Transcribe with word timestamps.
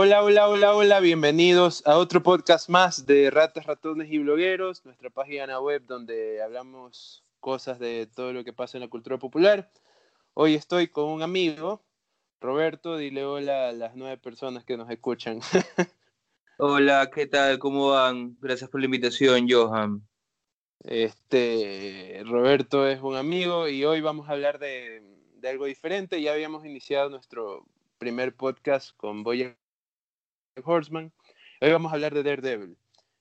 Hola, 0.00 0.22
hola, 0.22 0.48
hola, 0.48 0.76
hola, 0.76 1.00
bienvenidos 1.00 1.84
a 1.84 1.98
otro 1.98 2.22
podcast 2.22 2.68
más 2.68 3.04
de 3.04 3.32
Ratas, 3.32 3.66
Ratones 3.66 4.08
y 4.12 4.18
Blogueros, 4.18 4.84
nuestra 4.84 5.10
página 5.10 5.58
web 5.58 5.82
donde 5.88 6.40
hablamos 6.40 7.24
cosas 7.40 7.80
de 7.80 8.06
todo 8.06 8.32
lo 8.32 8.44
que 8.44 8.52
pasa 8.52 8.78
en 8.78 8.82
la 8.82 8.88
cultura 8.88 9.18
popular. 9.18 9.72
Hoy 10.34 10.54
estoy 10.54 10.86
con 10.86 11.06
un 11.06 11.22
amigo, 11.22 11.82
Roberto, 12.40 12.96
dile 12.96 13.24
hola 13.24 13.70
a 13.70 13.72
las 13.72 13.96
nueve 13.96 14.18
personas 14.18 14.64
que 14.64 14.76
nos 14.76 14.88
escuchan. 14.88 15.40
Hola, 16.58 17.10
¿qué 17.12 17.26
tal? 17.26 17.58
¿Cómo 17.58 17.88
van? 17.88 18.36
Gracias 18.40 18.70
por 18.70 18.80
la 18.80 18.84
invitación, 18.84 19.48
Johan. 19.50 20.06
Este, 20.84 22.22
Roberto 22.24 22.86
es 22.86 23.00
un 23.00 23.16
amigo 23.16 23.66
y 23.66 23.84
hoy 23.84 24.00
vamos 24.00 24.28
a 24.28 24.32
hablar 24.34 24.60
de, 24.60 25.02
de 25.38 25.48
algo 25.48 25.64
diferente. 25.64 26.22
Ya 26.22 26.34
habíamos 26.34 26.64
iniciado 26.64 27.10
nuestro 27.10 27.66
primer 27.98 28.36
podcast 28.36 28.96
con 28.96 29.24
Boya 29.24 29.56
Horseman. 30.64 31.12
Hoy 31.60 31.72
vamos 31.72 31.92
a 31.92 31.94
hablar 31.94 32.14
de 32.14 32.22
Daredevil. 32.22 32.76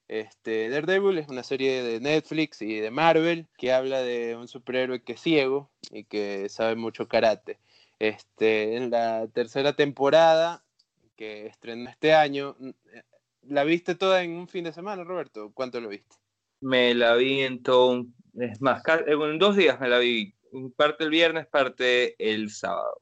Este, 0.08 0.70
Daredevil 0.70 1.18
es 1.18 1.28
una 1.28 1.44
serie 1.44 1.84
de 1.84 2.00
Netflix 2.00 2.62
y 2.62 2.80
de 2.80 2.92
Marvel 2.92 3.48
que 3.58 3.74
habla 3.74 4.02
de 4.02 4.36
un 4.36 4.48
superhéroe 4.48 5.02
que 5.02 5.14
es 5.14 5.22
ciego 5.22 5.70
y 5.92 6.06
que 6.06 6.48
sabe 6.50 6.76
mucho 6.76 7.08
karate. 7.08 7.60
Este, 8.00 8.78
en 8.78 8.92
la 8.92 9.28
tercera 9.28 9.74
temporada 9.74 10.64
que 11.16 11.48
estrenó 11.48 11.90
este 11.90 12.14
año, 12.14 12.56
¿la 13.42 13.64
viste 13.64 13.96
toda 13.96 14.24
en 14.24 14.32
un 14.32 14.48
fin 14.48 14.64
de 14.64 14.74
semana, 14.74 15.04
Roberto? 15.04 15.52
¿Cuánto 15.54 15.82
lo 15.82 15.90
viste? 15.90 16.16
Me 16.62 16.94
la 16.94 17.16
vi 17.16 17.42
en 17.42 17.64
todo, 17.64 18.06
es 18.40 18.62
más, 18.62 18.84
en 19.08 19.40
dos 19.40 19.56
días 19.56 19.80
me 19.80 19.90
la 19.90 20.00
vi, 20.00 20.34
parte 20.76 21.04
el 21.04 21.10
viernes, 21.10 21.48
parte 21.48 22.16
el 22.20 22.52
sábado. 22.52 23.02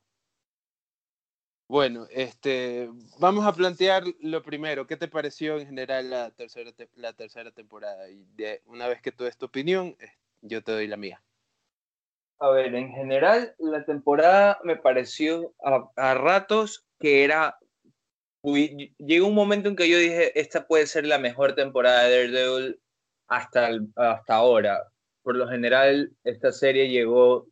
Bueno, 1.67 2.05
este, 2.11 2.89
vamos 3.19 3.45
a 3.45 3.53
plantear 3.53 4.03
lo 4.19 4.44
primero. 4.44 4.85
¿Qué 4.85 4.97
te 4.97 5.08
pareció 5.08 5.58
en 5.58 5.66
general 5.66 6.11
la 6.11 6.30
tercera, 6.30 6.72
la 6.94 7.13
tercera 7.13 7.52
temporada? 7.52 8.07
Y 8.09 8.23
de, 8.35 8.61
una 8.66 8.88
vez 8.88 9.02
que 9.02 9.11
tú 9.11 9.23
des 9.23 9.38
tu 9.38 9.47
opinión, 9.47 9.97
yo 10.41 10.63
te 10.63 10.72
doy 10.72 10.88
la 10.88 10.97
mía. 10.97 11.23
A 12.38 12.49
ver, 12.49 12.75
en 12.75 12.91
general, 12.91 13.55
la 13.57 13.83
temporada 13.83 14.59
me 14.63 14.75
pareció 14.75 15.55
a, 15.63 16.13
ratos 16.13 16.85
que 16.99 17.23
era. 17.23 17.57
llegó 18.44 19.27
un 19.27 19.33
momento 19.33 19.67
en 19.67 19.75
que 19.75 19.89
yo 19.89 19.97
dije: 19.97 20.39
Esta 20.39 20.67
puede 20.67 20.85
ser 20.85 21.07
la 21.07 21.17
mejor 21.17 21.55
temporada 21.55 22.03
de 22.03 22.27
Daredevil 22.27 22.79
hasta, 23.27 23.69
hasta 23.95 24.35
ahora. 24.35 24.83
Por 25.23 25.35
lo 25.35 25.47
general, 25.47 26.11
esta 26.23 26.52
serie 26.52 26.89
llegó 26.89 27.47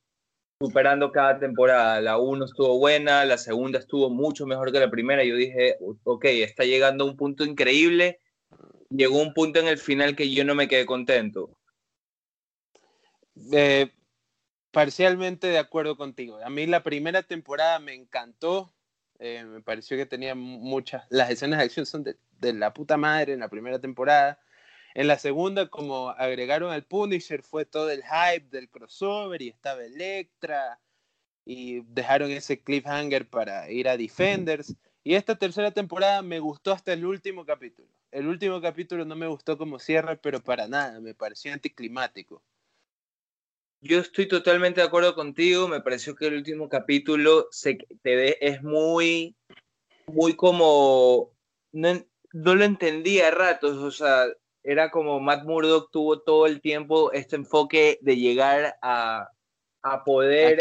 superando 0.64 1.11
cada 1.11 1.39
temporada. 1.39 2.00
La 2.00 2.17
1 2.17 2.45
estuvo 2.45 2.80
buena, 2.80 3.25
la 3.25 3.38
segunda 3.38 3.80
estuvo 3.80 4.09
mucho 4.09 4.45
mejor 4.45 4.72
que 4.72 4.80
la 4.80 4.89
primera. 4.89 5.23
Yo 5.23 5.36
dije, 5.36 5.78
ok, 6.03 6.25
está 6.25 6.64
llegando 6.64 7.03
a 7.03 7.08
un 7.08 7.17
punto 7.17 7.44
increíble. 7.44 8.20
Llegó 8.89 9.22
un 9.22 9.33
punto 9.33 9.59
en 9.59 9.67
el 9.67 9.78
final 9.78 10.16
que 10.16 10.31
yo 10.33 10.45
no 10.45 10.55
me 10.55 10.67
quedé 10.67 10.86
contento. 10.86 11.58
Eh, 13.52 13.92
parcialmente 14.72 15.47
de 15.47 15.58
acuerdo 15.58 15.97
contigo. 15.97 16.39
A 16.44 16.50
mí 16.50 16.66
la 16.66 16.83
primera 16.83 17.23
temporada 17.23 17.80
me 17.80 17.94
encantó. 17.94 18.73
Eh, 19.20 19.44
me 19.44 19.61
pareció 19.61 19.98
que 19.98 20.05
tenía 20.05 20.33
muchas. 20.33 21.05
Las 21.09 21.30
escenas 21.30 21.59
de 21.59 21.66
acción 21.66 21.86
son 21.86 22.03
de, 22.03 22.17
de 22.39 22.53
la 22.53 22.73
puta 22.73 22.95
madre 22.95 23.33
en 23.33 23.39
la 23.39 23.50
primera 23.50 23.80
temporada. 23.80 24.39
En 24.95 25.08
la 25.08 25.17
segunda, 25.17 25.69
como 25.69 26.09
agregaron 26.09 26.72
al 26.72 26.83
Punisher, 26.83 27.41
fue 27.41 27.66
todo 27.66 27.89
el 27.89 28.03
hype 28.03 28.47
del 28.49 28.69
crossover 28.69 29.41
y 29.41 29.49
estaba 29.49 29.83
Electra 29.83 30.80
y 31.45 31.81
dejaron 31.81 32.31
ese 32.31 32.61
cliffhanger 32.61 33.27
para 33.30 33.69
ir 33.71 33.89
a 33.89 33.97
Defenders. 33.97 34.75
Y 35.03 35.16
esta 35.16 35.36
tercera 35.36 35.71
temporada 35.71 36.21
me 36.21 36.39
gustó 36.39 36.71
hasta 36.71 36.93
el 36.93 37.05
último 37.05 37.45
capítulo. 37.45 37.89
El 38.11 38.27
último 38.27 38.61
capítulo 38.61 39.04
no 39.04 39.15
me 39.15 39.27
gustó 39.27 39.58
como 39.58 39.80
cierre, 39.80 40.17
pero 40.17 40.42
para 40.42 40.67
nada, 40.67 40.99
me 40.99 41.15
pareció 41.15 41.52
anticlimático. 41.52 42.43
Yo 43.81 43.99
estoy 43.99 44.27
totalmente 44.27 44.80
de 44.80 44.87
acuerdo 44.87 45.14
contigo, 45.14 45.67
me 45.67 45.81
pareció 45.81 46.15
que 46.15 46.27
el 46.27 46.36
último 46.36 46.70
capítulo 46.70 47.49
se, 47.52 47.80
te 48.02 48.48
es 48.48 48.64
muy, 48.64 49.36
muy 50.05 50.36
como, 50.36 51.33
no, 51.73 52.05
no 52.31 52.55
lo 52.55 52.64
entendía 52.64 53.27
a 53.27 53.31
ratos, 53.31 53.77
o 53.77 53.92
sea, 53.92 54.27
era 54.63 54.89
como 54.89 55.19
Matt 55.19 55.43
Murdock 55.43 55.91
tuvo 55.91 56.21
todo 56.21 56.45
el 56.47 56.61
tiempo 56.61 57.11
este 57.11 57.35
enfoque 57.35 57.99
de 58.01 58.17
llegar 58.17 58.77
a, 58.81 59.29
a 59.81 60.03
poder 60.03 60.59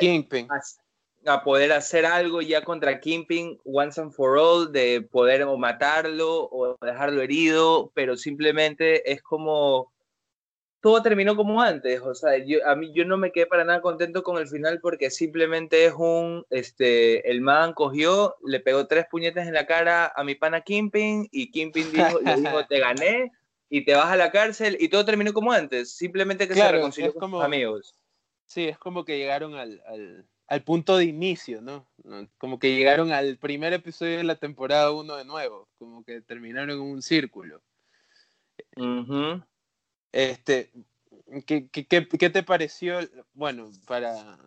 a, 1.24 1.44
poder 1.44 1.72
hacer 1.72 2.04
algo 2.04 2.42
ya 2.42 2.64
contra 2.64 2.98
Kingpin 2.98 3.60
once 3.64 4.00
and 4.00 4.12
for 4.12 4.36
all, 4.36 4.72
de 4.72 5.02
poder 5.02 5.44
o 5.44 5.56
matarlo 5.56 6.48
o 6.50 6.76
dejarlo 6.80 7.22
herido, 7.22 7.92
pero 7.94 8.16
simplemente 8.16 9.10
es 9.10 9.22
como 9.22 9.92
todo 10.80 11.00
terminó 11.00 11.36
como 11.36 11.62
antes, 11.62 12.00
o 12.00 12.12
sea, 12.12 12.38
yo, 12.38 12.58
a 12.66 12.74
mí 12.74 12.92
yo 12.92 13.04
no 13.04 13.16
me 13.16 13.30
quedé 13.30 13.46
para 13.46 13.62
nada 13.62 13.80
contento 13.80 14.24
con 14.24 14.36
el 14.38 14.48
final 14.48 14.80
porque 14.80 15.10
simplemente 15.10 15.84
es 15.84 15.94
un, 15.96 16.44
este, 16.50 17.30
el 17.30 17.40
man 17.40 17.72
cogió, 17.72 18.34
le 18.44 18.58
pegó 18.58 18.88
tres 18.88 19.06
puñetes 19.08 19.46
en 19.46 19.54
la 19.54 19.64
cara 19.64 20.12
a 20.12 20.24
mi 20.24 20.34
pana 20.34 20.62
Kingpin 20.62 21.28
y 21.30 21.52
Kingpin 21.52 21.92
dijo, 21.92 22.18
le 22.20 22.34
dijo, 22.34 22.66
te 22.66 22.80
gané, 22.80 23.30
y 23.74 23.86
te 23.86 23.94
vas 23.94 24.08
a 24.08 24.16
la 24.16 24.30
cárcel 24.30 24.76
y 24.78 24.88
todo 24.88 25.02
terminó 25.02 25.32
como 25.32 25.50
antes, 25.50 25.94
simplemente 25.94 26.46
que 26.46 26.52
se 26.52 26.70
reconcilió 26.70 27.14
con 27.14 27.30
sus 27.30 27.42
amigos. 27.42 27.94
Sí, 28.44 28.68
es 28.68 28.76
como 28.76 29.06
que 29.06 29.16
llegaron 29.16 29.54
al, 29.54 29.82
al, 30.46 30.62
punto 30.62 30.98
de 30.98 31.06
inicio, 31.06 31.62
¿no? 31.62 31.88
Como 32.36 32.58
que 32.58 32.76
llegaron 32.76 33.12
al 33.12 33.38
primer 33.38 33.72
episodio 33.72 34.18
de 34.18 34.24
la 34.24 34.36
temporada 34.36 34.92
1 34.92 35.16
de 35.16 35.24
nuevo, 35.24 35.70
como 35.78 36.04
que 36.04 36.20
terminaron 36.20 36.68
en 36.68 36.80
un 36.80 37.00
círculo. 37.00 37.62
Este, 40.12 40.70
¿qué, 41.46 41.70
qué, 41.70 41.86
qué, 41.86 42.28
te 42.28 42.42
pareció? 42.42 42.98
Bueno, 43.32 43.70
para 43.86 44.38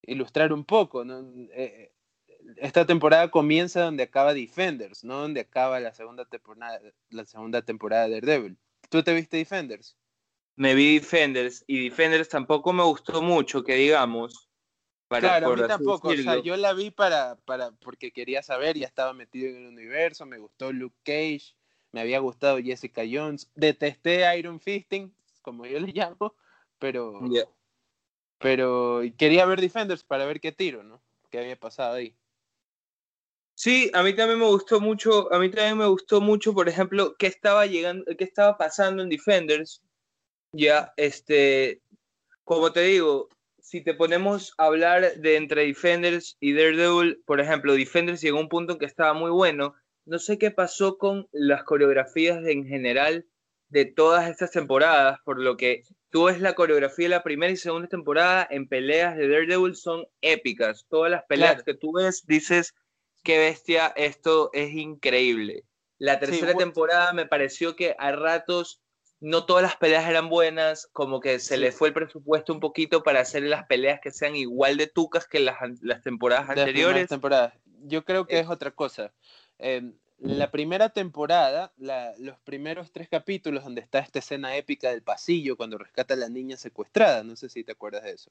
ilustrar 0.00 0.54
un 0.54 0.64
poco, 0.64 1.04
¿no? 1.04 1.22
Eh, 1.52 1.92
esta 2.56 2.86
temporada 2.86 3.30
comienza 3.30 3.82
donde 3.82 4.02
acaba 4.02 4.34
Defenders, 4.34 5.04
no 5.04 5.20
donde 5.20 5.40
acaba 5.40 5.80
la 5.80 5.92
segunda 5.92 6.24
temporada, 6.24 6.80
la 7.10 7.24
segunda 7.24 7.62
temporada 7.62 8.08
de 8.08 8.20
Daredevil. 8.20 8.58
¿Tú 8.90 9.02
te 9.02 9.14
viste 9.14 9.36
Defenders? 9.36 9.96
Me 10.56 10.74
vi 10.74 10.98
Defenders 10.98 11.64
y 11.66 11.84
Defenders 11.84 12.28
tampoco 12.28 12.72
me 12.72 12.84
gustó 12.84 13.22
mucho, 13.22 13.64
que 13.64 13.74
digamos. 13.74 14.48
claro, 15.08 15.52
a 15.52 15.56
mí 15.56 15.62
tampoco. 15.66 16.08
O 16.08 16.16
sea, 16.16 16.40
yo 16.42 16.56
la 16.56 16.72
vi 16.74 16.90
para, 16.90 17.36
para, 17.44 17.72
porque 17.72 18.12
quería 18.12 18.42
saber, 18.42 18.78
ya 18.78 18.86
estaba 18.86 19.12
metido 19.12 19.48
en 19.48 19.56
el 19.56 19.66
universo, 19.66 20.26
me 20.26 20.38
gustó 20.38 20.72
Luke 20.72 20.96
Cage, 21.02 21.56
me 21.92 22.00
había 22.00 22.20
gustado 22.20 22.58
Jessica 22.58 23.02
Jones, 23.10 23.50
detesté 23.54 24.38
Iron 24.38 24.60
Fisting, 24.60 25.14
como 25.42 25.66
yo 25.66 25.80
le 25.80 25.92
llamo, 25.94 26.34
pero, 26.78 27.20
pero 28.38 29.02
quería 29.16 29.46
ver 29.46 29.60
Defenders 29.60 30.04
para 30.04 30.24
ver 30.26 30.40
qué 30.40 30.52
tiro, 30.52 30.84
¿no? 30.84 31.02
¿Qué 31.30 31.38
había 31.38 31.58
pasado 31.58 31.94
ahí? 31.94 32.16
Sí, 33.54 33.90
a 33.94 34.02
mí 34.02 34.14
también 34.14 34.40
me 34.40 34.46
gustó 34.46 34.80
mucho, 34.80 35.32
a 35.32 35.38
mí 35.38 35.48
también 35.48 35.78
me 35.78 35.86
gustó 35.86 36.20
mucho, 36.20 36.52
por 36.54 36.68
ejemplo, 36.68 37.14
qué 37.16 37.28
estaba 37.28 37.66
llegando, 37.66 38.04
qué 38.18 38.24
estaba 38.24 38.56
pasando 38.58 39.02
en 39.02 39.08
Defenders. 39.08 39.80
Ya, 40.52 40.92
este, 40.96 41.80
como 42.44 42.72
te 42.72 42.80
digo, 42.82 43.28
si 43.60 43.80
te 43.82 43.94
ponemos 43.94 44.54
a 44.58 44.66
hablar 44.66 45.16
de 45.16 45.36
entre 45.36 45.66
Defenders 45.66 46.36
y 46.40 46.52
Daredevil, 46.52 47.22
por 47.24 47.40
ejemplo, 47.40 47.74
Defenders 47.74 48.20
llegó 48.20 48.38
a 48.38 48.42
un 48.42 48.48
punto 48.48 48.74
en 48.74 48.78
que 48.78 48.86
estaba 48.86 49.14
muy 49.14 49.30
bueno. 49.30 49.74
No 50.04 50.18
sé 50.18 50.36
qué 50.36 50.50
pasó 50.50 50.98
con 50.98 51.28
las 51.32 51.64
coreografías 51.64 52.44
en 52.46 52.66
general 52.66 53.26
de 53.68 53.86
todas 53.86 54.28
estas 54.30 54.50
temporadas, 54.50 55.18
por 55.24 55.40
lo 55.40 55.56
que 55.56 55.82
tú 56.10 56.24
ves 56.24 56.40
la 56.40 56.54
coreografía 56.54 57.06
de 57.06 57.16
la 57.16 57.22
primera 57.22 57.52
y 57.52 57.56
segunda 57.56 57.88
temporada 57.88 58.46
en 58.50 58.68
peleas 58.68 59.16
de 59.16 59.28
Daredevil 59.28 59.74
son 59.74 60.06
épicas. 60.20 60.86
Todas 60.88 61.10
las 61.10 61.24
peleas 61.24 61.62
que 61.64 61.74
tú 61.74 61.92
ves 61.92 62.24
dices, 62.26 62.74
qué 63.24 63.38
bestia, 63.38 63.92
esto 63.96 64.50
es 64.52 64.72
increíble. 64.74 65.64
La 65.98 66.20
tercera 66.20 66.54
temporada 66.54 67.12
me 67.12 67.26
pareció 67.26 67.74
que 67.74 67.96
a 67.98 68.12
ratos 68.12 68.80
no 69.20 69.46
todas 69.46 69.62
las 69.62 69.76
peleas 69.76 70.06
eran 70.08 70.28
buenas, 70.28 70.86
como 70.92 71.20
que 71.20 71.38
se 71.38 71.56
le 71.56 71.72
fue 71.72 71.88
el 71.88 71.94
presupuesto 71.94 72.52
un 72.52 72.60
poquito 72.60 73.02
para 73.02 73.20
hacer 73.20 73.42
las 73.44 73.66
peleas 73.66 74.00
que 74.00 74.10
sean 74.10 74.36
igual 74.36 74.76
de 74.76 74.86
tucas 74.86 75.26
que 75.26 75.40
las, 75.40 75.56
las 75.80 76.02
temporadas 76.02 76.50
anteriores. 76.50 77.08
Temporadas. 77.08 77.54
Yo 77.86 78.04
creo 78.04 78.26
que 78.26 78.36
eh. 78.36 78.40
es 78.40 78.48
otra 78.48 78.70
cosa. 78.70 79.12
Em, 79.58 79.94
la 80.18 80.50
primera 80.50 80.90
temporada, 80.90 81.72
los 82.18 82.38
primeros 82.40 82.92
tres 82.92 83.08
capítulos 83.08 83.64
donde 83.64 83.80
está 83.80 83.98
esta 83.98 84.18
escena 84.18 84.56
épica 84.56 84.90
del 84.90 85.02
pasillo 85.02 85.56
cuando 85.56 85.78
rescata 85.78 86.14
a 86.14 86.18
la 86.18 86.28
niña 86.28 86.56
secuestrada, 86.56 87.22
no 87.24 87.36
sé 87.36 87.48
si 87.48 87.64
te 87.64 87.72
acuerdas 87.72 88.04
de 88.04 88.12
eso. 88.12 88.30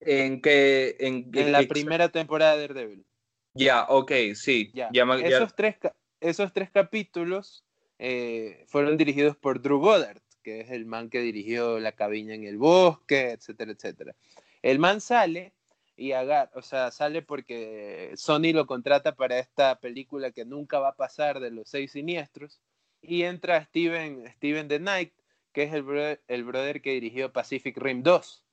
En 0.00 0.40
que 0.40 0.96
en, 1.00 1.30
la 1.52 1.62
primera 1.62 2.08
temporada 2.08 2.56
de 2.56 2.68
Daredevil. 2.68 3.06
Ya, 3.54 3.86
ok, 3.88 4.12
sí. 4.34 4.70
Ya. 4.74 4.90
esos, 5.22 5.54
Tres, 5.54 5.76
esos 6.20 6.52
tres 6.52 6.70
capítulos 6.70 7.64
eh, 7.98 8.64
fueron 8.68 8.96
dirigidos 8.96 9.36
por 9.36 9.62
Drew 9.62 9.80
Goddard, 9.80 10.20
que 10.42 10.60
es 10.60 10.70
el 10.70 10.84
man 10.84 11.08
que 11.08 11.20
dirigió 11.20 11.80
La 11.80 11.92
cabina 11.92 12.34
en 12.34 12.44
el 12.44 12.58
bosque, 12.58 13.30
etcétera, 13.30 13.72
etcétera. 13.72 14.14
El 14.62 14.78
man 14.78 15.00
sale 15.00 15.54
y 15.96 16.12
agar, 16.12 16.50
o 16.54 16.60
sea, 16.60 16.90
sale 16.90 17.22
porque 17.22 18.12
Sony 18.16 18.52
lo 18.52 18.66
contrata 18.66 19.14
para 19.14 19.38
esta 19.38 19.80
película 19.80 20.30
que 20.30 20.44
nunca 20.44 20.78
va 20.78 20.90
a 20.90 20.96
pasar 20.96 21.40
de 21.40 21.50
los 21.50 21.70
seis 21.70 21.92
siniestros 21.92 22.60
y 23.00 23.22
entra 23.22 23.64
Steven, 23.64 24.30
Steven 24.36 24.68
The 24.68 24.78
Knight, 24.78 25.12
que 25.52 25.62
es 25.62 25.72
el 25.72 25.82
brother, 25.82 26.22
el 26.28 26.44
brother 26.44 26.82
que 26.82 26.92
dirigió 26.92 27.32
Pacific 27.32 27.78
Rim 27.78 28.02
2. 28.02 28.45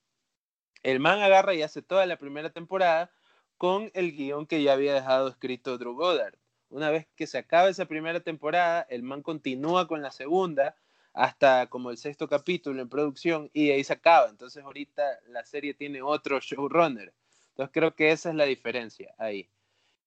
El 0.83 0.99
man 0.99 1.21
agarra 1.21 1.53
y 1.53 1.61
hace 1.61 1.81
toda 1.81 2.05
la 2.05 2.17
primera 2.17 2.51
temporada 2.51 3.09
con 3.57 3.89
el 3.93 4.11
guion 4.11 4.45
que 4.45 4.61
ya 4.61 4.73
había 4.73 4.93
dejado 4.93 5.29
escrito 5.29 5.77
Drew 5.77 5.95
Goddard. 5.95 6.35
Una 6.69 6.89
vez 6.89 7.07
que 7.15 7.27
se 7.27 7.37
acaba 7.37 7.69
esa 7.69 7.85
primera 7.85 8.19
temporada, 8.19 8.85
el 8.89 9.03
man 9.03 9.21
continúa 9.21 9.87
con 9.87 10.01
la 10.01 10.11
segunda 10.11 10.75
hasta 11.13 11.67
como 11.67 11.91
el 11.91 11.97
sexto 11.97 12.27
capítulo 12.27 12.81
en 12.81 12.89
producción 12.89 13.49
y 13.53 13.69
ahí 13.71 13.83
se 13.83 13.93
acaba. 13.93 14.29
Entonces 14.29 14.63
ahorita 14.63 15.03
la 15.27 15.45
serie 15.45 15.73
tiene 15.73 16.01
otro 16.01 16.39
showrunner. 16.41 17.13
Entonces 17.49 17.71
creo 17.71 17.95
que 17.95 18.11
esa 18.11 18.29
es 18.29 18.35
la 18.35 18.45
diferencia 18.45 19.13
ahí. 19.17 19.49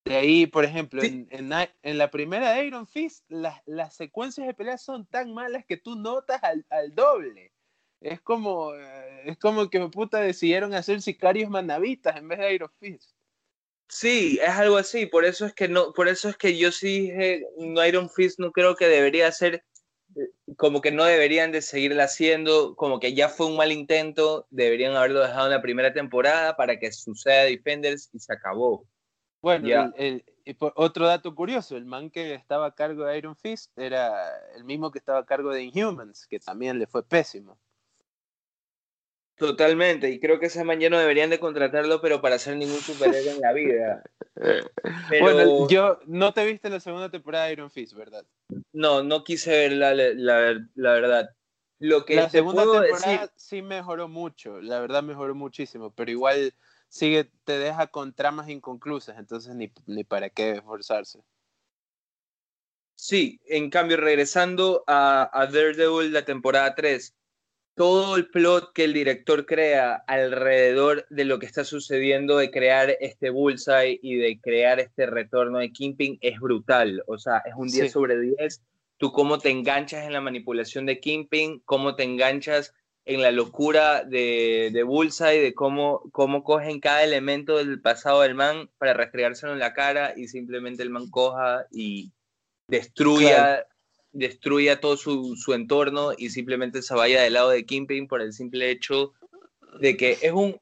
De 0.04 0.16
ahí, 0.16 0.46
por 0.46 0.64
ejemplo, 0.64 1.02
en, 1.02 1.28
en, 1.30 1.98
la 1.98 2.10
primera 2.10 2.52
de 2.52 2.64
Iron 2.64 2.86
Fist, 2.86 3.24
las, 3.28 3.60
las 3.66 3.94
secuencias 3.94 4.46
de 4.46 4.54
peleas 4.54 4.82
son 4.82 5.06
tan 5.06 5.32
malas 5.32 5.64
que 5.64 5.76
tú 5.76 5.96
notas 5.96 6.44
al, 6.44 6.64
al 6.70 6.94
doble. 6.94 7.52
Es 8.00 8.20
como, 8.20 8.74
eh, 8.74 9.22
es 9.30 9.38
como 9.38 9.68
que 9.70 9.80
puta 9.88 10.20
decidieron 10.20 10.74
hacer 10.74 11.00
sicarios 11.02 11.50
manavitas 11.50 12.16
en 12.16 12.28
vez 12.28 12.38
de 12.38 12.54
Iron 12.54 12.70
Fist. 12.78 13.16
Sí, 13.88 14.38
es 14.42 14.50
algo 14.50 14.76
así, 14.76 15.06
por 15.06 15.24
eso 15.24 15.46
es 15.46 15.54
que 15.54 15.68
no, 15.68 15.92
por 15.92 16.08
eso 16.08 16.28
es 16.28 16.36
que 16.36 16.58
yo 16.58 16.72
sí 16.72 17.02
dije, 17.02 17.46
Iron 17.86 18.10
Fist 18.10 18.40
no 18.40 18.50
creo 18.50 18.74
que 18.74 18.88
debería 18.88 19.30
ser 19.30 19.64
como 20.56 20.80
que 20.80 20.92
no 20.92 21.04
deberían 21.04 21.52
de 21.52 21.62
seguirla 21.62 22.04
haciendo, 22.04 22.74
como 22.76 23.00
que 23.00 23.14
ya 23.14 23.28
fue 23.28 23.46
un 23.46 23.56
mal 23.56 23.72
intento, 23.72 24.46
deberían 24.50 24.96
haberlo 24.96 25.20
dejado 25.20 25.46
en 25.46 25.52
la 25.52 25.62
primera 25.62 25.92
temporada 25.92 26.56
para 26.56 26.78
que 26.78 26.92
suceda 26.92 27.44
Defenders 27.44 28.10
y 28.12 28.18
se 28.18 28.32
acabó. 28.32 28.86
Bueno, 29.42 29.92
el, 29.96 30.24
otro 30.74 31.06
dato 31.06 31.34
curioso, 31.34 31.76
el 31.76 31.84
man 31.84 32.10
que 32.10 32.34
estaba 32.34 32.66
a 32.66 32.74
cargo 32.74 33.04
de 33.04 33.18
Iron 33.18 33.36
Fist 33.36 33.76
era 33.78 34.32
el 34.56 34.64
mismo 34.64 34.90
que 34.90 34.98
estaba 34.98 35.18
a 35.20 35.26
cargo 35.26 35.52
de 35.52 35.64
Inhumans, 35.64 36.26
que 36.26 36.40
también 36.40 36.78
le 36.78 36.86
fue 36.86 37.04
pésimo. 37.04 37.58
Totalmente, 39.36 40.10
y 40.10 40.18
creo 40.18 40.40
que 40.40 40.46
ese 40.46 40.64
man 40.64 40.80
ya 40.80 40.88
no 40.88 40.98
deberían 40.98 41.28
de 41.28 41.38
contratarlo, 41.38 42.00
pero 42.00 42.22
para 42.22 42.38
ser 42.38 42.56
ningún 42.56 42.80
superhéroe 42.80 43.32
en 43.32 43.40
la 43.40 43.52
vida. 43.52 44.02
Bueno, 45.18 45.66
yo 45.66 45.98
no 46.06 46.34
te 46.34 46.44
viste 46.44 46.68
la 46.68 46.78
segunda 46.78 47.10
temporada 47.10 47.46
de 47.46 47.52
Iron 47.52 47.70
Fist, 47.70 47.94
¿verdad? 47.94 48.26
No, 48.72 49.02
no 49.02 49.24
quise 49.24 49.50
ver 49.50 49.72
la, 49.72 49.94
la, 49.94 50.92
verdad. 50.92 51.30
Lo 51.78 52.04
que 52.04 52.16
la 52.16 52.28
segunda 52.28 52.64
temporada 52.64 53.32
sí 53.34 53.62
mejoró 53.62 54.08
mucho, 54.08 54.60
la 54.60 54.78
verdad 54.78 55.02
mejoró 55.02 55.34
muchísimo, 55.34 55.90
pero 55.90 56.10
igual 56.10 56.52
sigue, 56.88 57.30
te 57.44 57.58
deja 57.58 57.86
con 57.86 58.12
tramas 58.12 58.50
inconclusas, 58.50 59.18
entonces 59.18 59.54
ni, 59.54 59.72
ni 59.86 60.04
para 60.04 60.28
qué 60.28 60.50
esforzarse. 60.50 61.22
Sí, 62.94 63.40
en 63.46 63.70
cambio, 63.70 63.96
regresando 63.96 64.84
a, 64.86 65.30
a 65.32 65.46
Daredevil, 65.46 66.12
la 66.12 66.26
temporada 66.26 66.74
3, 66.74 67.14
todo 67.76 68.16
el 68.16 68.26
plot 68.28 68.72
que 68.72 68.84
el 68.84 68.94
director 68.94 69.44
crea 69.44 70.02
alrededor 70.06 71.06
de 71.10 71.26
lo 71.26 71.38
que 71.38 71.44
está 71.44 71.62
sucediendo 71.62 72.38
de 72.38 72.50
crear 72.50 72.96
este 73.00 73.28
bullseye 73.28 74.00
y 74.02 74.16
de 74.16 74.40
crear 74.40 74.80
este 74.80 75.04
retorno 75.04 75.58
de 75.58 75.70
Kingpin 75.70 76.18
es 76.22 76.40
brutal. 76.40 77.04
O 77.06 77.18
sea, 77.18 77.42
es 77.44 77.52
un 77.54 77.68
10 77.68 77.92
sobre 77.92 78.18
10. 78.18 78.62
Tú 78.96 79.12
cómo 79.12 79.38
te 79.38 79.50
enganchas 79.50 80.06
en 80.06 80.14
la 80.14 80.22
manipulación 80.22 80.86
de 80.86 81.00
Kingpin, 81.00 81.60
cómo 81.66 81.94
te 81.96 82.04
enganchas 82.04 82.72
en 83.04 83.20
la 83.20 83.30
locura 83.30 84.02
de, 84.02 84.70
de 84.72 84.82
Bullseye, 84.82 85.42
de 85.42 85.52
cómo, 85.52 86.00
cómo 86.12 86.44
cogen 86.44 86.80
cada 86.80 87.04
elemento 87.04 87.58
del 87.58 87.82
pasado 87.82 88.22
del 88.22 88.34
man 88.34 88.70
para 88.78 88.94
restregárselo 88.94 89.52
en 89.52 89.58
la 89.58 89.74
cara 89.74 90.14
y 90.16 90.28
simplemente 90.28 90.82
el 90.82 90.88
man 90.88 91.10
coja 91.10 91.66
y 91.70 92.10
destruya 92.68 93.66
destruya 94.16 94.80
todo 94.80 94.96
su, 94.96 95.36
su, 95.36 95.52
entorno 95.52 96.12
y 96.16 96.30
simplemente 96.30 96.82
se 96.82 96.94
vaya 96.94 97.22
del 97.22 97.34
lado 97.34 97.50
de 97.50 97.66
Kingpin 97.66 98.08
por 98.08 98.22
el 98.22 98.32
simple 98.32 98.70
hecho 98.70 99.12
de 99.80 99.96
que 99.96 100.18
es 100.22 100.32
un 100.32 100.58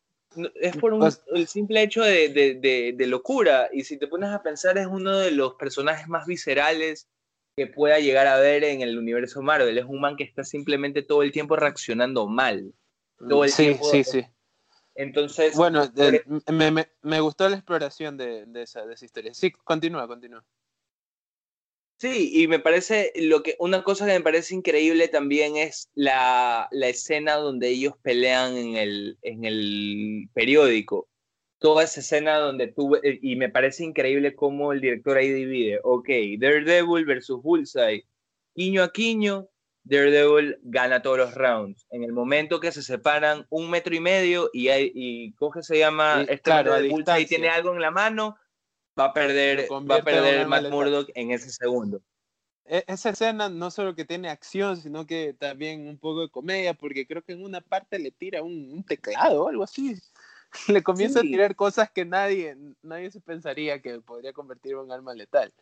es 0.60 0.76
por 0.76 0.92
un, 0.92 0.98
pues 0.98 1.22
el 1.32 1.46
simple 1.46 1.80
hecho 1.82 2.02
de, 2.02 2.28
de, 2.28 2.92
de, 2.96 3.06
locura. 3.06 3.68
Y 3.72 3.84
si 3.84 3.96
te 3.98 4.08
pones 4.08 4.30
a 4.30 4.42
pensar 4.42 4.76
es 4.78 4.88
uno 4.88 5.16
de 5.16 5.30
los 5.30 5.54
personajes 5.54 6.08
más 6.08 6.26
viscerales 6.26 7.08
que 7.56 7.68
pueda 7.68 8.00
llegar 8.00 8.26
a 8.26 8.38
ver 8.38 8.64
en 8.64 8.80
el 8.80 8.98
universo 8.98 9.42
Marvel. 9.42 9.78
Es 9.78 9.84
un 9.84 10.00
man 10.00 10.16
que 10.16 10.24
está 10.24 10.42
simplemente 10.42 11.02
todo 11.02 11.22
el 11.22 11.30
tiempo 11.30 11.54
reaccionando 11.54 12.26
mal. 12.26 12.74
Todo 13.28 13.44
el 13.44 13.50
sí, 13.50 13.62
tiempo, 13.62 13.84
sí, 13.84 14.02
sí. 14.02 14.26
entonces 14.96 15.54
bueno 15.54 15.88
me, 16.48 16.72
me, 16.72 16.88
me, 17.00 17.20
gustó 17.20 17.48
la 17.48 17.54
exploración 17.54 18.16
de, 18.16 18.44
de, 18.46 18.62
esa, 18.62 18.84
de 18.84 18.94
esa 18.94 19.04
historia. 19.04 19.32
Sí 19.32 19.52
continúa 19.52 20.08
continúa 20.08 20.44
Sí, 22.04 22.30
y 22.34 22.48
me 22.48 22.58
parece, 22.58 23.14
lo 23.16 23.42
que, 23.42 23.56
una 23.58 23.82
cosa 23.82 24.04
que 24.04 24.12
me 24.12 24.20
parece 24.20 24.54
increíble 24.54 25.08
también 25.08 25.56
es 25.56 25.88
la, 25.94 26.68
la 26.70 26.88
escena 26.88 27.36
donde 27.36 27.68
ellos 27.68 27.94
pelean 28.02 28.58
en 28.58 28.76
el, 28.76 29.16
en 29.22 29.46
el 29.46 30.28
periódico. 30.34 31.08
Toda 31.58 31.82
esa 31.82 32.00
escena 32.00 32.36
donde 32.36 32.66
tú, 32.66 32.98
y 33.02 33.36
me 33.36 33.48
parece 33.48 33.84
increíble 33.84 34.34
cómo 34.34 34.74
el 34.74 34.82
director 34.82 35.16
ahí 35.16 35.30
divide, 35.32 35.80
ok, 35.82 36.08
Daredevil 36.36 37.06
versus 37.06 37.42
Bullseye, 37.42 38.04
quiño 38.54 38.82
a 38.82 38.92
quiño, 38.92 39.48
Daredevil 39.84 40.58
gana 40.60 41.00
todos 41.00 41.16
los 41.16 41.34
rounds. 41.34 41.86
En 41.88 42.04
el 42.04 42.12
momento 42.12 42.60
que 42.60 42.70
se 42.70 42.82
separan 42.82 43.46
un 43.48 43.70
metro 43.70 43.94
y 43.94 44.00
medio 44.00 44.50
y, 44.52 44.68
hay, 44.68 44.92
y 44.94 45.32
coge, 45.36 45.62
se 45.62 45.78
llama, 45.78 46.20
este 46.28 46.42
claro, 46.42 46.74
Bullseye 46.86 47.24
tiene 47.24 47.48
algo 47.48 47.72
en 47.72 47.80
la 47.80 47.90
mano, 47.90 48.36
va 48.98 49.06
a 49.06 49.12
perder, 49.12 49.68
va 49.70 49.96
a 49.96 50.02
perder 50.02 50.46
Matt 50.46 50.70
Murdock 50.70 51.10
en 51.14 51.30
ese 51.30 51.50
segundo. 51.50 52.00
E, 52.66 52.84
esa 52.86 53.10
escena 53.10 53.48
no 53.48 53.70
solo 53.70 53.94
que 53.94 54.04
tiene 54.04 54.28
acción, 54.28 54.76
sino 54.76 55.06
que 55.06 55.34
también 55.34 55.86
un 55.86 55.98
poco 55.98 56.22
de 56.22 56.30
comedia, 56.30 56.74
porque 56.74 57.06
creo 57.06 57.22
que 57.22 57.32
en 57.32 57.44
una 57.44 57.60
parte 57.60 57.98
le 57.98 58.10
tira 58.10 58.42
un, 58.42 58.84
teclado 58.84 59.44
o 59.44 59.48
algo 59.48 59.64
así. 59.64 59.96
Le 60.68 60.84
comienza 60.84 61.18
a 61.18 61.22
tirar 61.22 61.56
cosas 61.56 61.90
que 61.90 62.04
nadie, 62.04 62.56
nadie 62.80 63.10
se 63.10 63.20
pensaría 63.20 63.82
que 63.82 64.00
podría 64.00 64.32
convertir 64.32 64.72
en 64.72 64.78
un 64.78 64.92
arma 64.92 65.12
letal. 65.12 65.52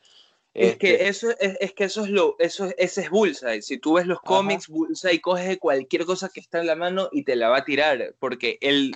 Es 0.52 0.76
que 0.76 0.92
este 0.94 1.08
eso 1.08 1.30
es, 1.40 1.56
es, 1.60 1.72
que 1.72 1.84
eso 1.84 2.04
es 2.04 2.10
lo, 2.10 2.36
eso 2.38 2.68
ese 2.76 3.00
es 3.00 3.10
Bullseye. 3.10 3.62
Si 3.62 3.78
tú 3.78 3.94
ves 3.94 4.06
los 4.06 4.20
cómics, 4.20 4.68
Bullseye 4.68 5.22
coge 5.22 5.58
cualquier 5.58 6.04
cosa 6.04 6.28
que 6.28 6.40
está 6.40 6.60
en 6.60 6.66
la 6.66 6.76
mano 6.76 7.08
y 7.10 7.24
te 7.24 7.36
la 7.36 7.48
va 7.48 7.58
a 7.58 7.64
tirar, 7.64 8.14
porque 8.18 8.58
él 8.60 8.94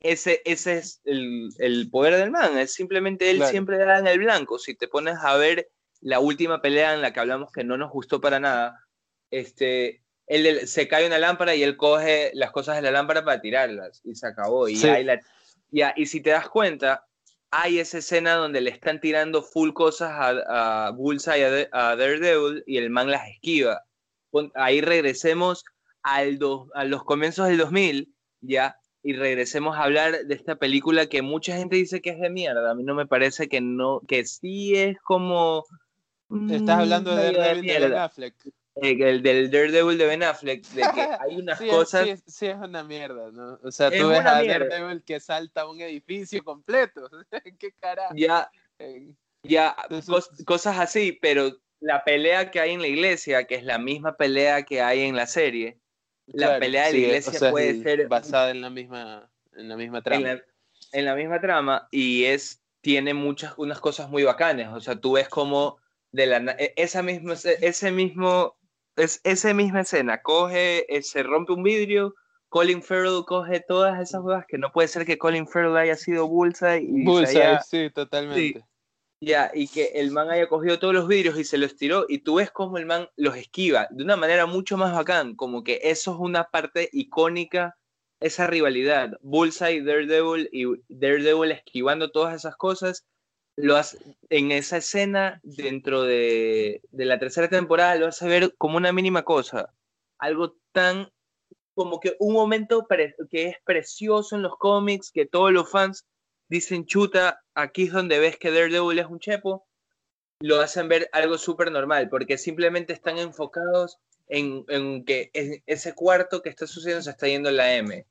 ese, 0.00 0.42
ese 0.44 0.78
es 0.78 1.00
el, 1.04 1.48
el, 1.58 1.88
poder 1.90 2.16
del 2.16 2.30
man, 2.30 2.58
es 2.58 2.74
simplemente 2.74 3.30
él 3.30 3.42
siempre 3.46 3.78
da 3.78 3.98
en 3.98 4.06
el 4.06 4.18
blanco. 4.18 4.58
Si 4.58 4.74
te 4.74 4.88
pones 4.88 5.16
a 5.22 5.36
ver 5.36 5.70
la 6.00 6.20
última 6.20 6.60
pelea 6.60 6.94
en 6.94 7.00
la 7.00 7.12
que 7.12 7.20
hablamos 7.20 7.50
que 7.50 7.64
no 7.64 7.76
nos 7.76 7.90
gustó 7.90 8.20
para 8.20 8.38
nada, 8.38 8.86
este, 9.30 10.02
él, 10.26 10.66
se 10.68 10.88
cae 10.88 11.06
una 11.06 11.18
lámpara 11.18 11.54
y 11.54 11.62
él 11.62 11.76
coge 11.76 12.30
las 12.34 12.50
cosas 12.50 12.76
de 12.76 12.82
la 12.82 12.90
lámpara 12.90 13.24
para 13.24 13.40
tirarlas 13.40 14.00
y 14.04 14.14
se 14.14 14.26
acabó. 14.26 14.68
Y, 14.68 14.76
la, 14.76 15.20
y 15.96 16.06
si 16.06 16.20
te 16.20 16.30
das 16.30 16.48
cuenta, 16.48 17.06
hay 17.50 17.78
esa 17.78 17.98
escena 17.98 18.34
donde 18.34 18.60
le 18.60 18.70
están 18.70 19.00
tirando 19.00 19.42
full 19.42 19.72
cosas 19.72 20.10
a, 20.10 20.86
a 20.86 20.90
Bullseye, 20.90 21.68
a, 21.72 21.90
a, 21.90 21.96
Daredevil, 21.96 22.64
y 22.66 22.78
el 22.78 22.90
man 22.90 23.10
las 23.10 23.28
esquiva. 23.28 23.82
Ahí 24.54 24.80
regresemos 24.80 25.64
al 26.02 26.38
a 26.74 26.84
los 26.84 27.04
comienzos 27.04 27.48
del 27.48 27.58
2000, 27.58 28.12
ya, 28.40 28.78
y 29.04 29.12
regresemos 29.12 29.76
a 29.76 29.82
hablar 29.82 30.24
de 30.24 30.34
esta 30.34 30.56
película 30.56 31.06
que 31.06 31.20
mucha 31.20 31.54
gente 31.54 31.76
dice 31.76 32.00
que 32.00 32.10
es 32.10 32.18
de 32.18 32.30
mierda. 32.30 32.70
A 32.70 32.74
mí 32.74 32.82
no 32.82 32.94
me 32.94 33.06
parece 33.06 33.48
que 33.48 33.60
no, 33.60 34.00
que 34.08 34.24
sí 34.24 34.74
es 34.74 34.98
como. 35.02 35.66
Estás 36.50 36.80
hablando 36.80 37.14
de 37.14 37.32
Daredevil 37.32 37.66
de, 37.66 37.78
Ben 37.80 37.98
Affleck. 37.98 38.34
Eh, 38.76 38.96
el 38.98 39.22
del 39.22 39.50
Daredevil 39.50 39.98
de 39.98 40.06
Ben 40.06 40.22
Affleck, 40.22 40.66
de 40.68 40.80
que 40.80 41.00
hay 41.20 41.36
unas 41.36 41.60
cosas. 41.60 42.06
Sí, 42.06 42.16
sí, 42.26 42.46
es 42.46 42.56
una 42.56 42.82
mierda, 42.82 43.30
¿no? 43.30 43.58
O 43.62 43.70
sea, 43.70 43.90
tú 43.90 44.08
ves 44.08 44.20
a 44.20 44.42
Daredevil 44.42 45.02
que 45.02 45.20
salta 45.20 45.68
un 45.68 45.82
edificio 45.82 46.42
completo. 46.42 47.10
¿Qué 47.58 47.72
carajo? 47.78 48.14
Ya, 48.16 48.50
ya, 49.42 49.76
cosas 50.46 50.78
así, 50.78 51.12
pero 51.20 51.50
la 51.78 52.02
pelea 52.04 52.50
que 52.50 52.58
hay 52.58 52.70
en 52.70 52.80
la 52.80 52.88
iglesia, 52.88 53.46
que 53.46 53.56
es 53.56 53.64
la 53.64 53.76
misma 53.76 54.16
pelea 54.16 54.62
que 54.62 54.80
hay 54.80 55.02
en 55.02 55.14
la 55.14 55.26
serie, 55.26 55.78
la 56.26 56.58
pelea 56.58 56.86
de 56.86 56.92
la 56.92 56.98
iglesia 56.98 57.50
puede 57.50 57.82
ser 57.82 58.08
basada 58.08 58.50
en 58.50 58.60
la 58.60 58.70
misma, 58.70 59.30
en 59.56 59.68
la 59.68 59.76
misma 59.76 60.02
trama. 60.02 60.40
En 60.92 61.04
la, 61.04 61.14
misma 61.14 61.40
trama 61.40 61.88
y 61.90 62.24
es 62.24 62.62
tiene 62.80 63.14
muchas 63.14 63.54
unas 63.56 63.80
cosas 63.80 64.08
muy 64.08 64.22
bacanas. 64.22 64.72
O 64.74 64.80
sea, 64.80 64.96
tú 64.96 65.12
ves 65.12 65.28
como 65.28 65.78
de 66.12 66.26
la 66.26 66.56
e, 66.58 66.72
esa 66.76 67.02
misma 67.02 67.34
ese 67.34 67.90
mismo 67.90 68.56
es 68.96 69.20
esa 69.24 69.52
misma 69.54 69.80
escena 69.80 70.22
coge 70.22 70.86
eh, 70.94 71.02
se 71.02 71.22
rompe 71.22 71.52
un 71.52 71.62
vidrio. 71.62 72.14
Colin 72.48 72.84
Farrell 72.84 73.24
coge 73.26 73.58
todas 73.66 74.00
esas 74.00 74.22
cosas 74.22 74.44
que 74.46 74.58
no 74.58 74.70
puede 74.70 74.86
ser 74.86 75.04
que 75.04 75.18
Colin 75.18 75.48
Farrell 75.48 75.76
haya 75.76 75.96
sido 75.96 76.28
Bullseye 76.28 76.82
y 76.82 77.04
Bullseye, 77.04 77.58
sí, 77.68 77.90
totalmente. 77.90 78.64
Ya, 79.24 79.50
y 79.54 79.68
que 79.68 79.92
el 79.94 80.10
man 80.10 80.30
haya 80.30 80.48
cogido 80.48 80.78
todos 80.78 80.92
los 80.92 81.08
vidrios 81.08 81.38
y 81.38 81.44
se 81.44 81.56
los 81.56 81.76
tiró, 81.76 82.04
y 82.08 82.18
tú 82.18 82.34
ves 82.36 82.50
cómo 82.50 82.76
el 82.76 82.84
man 82.84 83.08
los 83.16 83.36
esquiva 83.36 83.88
de 83.90 84.04
una 84.04 84.16
manera 84.16 84.44
mucho 84.44 84.76
más 84.76 84.92
bacán, 84.94 85.34
como 85.34 85.64
que 85.64 85.80
eso 85.82 86.12
es 86.12 86.18
una 86.20 86.44
parte 86.44 86.90
icónica 86.92 87.78
esa 88.20 88.46
rivalidad, 88.46 89.18
Bullseye, 89.22 89.82
Daredevil 89.82 90.48
y 90.52 90.66
Daredevil 90.88 91.52
esquivando 91.52 92.10
todas 92.10 92.34
esas 92.34 92.56
cosas, 92.56 93.06
lo 93.56 93.76
hace, 93.76 93.98
en 94.28 94.52
esa 94.52 94.78
escena 94.78 95.40
dentro 95.42 96.02
de, 96.02 96.82
de 96.90 97.04
la 97.04 97.18
tercera 97.18 97.48
temporada 97.48 97.94
lo 97.96 98.06
hace 98.06 98.26
ver 98.26 98.54
como 98.58 98.76
una 98.76 98.92
mínima 98.92 99.22
cosa, 99.22 99.72
algo 100.18 100.56
tan 100.72 101.08
como 101.74 101.98
que 101.98 102.16
un 102.18 102.34
momento 102.34 102.86
que 103.30 103.48
es 103.48 103.56
precioso 103.64 104.36
en 104.36 104.42
los 104.42 104.56
cómics, 104.58 105.10
que 105.10 105.26
todos 105.26 105.52
los 105.52 105.70
fans 105.70 106.06
dicen, 106.48 106.86
chuta, 106.86 107.42
aquí 107.54 107.84
es 107.84 107.92
donde 107.92 108.18
ves 108.18 108.38
que 108.38 108.50
Daredevil 108.50 108.98
es 108.98 109.06
un 109.06 109.20
chepo, 109.20 109.66
lo 110.40 110.60
hacen 110.60 110.88
ver 110.88 111.08
algo 111.12 111.38
súper 111.38 111.70
normal, 111.70 112.08
porque 112.08 112.38
simplemente 112.38 112.92
están 112.92 113.18
enfocados 113.18 113.98
en, 114.26 114.64
en, 114.68 115.04
que 115.04 115.30
ese 115.66 115.94
cuarto 115.94 116.42
que 116.42 116.48
está 116.48 116.66
sucediendo 116.66 117.02
se 117.02 117.10
está 117.10 117.28
yendo 117.28 117.48
en 117.48 117.56
la 117.56 117.74
M. 117.74 118.06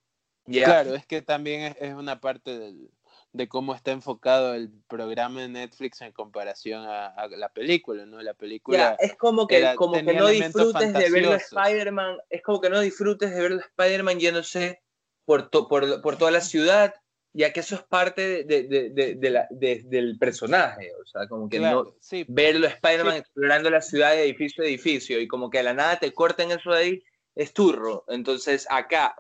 Claro, 0.45 0.95
es 0.95 1.05
que 1.05 1.21
también 1.21 1.75
es, 1.79 1.93
una 1.93 2.19
parte 2.19 2.57
del, 2.57 2.89
de 3.31 3.47
cómo 3.47 3.73
está 3.73 3.91
enfocado 3.91 4.53
el 4.53 4.71
programa 4.87 5.41
de 5.41 5.49
Netflix 5.49 6.01
en 6.01 6.11
comparación 6.11 6.85
a, 6.85 7.27
la 7.29 7.49
película, 7.49 8.05
¿no? 8.05 8.21
La 8.21 8.33
película... 8.33 8.95
es 8.99 9.15
como 9.15 9.47
que, 9.47 9.75
como 9.75 9.93
que 9.93 10.13
no 10.13 10.27
disfrutes 10.27 10.93
de 10.93 11.09
ver 11.09 11.25
a 11.27 11.35
Spider-Man, 11.37 12.17
es 12.29 12.41
como 12.41 12.61
que 12.61 12.69
no 12.69 12.79
disfrutes 12.79 13.33
de 13.33 13.41
ver 13.41 13.53
a 13.53 13.55
Spider-Man 13.57 14.19
yéndose 14.19 14.81
por, 15.25 15.49
por, 15.49 16.01
por 16.01 16.17
toda 16.17 16.31
la 16.31 16.41
ciudad, 16.41 16.93
ya 17.33 17.51
que 17.51 17.61
eso 17.61 17.75
es 17.75 17.83
parte 17.83 18.43
de, 18.43 18.63
de, 18.63 19.15
de, 19.15 19.29
la, 19.29 19.47
del 19.49 20.17
personaje, 20.19 20.91
o 21.01 21.05
sea, 21.05 21.27
como 21.27 21.49
que 21.49 21.59
no 21.59 21.95
verlo 22.27 22.67
Spider-Man 22.67 23.17
explorando 23.17 23.71
la 23.71 23.81
ciudad 23.81 24.11
de 24.11 24.23
edificio 24.23 24.63
a 24.63 24.67
edificio 24.67 25.19
y 25.19 25.27
como 25.27 25.49
que 25.49 25.59
a 25.59 25.63
la 25.63 25.73
nada 25.73 25.97
te 25.97 26.13
corten 26.13 26.51
eso 26.51 26.71
de 26.71 26.77
ahí, 26.77 27.03
es 27.35 27.53
turro. 27.53 28.05
Entonces 28.07 28.67
acá 28.69 29.15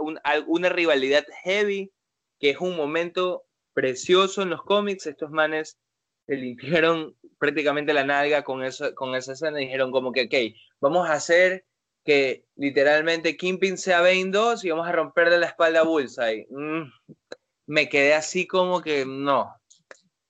una 0.45 0.69
rivalidad 0.69 1.25
heavy, 1.43 1.91
que 2.39 2.51
es 2.51 2.57
un 2.59 2.77
momento 2.77 3.45
precioso 3.73 4.43
en 4.43 4.51
los 4.51 4.61
cómics, 4.63 5.07
estos 5.07 5.31
manes 5.31 5.79
se 6.27 6.35
limpiaron 6.35 7.15
prácticamente 7.39 7.93
la 7.93 8.05
nalga 8.05 8.43
con, 8.43 8.63
eso, 8.63 8.93
con 8.95 9.15
esa 9.15 9.33
escena 9.33 9.59
y 9.59 9.65
dijeron 9.65 9.91
como 9.91 10.11
que, 10.11 10.23
ok, 10.23 10.55
vamos 10.79 11.09
a 11.09 11.13
hacer 11.13 11.65
que 12.05 12.45
literalmente 12.55 13.37
Kingpin 13.37 13.77
sea 13.77 14.01
Bane 14.01 14.29
2 14.29 14.65
y 14.65 14.69
vamos 14.69 14.87
a 14.87 14.91
romperle 14.91 15.39
la 15.39 15.47
espalda 15.47 15.81
a 15.81 15.83
Bullseye. 15.83 16.47
Mm, 16.49 16.83
me 17.65 17.89
quedé 17.89 18.13
así 18.13 18.47
como 18.47 18.81
que 18.81 19.05
no. 19.05 19.55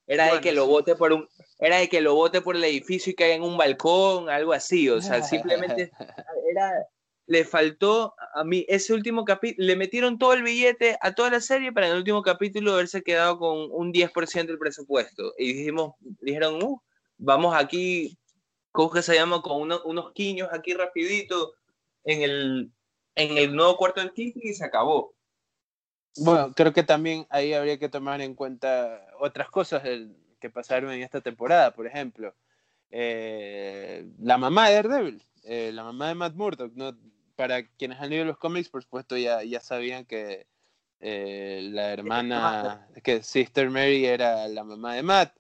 Era 0.06 0.34
de 0.34 0.42
que 0.42 0.52
lo 0.52 0.68
bote 0.68 0.96
por 0.96 1.14
un 1.14 1.28
era 1.60 1.78
de 1.78 1.88
que 1.88 2.02
lo 2.02 2.16
bote 2.16 2.42
por 2.42 2.58
el 2.58 2.64
edificio 2.66 3.12
y 3.12 3.16
caiga 3.16 3.36
en 3.36 3.44
un 3.44 3.58
balcón, 3.58 4.30
algo 4.30 4.52
así, 4.52 4.90
o 4.90 5.02
sea, 5.02 5.22
simplemente 5.24 5.92
era 6.52 6.74
le 7.26 7.46
faltó 7.46 8.16
a 8.34 8.44
mí 8.44 8.66
ese 8.68 8.94
último 8.94 9.24
capítulo, 9.24 9.66
le 9.66 9.76
metieron 9.76 10.18
todo 10.18 10.34
el 10.34 10.44
billete 10.44 10.98
a 11.02 11.14
toda 11.14 11.30
la 11.30 11.40
serie 11.40 11.72
para 11.72 11.88
en 11.88 11.94
el 11.94 12.00
último 12.00 12.22
capítulo 12.22 12.74
haberse 12.74 13.02
quedado 13.02 13.40
con 13.40 13.70
un 13.72 13.94
10% 13.94 14.46
del 14.46 14.58
presupuesto. 14.58 15.34
Y 15.38 15.54
dijimos, 15.54 15.94
dijeron, 16.00 16.62
uh, 16.62 16.82
vamos 17.18 17.56
aquí, 17.56 18.18
¿cómo 18.72 18.92
que 18.92 19.02
se 19.02 19.16
llama? 19.16 19.42
Con 19.42 19.72
unos 19.86 20.12
quiños 20.14 20.50
aquí 20.52 20.74
rapidito 20.74 21.54
en 22.04 22.22
el, 22.24 22.72
en 23.16 23.38
el 23.38 23.56
nuevo 23.56 23.78
cuarto 23.78 24.02
del 24.02 24.14
Kiki 24.14 24.50
y 24.50 24.54
se 24.54 24.66
acabó. 24.66 25.13
Bueno, 26.18 26.54
creo 26.54 26.74
que 26.74 26.84
también 26.84 27.26
ahí 27.30 27.54
habría 27.54 27.80
que 27.80 27.90
tomar 27.90 28.22
en 28.22 28.36
cuenta 28.36 29.06
otras 29.20 29.50
cosas 29.50 29.84
que 30.40 30.50
pasaron 30.50 30.92
en 30.92 31.02
esta 31.02 31.22
temporada, 31.22 31.74
por 31.74 31.88
ejemplo. 31.88 32.36
Eh, 32.92 34.06
la 34.20 34.38
mamá 34.38 34.70
de 34.70 34.76
Daredevil, 34.76 35.24
eh, 35.44 35.72
la 35.74 35.84
mamá 35.84 36.10
de 36.10 36.16
Matt 36.16 36.36
Murdock, 36.36 36.74
¿no? 36.76 36.96
para 37.36 37.64
quienes 37.64 38.00
han 38.00 38.10
leído 38.10 38.26
los 38.26 38.38
cómics, 38.38 38.70
por 38.70 38.84
supuesto, 38.84 39.18
ya, 39.18 39.44
ya 39.44 39.60
sabían 39.60 40.06
que 40.06 40.46
eh, 41.00 41.70
la 41.72 41.92
hermana, 41.92 42.88
que 43.04 43.24
Sister 43.24 43.70
Mary 43.70 44.06
era 44.06 44.48
la 44.48 44.64
mamá 44.64 44.96
de 44.96 45.04
Matt, 45.04 45.36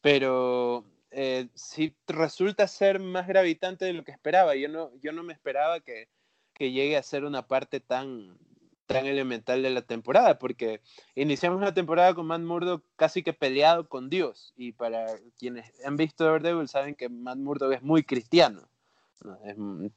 pero 0.00 0.84
eh, 1.10 1.48
sí 1.54 1.94
resulta 2.06 2.68
ser 2.68 3.00
más 3.00 3.26
gravitante 3.26 3.84
de 3.84 3.94
lo 3.94 4.04
que 4.04 4.12
esperaba. 4.12 4.54
Yo 4.54 4.68
no, 4.68 4.90
yo 5.00 5.12
no 5.12 5.22
me 5.22 5.32
esperaba 5.32 5.80
que, 5.80 6.08
que 6.52 6.70
llegue 6.70 6.96
a 6.96 7.02
ser 7.02 7.24
una 7.24 7.46
parte 7.46 7.80
tan, 7.80 8.38
tan 8.86 9.06
elemental 9.06 9.62
de 9.62 9.70
la 9.70 9.82
temporada, 9.82 10.38
porque 10.38 10.80
iniciamos 11.14 11.60
la 11.60 11.74
temporada 11.74 12.14
con 12.14 12.26
Matt 12.26 12.42
Murdock 12.42 12.84
casi 12.96 13.22
que 13.22 13.32
peleado 13.32 13.88
con 13.88 14.10
Dios, 14.10 14.52
y 14.56 14.72
para 14.72 15.06
quienes 15.38 15.72
han 15.84 15.96
visto 15.96 16.24
Daredevil 16.24 16.68
saben 16.68 16.94
que 16.94 17.08
Matt 17.08 17.38
Murdock 17.38 17.72
es 17.72 17.82
muy 17.82 18.02
cristiano. 18.02 18.68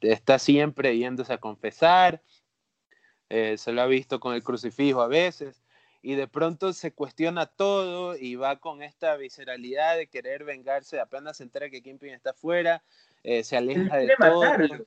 Está 0.01 0.37
siempre 0.37 0.97
yéndose 0.97 1.33
a 1.33 1.39
confesar, 1.39 2.21
eh, 3.29 3.57
se 3.57 3.71
lo 3.71 3.81
ha 3.81 3.87
visto 3.87 4.19
con 4.19 4.35
el 4.35 4.43
crucifijo 4.43 5.01
a 5.01 5.07
veces, 5.07 5.63
y 6.03 6.13
de 6.13 6.27
pronto 6.27 6.71
se 6.71 6.93
cuestiona 6.93 7.47
todo 7.47 8.15
y 8.15 8.35
va 8.35 8.57
con 8.57 8.83
esta 8.83 9.17
visceralidad 9.17 9.97
de 9.97 10.05
querer 10.05 10.43
vengarse, 10.43 10.99
apenas 10.99 11.37
se 11.37 11.43
entera 11.43 11.71
que 11.71 11.81
Kingpin 11.81 12.13
está 12.13 12.29
afuera, 12.29 12.83
eh, 13.23 13.43
se 13.43 13.57
aleja 13.57 13.97
de 13.97 14.15
todo. 14.15 14.43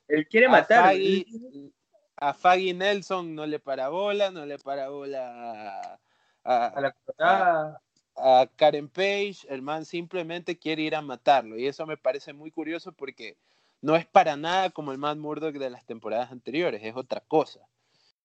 él 0.06 0.28
quiere 0.28 0.48
matar. 0.48 0.94
A 2.20 2.34
Faggy 2.34 2.74
Nelson 2.74 3.34
no 3.34 3.46
le 3.46 3.58
para 3.58 3.88
bola, 3.88 4.30
no 4.30 4.44
le 4.44 4.58
para 4.58 4.88
bola 4.88 6.00
a, 6.44 7.80
a 8.16 8.46
Karen 8.56 8.88
Page, 8.88 9.46
el 9.48 9.62
man 9.62 9.84
simplemente 9.84 10.58
quiere 10.58 10.82
ir 10.82 10.94
a 10.94 11.02
matarlo, 11.02 11.56
y 11.56 11.66
eso 11.66 11.86
me 11.86 11.96
parece 11.96 12.32
muy 12.32 12.50
curioso 12.50 12.92
porque 12.92 13.36
no 13.80 13.94
es 13.96 14.06
para 14.06 14.36
nada 14.36 14.70
como 14.70 14.92
el 14.92 14.98
Matt 14.98 15.18
Murdock 15.18 15.54
de 15.56 15.70
las 15.70 15.84
temporadas 15.84 16.32
anteriores, 16.32 16.82
es 16.82 16.96
otra 16.96 17.20
cosa. 17.20 17.60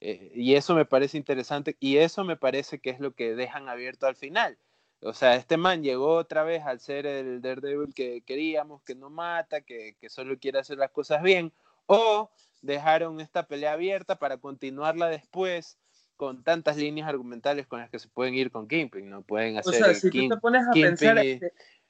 Eh, 0.02 0.32
y 0.36 0.56
eso 0.56 0.76
me 0.76 0.86
parece 0.86 1.18
interesante 1.18 1.78
y 1.80 1.98
eso 1.98 2.26
me 2.26 2.36
parece 2.36 2.80
que 2.80 2.90
es 2.90 3.00
lo 3.00 3.14
que 3.14 3.36
dejan 3.36 3.70
abierto 3.70 4.08
al 4.08 4.16
final. 4.16 4.58
O 5.02 5.14
sea, 5.14 5.36
este 5.36 5.58
man 5.58 5.84
llegó 5.84 6.16
otra 6.16 6.44
vez 6.44 6.64
al 6.64 6.80
ser 6.80 7.06
el 7.06 7.42
Daredevil 7.42 7.94
que 7.94 8.22
queríamos, 8.22 8.82
que 8.84 8.96
no 8.96 9.10
mata, 9.10 9.62
que, 9.62 9.96
que 10.00 10.10
solo 10.10 10.38
quiere 10.40 10.60
hacer 10.60 10.78
las 10.78 10.92
cosas 10.92 11.22
bien, 11.22 11.52
o 11.86 12.30
dejaron 12.64 13.20
esta 13.20 13.46
pelea 13.46 13.74
abierta 13.74 14.18
para 14.18 14.38
continuarla 14.38 15.08
después 15.10 15.78
con 16.16 16.44
tantas 16.44 16.78
líneas 16.78 17.08
argumentales 17.08 17.68
con 17.68 17.80
las 17.80 17.90
que 17.90 18.00
se 18.00 18.08
pueden 18.08 18.34
ir 18.34 18.50
con 18.50 18.68
Kingpin, 18.68 19.10
¿no? 19.10 19.22
Pueden 19.22 19.58
hacer 19.58 19.74
o 19.74 19.86
sea, 19.86 19.94
si 19.94 20.10
tú 20.10 20.30
te 20.30 20.38
pones 20.38 20.66
a 20.68 20.72
pensar, 20.72 21.24
y, 21.24 21.40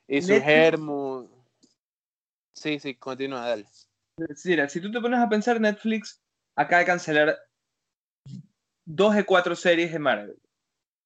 y 0.08 0.22
su 0.22 0.34
germo 0.42 1.30
Sí, 2.56 2.80
sí, 2.80 2.96
continúa, 2.96 3.48
dale. 3.48 3.65
Mira, 4.46 4.70
si 4.70 4.80
tú 4.80 4.92
te 4.92 5.01
pones 5.01 5.20
a 5.20 5.27
pensar, 5.27 5.60
Netflix 5.60 6.22
acaba 6.56 6.80
de 6.80 6.86
cancelar 6.86 7.38
dos 8.86 9.15
de 9.15 9.25
cuatro 9.25 9.56
series 9.56 9.92
de 9.92 10.00
Marvel. 10.00 10.38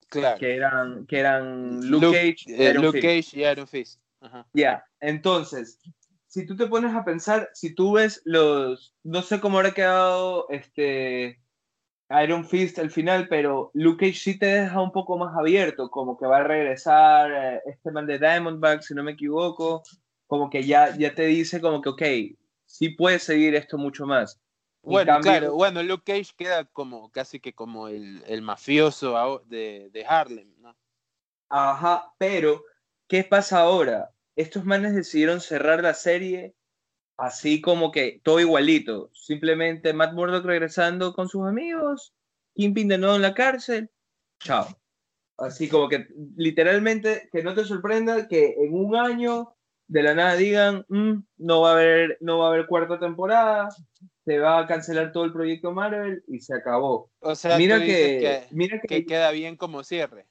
Claro. 0.10 0.38
Que 0.38 0.56
eran, 0.56 1.06
que 1.06 1.20
eran 1.20 1.90
Luke, 1.90 2.12
Cage, 2.12 2.70
eh, 2.70 2.74
Luke 2.74 3.00
Cage 3.00 3.30
y 3.34 3.46
Iron 3.46 3.68
Fist. 3.68 4.02
Ya, 4.54 4.86
entonces, 5.00 5.80
si 6.38 6.46
tú 6.46 6.56
te 6.56 6.68
pones 6.68 6.94
a 6.94 7.04
pensar, 7.04 7.50
si 7.56 7.74
tú 7.74 7.94
ves 7.94 8.22
los, 8.24 8.94
no 9.02 9.24
sé 9.24 9.40
cómo 9.40 9.58
habrá 9.58 9.72
quedado 9.72 10.48
este 10.50 11.42
Iron 12.24 12.46
Fist 12.46 12.78
al 12.78 12.92
final, 12.92 13.28
pero 13.28 13.72
Luke 13.74 14.06
Cage 14.06 14.20
sí 14.20 14.38
te 14.38 14.46
deja 14.46 14.80
un 14.80 14.92
poco 14.92 15.18
más 15.18 15.36
abierto, 15.36 15.90
como 15.90 16.16
que 16.16 16.28
va 16.28 16.38
a 16.38 16.44
regresar 16.44 17.32
eh, 17.32 17.62
este 17.66 17.90
man 17.90 18.06
de 18.06 18.20
Diamondback, 18.20 18.84
si 18.84 18.94
no 18.94 19.02
me 19.02 19.14
equivoco, 19.14 19.82
como 20.28 20.48
que 20.52 20.64
ya, 20.64 20.96
ya 20.96 21.16
te 21.16 21.26
dice 21.26 21.60
como 21.60 21.82
que, 21.82 21.90
ok, 21.90 22.04
sí 22.68 22.90
puedes 22.90 23.24
seguir 23.24 23.56
esto 23.56 23.80
mucho 23.80 24.06
más. 24.06 24.40
Bueno, 24.84 25.20
claro, 25.22 25.56
bueno, 25.56 25.82
Luke 25.82 26.04
Cage 26.06 26.36
queda 26.38 26.66
como 26.66 27.10
casi 27.10 27.40
que 27.40 27.54
como 27.54 27.88
el, 27.88 28.24
el 28.28 28.44
mafioso 28.44 29.42
de, 29.48 29.90
de, 29.92 30.06
Harlem, 30.06 30.54
¿no? 30.60 30.78
Ajá, 31.50 32.14
pero 32.20 32.64
¿qué 33.08 33.24
pasa 33.24 33.62
ahora? 33.62 34.12
Estos 34.38 34.64
manes 34.66 34.96
decidieron 34.96 35.42
cerrar 35.42 35.84
la 35.84 35.94
serie 35.94 36.56
así 37.18 37.60
como 37.60 37.92
que 37.92 38.22
todo 38.24 38.40
igualito. 38.40 39.10
Simplemente 39.14 39.94
Matt 39.94 40.14
Murdock 40.14 40.46
regresando 40.46 41.14
con 41.14 41.28
sus 41.28 41.46
amigos, 41.46 42.14
Kingpin 42.54 42.88
de 42.88 43.00
nuevo 43.00 43.16
en 43.16 43.24
la 43.24 43.34
cárcel, 43.34 43.90
chao. 44.40 44.68
Así 45.38 45.68
como 45.68 45.90
que 45.90 46.08
literalmente, 46.36 47.30
que 47.32 47.44
no 47.44 47.54
te 47.54 47.66
sorprenda 47.66 48.28
que 48.28 48.56
en 48.58 48.74
un 48.74 48.96
año 48.96 49.56
de 49.88 50.04
la 50.04 50.14
nada 50.14 50.36
digan, 50.36 50.86
mm, 50.88 51.14
no, 51.38 51.62
va 51.62 51.72
a 51.72 51.74
haber, 51.74 52.18
no 52.22 52.40
va 52.40 52.46
a 52.46 52.50
haber 52.50 52.68
cuarta 52.68 53.00
temporada, 53.00 53.70
se 54.26 54.38
va 54.40 54.60
a 54.60 54.68
cancelar 54.68 55.12
todo 55.12 55.26
el 55.26 55.34
proyecto 55.34 55.72
Marvel 55.72 56.24
y 56.28 56.40
se 56.40 56.56
acabó. 56.56 57.10
O 57.20 57.36
sea, 57.36 57.58
mira 57.58 57.80
que, 57.80 58.46
mira 58.52 58.80
que, 58.82 59.06
queda 59.06 59.32
bien 59.32 59.56
como 59.56 59.84
cierre. 59.84 60.27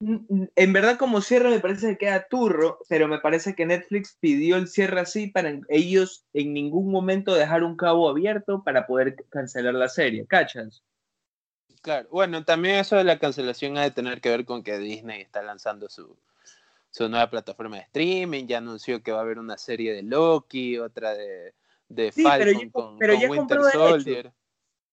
En 0.00 0.72
verdad 0.72 0.96
como 0.96 1.20
cierre 1.20 1.50
me 1.50 1.60
parece 1.60 1.88
que 1.88 1.98
queda 1.98 2.26
turro, 2.26 2.78
pero 2.88 3.06
me 3.06 3.18
parece 3.18 3.54
que 3.54 3.66
Netflix 3.66 4.16
pidió 4.18 4.56
el 4.56 4.66
cierre 4.66 5.00
así 5.00 5.26
para 5.26 5.60
ellos 5.68 6.24
en 6.32 6.54
ningún 6.54 6.90
momento 6.90 7.34
dejar 7.34 7.64
un 7.64 7.76
cabo 7.76 8.08
abierto 8.08 8.62
para 8.64 8.86
poder 8.86 9.26
cancelar 9.28 9.74
la 9.74 9.88
serie, 9.88 10.26
¿cachas? 10.26 10.82
Claro, 11.82 12.08
bueno, 12.10 12.44
también 12.44 12.76
eso 12.76 12.96
de 12.96 13.04
la 13.04 13.18
cancelación 13.18 13.76
ha 13.76 13.82
de 13.82 13.90
tener 13.90 14.22
que 14.22 14.30
ver 14.30 14.46
con 14.46 14.62
que 14.62 14.78
Disney 14.78 15.20
está 15.20 15.42
lanzando 15.42 15.90
su, 15.90 16.16
su 16.90 17.08
nueva 17.10 17.28
plataforma 17.28 17.76
de 17.76 17.82
streaming, 17.82 18.46
ya 18.46 18.58
anunció 18.58 19.02
que 19.02 19.12
va 19.12 19.18
a 19.18 19.22
haber 19.22 19.38
una 19.38 19.58
serie 19.58 19.92
de 19.92 20.02
Loki, 20.02 20.78
otra 20.78 21.14
de, 21.14 21.54
de 21.88 22.10
Falcon 22.12 22.70
con, 22.70 22.98
Winter 23.30 23.60
Soldier. 23.72 24.32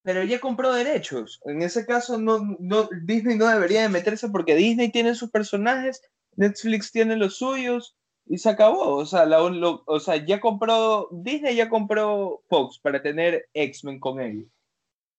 Pero 0.08 0.24
ya 0.24 0.40
compró 0.40 0.72
derechos. 0.72 1.42
En 1.44 1.62
ese 1.62 1.86
caso, 1.86 2.18
no, 2.18 2.40
no, 2.60 2.88
Disney 3.04 3.36
no 3.36 3.46
debería 3.46 3.82
de 3.82 3.90
meterse 3.90 4.30
porque 4.30 4.56
Disney 4.56 4.90
tiene 4.90 5.14
sus 5.16 5.30
personajes, 5.30 6.02
Netflix 6.38 6.94
tiene 6.94 7.18
los 7.18 7.36
suyos 7.36 7.98
y 8.26 8.38
se 8.38 8.48
acabó. 8.48 8.96
O 8.96 9.06
sea, 9.06 9.26
la, 9.26 9.42
o 9.42 10.00
sea 10.00 10.26
ya 10.26 10.40
compró, 10.40 11.10
Disney 11.12 11.58
ya 11.58 11.68
compró 11.68 12.42
Fox 12.48 12.80
para 12.80 13.02
tener 13.02 13.50
X-Men 13.54 14.00
con 14.00 14.22
ellos. 14.22 14.46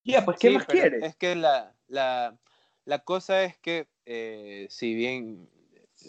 Ya, 0.04 0.24
pues, 0.24 0.38
¿qué 0.38 0.52
más 0.52 0.64
quieres? 0.64 1.02
Es 1.04 1.16
que 1.16 1.34
la, 1.34 1.74
la, 1.86 2.38
la 2.86 2.98
cosa 3.00 3.44
es 3.44 3.58
que, 3.58 3.88
eh, 4.06 4.68
si 4.70 4.94
bien, 4.94 5.50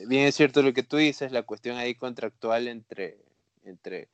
bien 0.07 0.25
es 0.25 0.36
cierto 0.36 0.62
lo 0.62 0.71
que 0.71 0.83
tú 0.83 0.95
dices, 0.95 1.33
la 1.33 1.43
cuestión 1.43 1.75
ahí 1.75 1.95
contractual 1.95 2.69
entre, 2.69 3.17
entre 3.65 4.07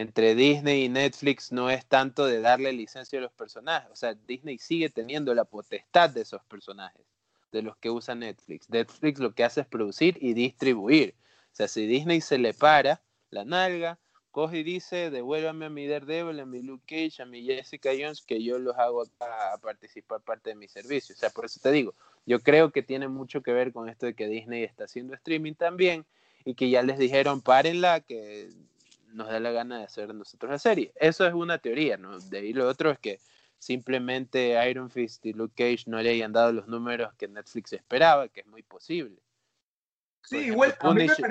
entre 0.00 0.34
Disney 0.34 0.84
y 0.84 0.88
Netflix 0.88 1.52
no 1.52 1.68
es 1.68 1.84
tanto 1.86 2.24
de 2.24 2.40
darle 2.40 2.72
licencia 2.72 3.18
a 3.18 3.22
los 3.22 3.32
personajes. 3.32 3.90
O 3.90 3.96
sea, 3.96 4.14
Disney 4.14 4.58
sigue 4.58 4.88
teniendo 4.88 5.34
la 5.34 5.44
potestad 5.44 6.08
de 6.10 6.22
esos 6.22 6.42
personajes, 6.44 7.04
de 7.52 7.62
los 7.62 7.76
que 7.76 7.90
usa 7.90 8.14
Netflix. 8.14 8.70
Netflix 8.70 9.20
lo 9.20 9.34
que 9.34 9.44
hace 9.44 9.60
es 9.60 9.66
producir 9.66 10.16
y 10.20 10.32
distribuir. 10.32 11.14
O 11.52 11.54
sea, 11.54 11.68
si 11.68 11.86
Disney 11.86 12.22
se 12.22 12.38
le 12.38 12.54
para 12.54 13.02
la 13.30 13.44
nalga, 13.44 13.98
coge 14.30 14.58
y 14.58 14.62
dice, 14.62 15.10
devuélvame 15.10 15.66
a 15.66 15.70
mi 15.70 15.86
Daredevil, 15.86 16.40
a 16.40 16.46
mi 16.46 16.62
Luke 16.62 16.84
Cage, 16.86 17.22
a 17.22 17.26
mi 17.26 17.42
Jessica 17.42 17.90
Jones, 17.90 18.22
que 18.22 18.42
yo 18.42 18.58
los 18.58 18.76
hago 18.78 19.02
a 19.02 19.58
participar 19.58 20.20
parte 20.22 20.50
de 20.50 20.56
mi 20.56 20.68
servicio. 20.68 21.14
O 21.14 21.18
sea, 21.18 21.30
por 21.30 21.44
eso 21.44 21.60
te 21.62 21.70
digo, 21.72 21.94
yo 22.24 22.40
creo 22.40 22.70
que 22.70 22.82
tiene 22.82 23.08
mucho 23.08 23.42
que 23.42 23.52
ver 23.52 23.72
con 23.72 23.88
esto 23.88 24.06
de 24.06 24.14
que 24.14 24.28
Disney 24.28 24.62
está 24.64 24.84
haciendo 24.84 25.14
streaming 25.14 25.54
también 25.54 26.06
y 26.44 26.54
que 26.54 26.70
ya 26.70 26.82
les 26.82 26.98
dijeron, 26.98 27.42
párenla, 27.42 28.00
que 28.00 28.50
nos 29.12 29.28
da 29.28 29.40
la 29.40 29.50
gana 29.50 29.78
de 29.78 29.84
hacer 29.84 30.14
nosotros 30.14 30.50
la 30.50 30.58
serie. 30.58 30.92
Eso 30.96 31.26
es 31.26 31.34
una 31.34 31.58
teoría, 31.58 31.96
¿no? 31.96 32.18
De 32.18 32.38
ahí 32.38 32.52
lo 32.52 32.68
otro 32.68 32.90
es 32.90 32.98
que 32.98 33.18
simplemente 33.58 34.56
Iron 34.68 34.90
Fist 34.90 35.24
y 35.26 35.32
Luke 35.32 35.54
Cage 35.56 35.84
no 35.86 36.00
le 36.00 36.10
hayan 36.10 36.32
dado 36.32 36.52
los 36.52 36.66
números 36.66 37.12
que 37.14 37.28
Netflix 37.28 37.72
esperaba, 37.72 38.28
que 38.28 38.40
es 38.40 38.46
muy 38.46 38.62
posible. 38.62 39.20
Sí, 40.22 40.38
igual 40.38 40.74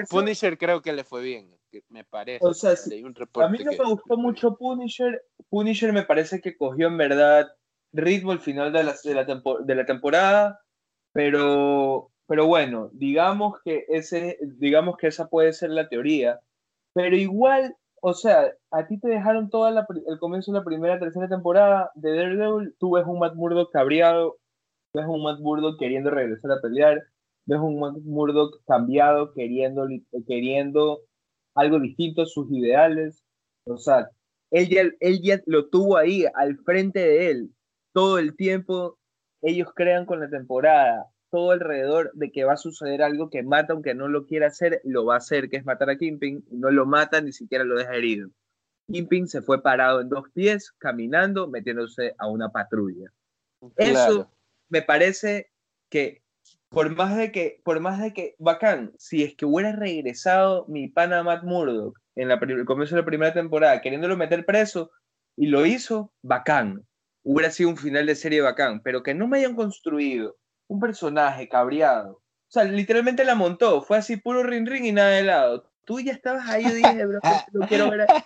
Punisher, 0.09 0.57
creo 0.57 0.81
que 0.81 0.93
le 0.93 1.03
fue 1.03 1.21
bien, 1.21 1.55
me 1.89 2.03
parece. 2.03 2.45
O 2.45 2.53
sea, 2.53 2.71
a 2.71 3.49
mí 3.49 3.59
no 3.63 3.71
me 3.71 3.89
gustó 3.91 4.17
mucho 4.17 4.55
Punisher. 4.55 5.23
Punisher 5.49 5.93
me 5.93 6.03
parece 6.03 6.41
que 6.41 6.57
cogió 6.57 6.87
en 6.87 6.97
verdad 6.97 7.47
ritmo 7.91 8.31
al 8.31 8.39
final 8.39 8.71
de 8.71 8.83
la, 8.83 8.95
de 9.03 9.13
la, 9.13 9.25
de 9.25 9.75
la 9.75 9.85
temporada, 9.85 10.61
pero, 11.11 12.11
pero 12.27 12.45
bueno, 12.45 12.89
digamos 12.93 13.59
que, 13.63 13.85
ese, 13.89 14.37
digamos 14.41 14.97
que 14.97 15.07
esa 15.07 15.27
puede 15.27 15.53
ser 15.53 15.71
la 15.71 15.89
teoría 15.89 16.39
pero 16.93 17.15
igual, 17.15 17.75
o 18.01 18.13
sea, 18.13 18.53
a 18.71 18.87
ti 18.87 18.99
te 18.99 19.09
dejaron 19.09 19.49
todo 19.49 19.67
el 19.67 20.19
comienzo 20.19 20.51
de 20.51 20.59
la 20.59 20.65
primera, 20.65 20.99
tercera 20.99 21.27
temporada 21.27 21.91
de 21.95 22.15
Daredevil, 22.15 22.75
tú 22.79 22.91
ves 22.91 23.05
un 23.05 23.19
Matt 23.19 23.35
Murdock 23.35 23.71
cabreado, 23.71 24.37
ves 24.93 25.05
un 25.07 25.23
Matt 25.23 25.39
Murdock 25.39 25.79
queriendo 25.79 26.09
regresar 26.09 26.51
a 26.51 26.61
pelear, 26.61 27.01
ves 27.45 27.59
un 27.59 27.79
Matt 27.79 27.97
Murdock 28.03 28.61
cambiado, 28.65 29.33
queriendo, 29.33 29.87
queriendo 30.27 31.01
algo 31.55 31.79
distinto, 31.79 32.25
sus 32.25 32.51
ideales. 32.51 33.23
O 33.65 33.77
sea, 33.77 34.09
él 34.51 34.69
ya, 34.69 34.83
él 34.99 35.21
ya 35.21 35.39
lo 35.45 35.69
tuvo 35.69 35.97
ahí, 35.97 36.25
al 36.35 36.57
frente 36.59 36.99
de 36.99 37.31
él, 37.31 37.55
todo 37.93 38.17
el 38.19 38.35
tiempo. 38.35 38.97
Ellos 39.41 39.69
crean 39.75 40.05
con 40.05 40.19
la 40.19 40.29
temporada 40.29 41.05
todo 41.29 41.51
alrededor 41.51 42.11
de 42.13 42.31
que 42.31 42.43
va 42.43 42.53
a 42.53 42.57
suceder 42.57 43.01
algo 43.01 43.29
que 43.29 43.43
mata, 43.43 43.73
aunque 43.73 43.93
no 43.93 44.07
lo 44.07 44.25
quiera 44.25 44.47
hacer, 44.47 44.81
lo 44.83 45.05
va 45.05 45.15
a 45.15 45.17
hacer, 45.17 45.49
que 45.49 45.57
es 45.57 45.65
matar 45.65 45.89
a 45.89 45.97
Kingpin, 45.97 46.45
no 46.51 46.71
lo 46.71 46.85
mata, 46.85 47.21
ni 47.21 47.31
siquiera 47.31 47.63
lo 47.63 47.77
deja 47.77 47.95
herido. 47.95 48.29
Kingpin 48.91 49.27
se 49.27 49.41
fue 49.41 49.61
parado 49.61 50.01
en 50.01 50.09
dos 50.09 50.25
pies, 50.33 50.71
caminando, 50.77 51.47
metiéndose 51.47 52.15
a 52.17 52.27
una 52.27 52.49
patrulla. 52.49 53.11
Eso 53.77 54.31
me 54.69 54.81
parece 54.81 55.51
que 55.89 56.23
por 56.69 56.95
más 56.95 57.17
de 57.17 57.31
que, 57.31 57.61
por 57.63 57.79
más 57.79 57.99
de 57.99 58.13
que, 58.13 58.35
bacán, 58.37 58.93
si 58.97 59.23
es 59.23 59.35
que 59.35 59.45
hubiera 59.45 59.71
regresado 59.71 60.65
mi 60.67 60.87
pana 60.87 61.23
Matt 61.23 61.43
Murdock 61.43 61.99
en 62.15 62.27
la, 62.27 62.35
el 62.35 62.65
comienzo 62.65 62.95
de 62.95 63.01
la 63.01 63.05
primera 63.05 63.33
temporada, 63.33 63.81
queriéndolo 63.81 64.15
meter 64.15 64.45
preso, 64.45 64.91
y 65.35 65.47
lo 65.47 65.65
hizo, 65.65 66.13
bacán. 66.21 66.85
Hubiera 67.23 67.51
sido 67.51 67.69
un 67.69 67.77
final 67.77 68.05
de 68.05 68.15
serie 68.15 68.41
bacán, 68.41 68.81
pero 68.81 69.03
que 69.03 69.13
no 69.13 69.27
me 69.27 69.39
hayan 69.39 69.55
construido 69.55 70.37
un 70.69 70.79
personaje 70.79 71.49
cabreado. 71.49 72.13
O 72.13 72.51
sea, 72.51 72.63
literalmente 72.63 73.25
la 73.25 73.35
montó. 73.35 73.81
Fue 73.81 73.97
así, 73.97 74.17
puro 74.17 74.43
ring 74.43 74.67
ring 74.67 74.85
y 74.85 74.91
nada 74.91 75.09
de 75.09 75.23
lado. 75.23 75.69
Tú 75.83 75.99
ya 75.99 76.13
estabas 76.13 76.47
ahí, 76.47 76.63
yo 76.63 76.73
dije, 76.73 77.05
bro, 77.05 77.19
yo 77.53 77.59
quiero 77.67 77.89
ver 77.89 78.01
a, 78.01 78.25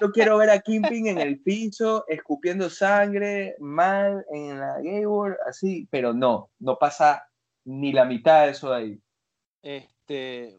yo 0.00 0.12
quiero 0.12 0.38
ver 0.38 0.50
a 0.50 0.60
Kimping 0.60 1.08
en 1.08 1.18
el 1.18 1.40
piso, 1.40 2.04
escupiendo 2.08 2.70
sangre, 2.70 3.56
mal, 3.58 4.24
en 4.32 4.60
la 4.60 4.80
gay 4.80 5.04
world, 5.04 5.36
así. 5.46 5.88
Pero 5.90 6.14
no, 6.14 6.50
no 6.60 6.78
pasa 6.78 7.28
ni 7.64 7.92
la 7.92 8.04
mitad 8.04 8.44
de 8.44 8.50
eso 8.50 8.70
de 8.70 8.76
ahí. 8.76 9.02
Este, 9.62 10.58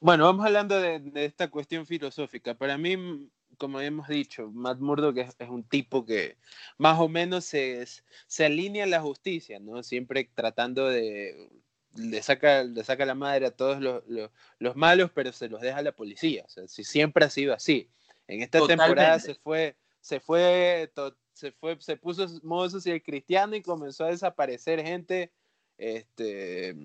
bueno, 0.00 0.24
vamos 0.24 0.46
hablando 0.46 0.80
de 0.80 1.24
esta 1.24 1.50
cuestión 1.50 1.84
filosófica. 1.84 2.54
Para 2.54 2.78
mí, 2.78 3.30
como 3.58 3.80
hemos 3.80 4.08
dicho, 4.08 4.50
Matt 4.52 4.78
Murdock 4.78 5.18
es, 5.18 5.36
es, 5.38 5.48
un 5.48 5.64
tipo 5.64 6.04
que 6.04 6.36
más 6.78 6.98
o 7.00 7.08
menos 7.08 7.44
se, 7.44 7.84
se 8.26 8.44
alinea 8.44 8.84
a 8.84 8.88
la 8.88 9.00
justicia, 9.00 9.58
¿no? 9.58 9.82
Siempre 9.82 10.28
tratando 10.34 10.88
de, 10.88 11.50
le 11.96 12.22
saca, 12.22 12.64
le 12.64 12.84
saca 12.84 13.06
la 13.06 13.14
madre 13.14 13.46
a 13.46 13.50
todos 13.50 13.80
los, 13.80 14.02
los, 14.58 14.76
malos, 14.76 15.10
pero 15.14 15.32
se 15.32 15.48
los 15.48 15.60
deja 15.60 15.78
a 15.78 15.82
la 15.82 15.92
policía. 15.92 16.44
O 16.46 16.48
sea, 16.48 16.68
si 16.68 16.84
siempre 16.84 17.24
ha 17.24 17.30
sido 17.30 17.54
así. 17.54 17.88
En 18.26 18.42
esta 18.42 18.66
temporada 18.66 19.18
se 19.18 19.34
fue, 19.34 19.76
se 20.00 20.20
fue, 20.20 20.90
se 21.32 21.52
fue, 21.52 21.76
se 21.80 21.96
puso 21.96 22.26
modo 22.42 22.70
social 22.70 23.02
cristiano 23.02 23.54
y 23.54 23.62
comenzó 23.62 24.04
a 24.04 24.10
desaparecer 24.10 24.82
gente 24.82 25.30
este, 25.76 26.76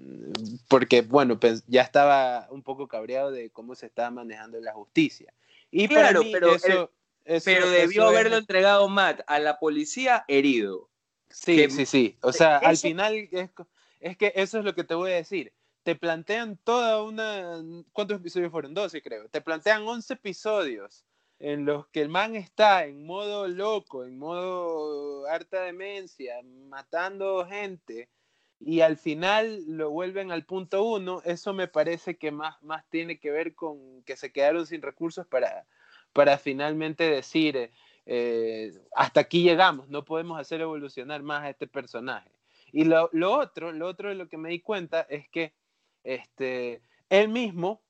porque 0.68 1.02
bueno, 1.02 1.40
pues 1.40 1.64
ya 1.68 1.82
estaba 1.82 2.48
un 2.50 2.64
poco 2.64 2.88
cabreado 2.88 3.32
de 3.32 3.50
cómo 3.52 3.76
se 3.76 3.86
estaba 3.86 4.10
manejando 4.10 4.60
la 4.60 4.74
justicia. 4.74 5.34
Y 5.72 5.88
claro, 5.88 6.22
pero, 6.32 6.56
eso, 6.56 6.92
pero 7.46 7.70
debió 7.70 8.08
haberlo 8.08 8.38
entregado 8.38 8.88
Matt 8.90 9.22
a 9.28 9.40
la 9.40 9.60
policía 9.60 10.26
herido. 10.28 10.90
Sí, 11.30 11.70
sí, 11.70 11.86
sí. 11.86 12.18
O 12.22 12.34
sea, 12.34 12.58
al 12.58 12.78
final 12.78 13.16
es, 13.32 13.50
es, 14.00 14.18
que 14.18 14.34
eso 14.36 14.60
es 14.60 14.66
lo 14.66 14.74
que 14.74 14.84
te 14.84 14.96
voy 14.96 15.12
a 15.12 15.16
decir. 15.16 15.54
Te 15.84 15.96
plantean 15.96 16.58
toda 16.58 17.04
una... 17.04 17.64
¿Cuántos 17.94 18.20
episodios 18.20 18.52
fueron? 18.52 18.74
12 18.74 19.02
creo. 19.02 19.30
Te 19.30 19.42
plantean 19.42 19.88
11 19.88 20.14
episodios 20.14 21.06
en 21.40 21.66
los 21.66 21.88
que 21.88 22.02
el 22.02 22.10
man 22.10 22.36
está 22.36 22.86
en 22.86 23.06
modo 23.06 23.48
loco, 23.48 24.04
en 24.04 24.18
modo 24.18 25.26
harta 25.28 25.62
demencia, 25.62 26.36
matando 26.68 27.46
gente 27.46 28.10
y 28.60 28.82
al 28.82 28.98
final 28.98 29.64
lo 29.68 29.90
vuelven 29.90 30.32
al 30.32 30.46
punto 30.46 30.84
uno, 30.84 31.22
eso 31.24 31.54
me 31.54 31.68
parece 31.68 32.18
que 32.18 32.32
más, 32.32 32.62
más 32.62 32.88
tiene 32.90 33.20
que 33.20 33.32
ver 33.32 33.56
con 33.56 34.04
que 34.04 34.18
se 34.18 34.32
quedaron 34.32 34.66
sin 34.66 34.82
recursos 34.82 35.26
para, 35.28 35.66
para 36.12 36.38
finalmente 36.38 37.10
decir, 37.10 37.72
eh, 38.06 38.74
hasta 38.94 39.22
aquí 39.22 39.44
llegamos, 39.44 39.88
no 39.88 40.04
podemos 40.04 40.40
hacer 40.40 40.62
evolucionar 40.62 41.24
más 41.24 41.44
a 41.44 41.50
este 41.50 41.68
personaje. 41.68 42.32
Y 42.72 42.84
lo, 42.84 43.10
lo, 43.14 43.32
otro, 43.32 43.72
lo 43.72 43.88
otro 43.88 44.10
de 44.10 44.16
lo 44.16 44.28
que 44.28 44.38
me 44.38 44.50
di 44.50 44.60
cuenta 44.60 45.02
es 45.10 45.28
que 45.30 45.54
este, 46.04 46.82
él 47.10 47.30
mismo 47.30 47.82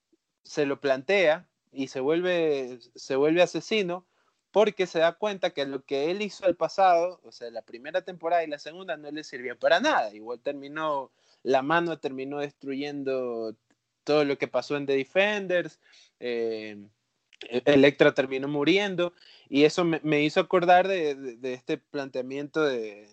se 0.44 0.66
lo 0.66 0.80
plantea 0.80 1.48
y 1.72 1.88
se 1.88 2.00
vuelve, 2.00 2.80
se 2.96 3.16
vuelve 3.16 3.42
asesino 3.42 4.06
porque 4.52 4.88
se 4.88 5.00
da 5.00 5.14
cuenta 5.14 5.52
que 5.52 5.66
lo 5.66 5.84
que 5.84 6.10
él 6.12 6.22
hizo 6.22 6.46
al 6.46 6.56
pasado, 6.56 7.20
o 7.24 7.32
sea, 7.32 7.52
la 7.52 7.62
primera 7.62 8.02
temporada 8.02 8.44
y 8.44 8.48
la 8.48 8.60
segunda, 8.60 8.98
no 8.98 9.12
le 9.12 9.24
sirvió 9.24 9.58
para 9.58 9.80
nada. 9.80 10.14
Igual 10.14 10.40
terminó, 10.40 11.12
la 11.44 11.62
mano 11.62 12.00
terminó 12.00 12.40
destruyendo 12.40 13.56
todo 14.04 14.26
lo 14.26 14.38
que 14.38 14.48
pasó 14.48 14.76
en 14.76 14.88
The 14.88 14.96
Defenders, 14.96 15.80
eh, 16.20 16.78
Electra 17.66 18.14
terminó 18.14 18.48
muriendo, 18.48 19.14
y 19.48 19.64
eso 19.64 19.86
me, 19.86 20.22
hizo 20.22 20.40
acordar 20.40 20.88
de, 20.88 21.38
este 21.44 21.78
planteamiento 21.78 22.64
de, 22.64 23.08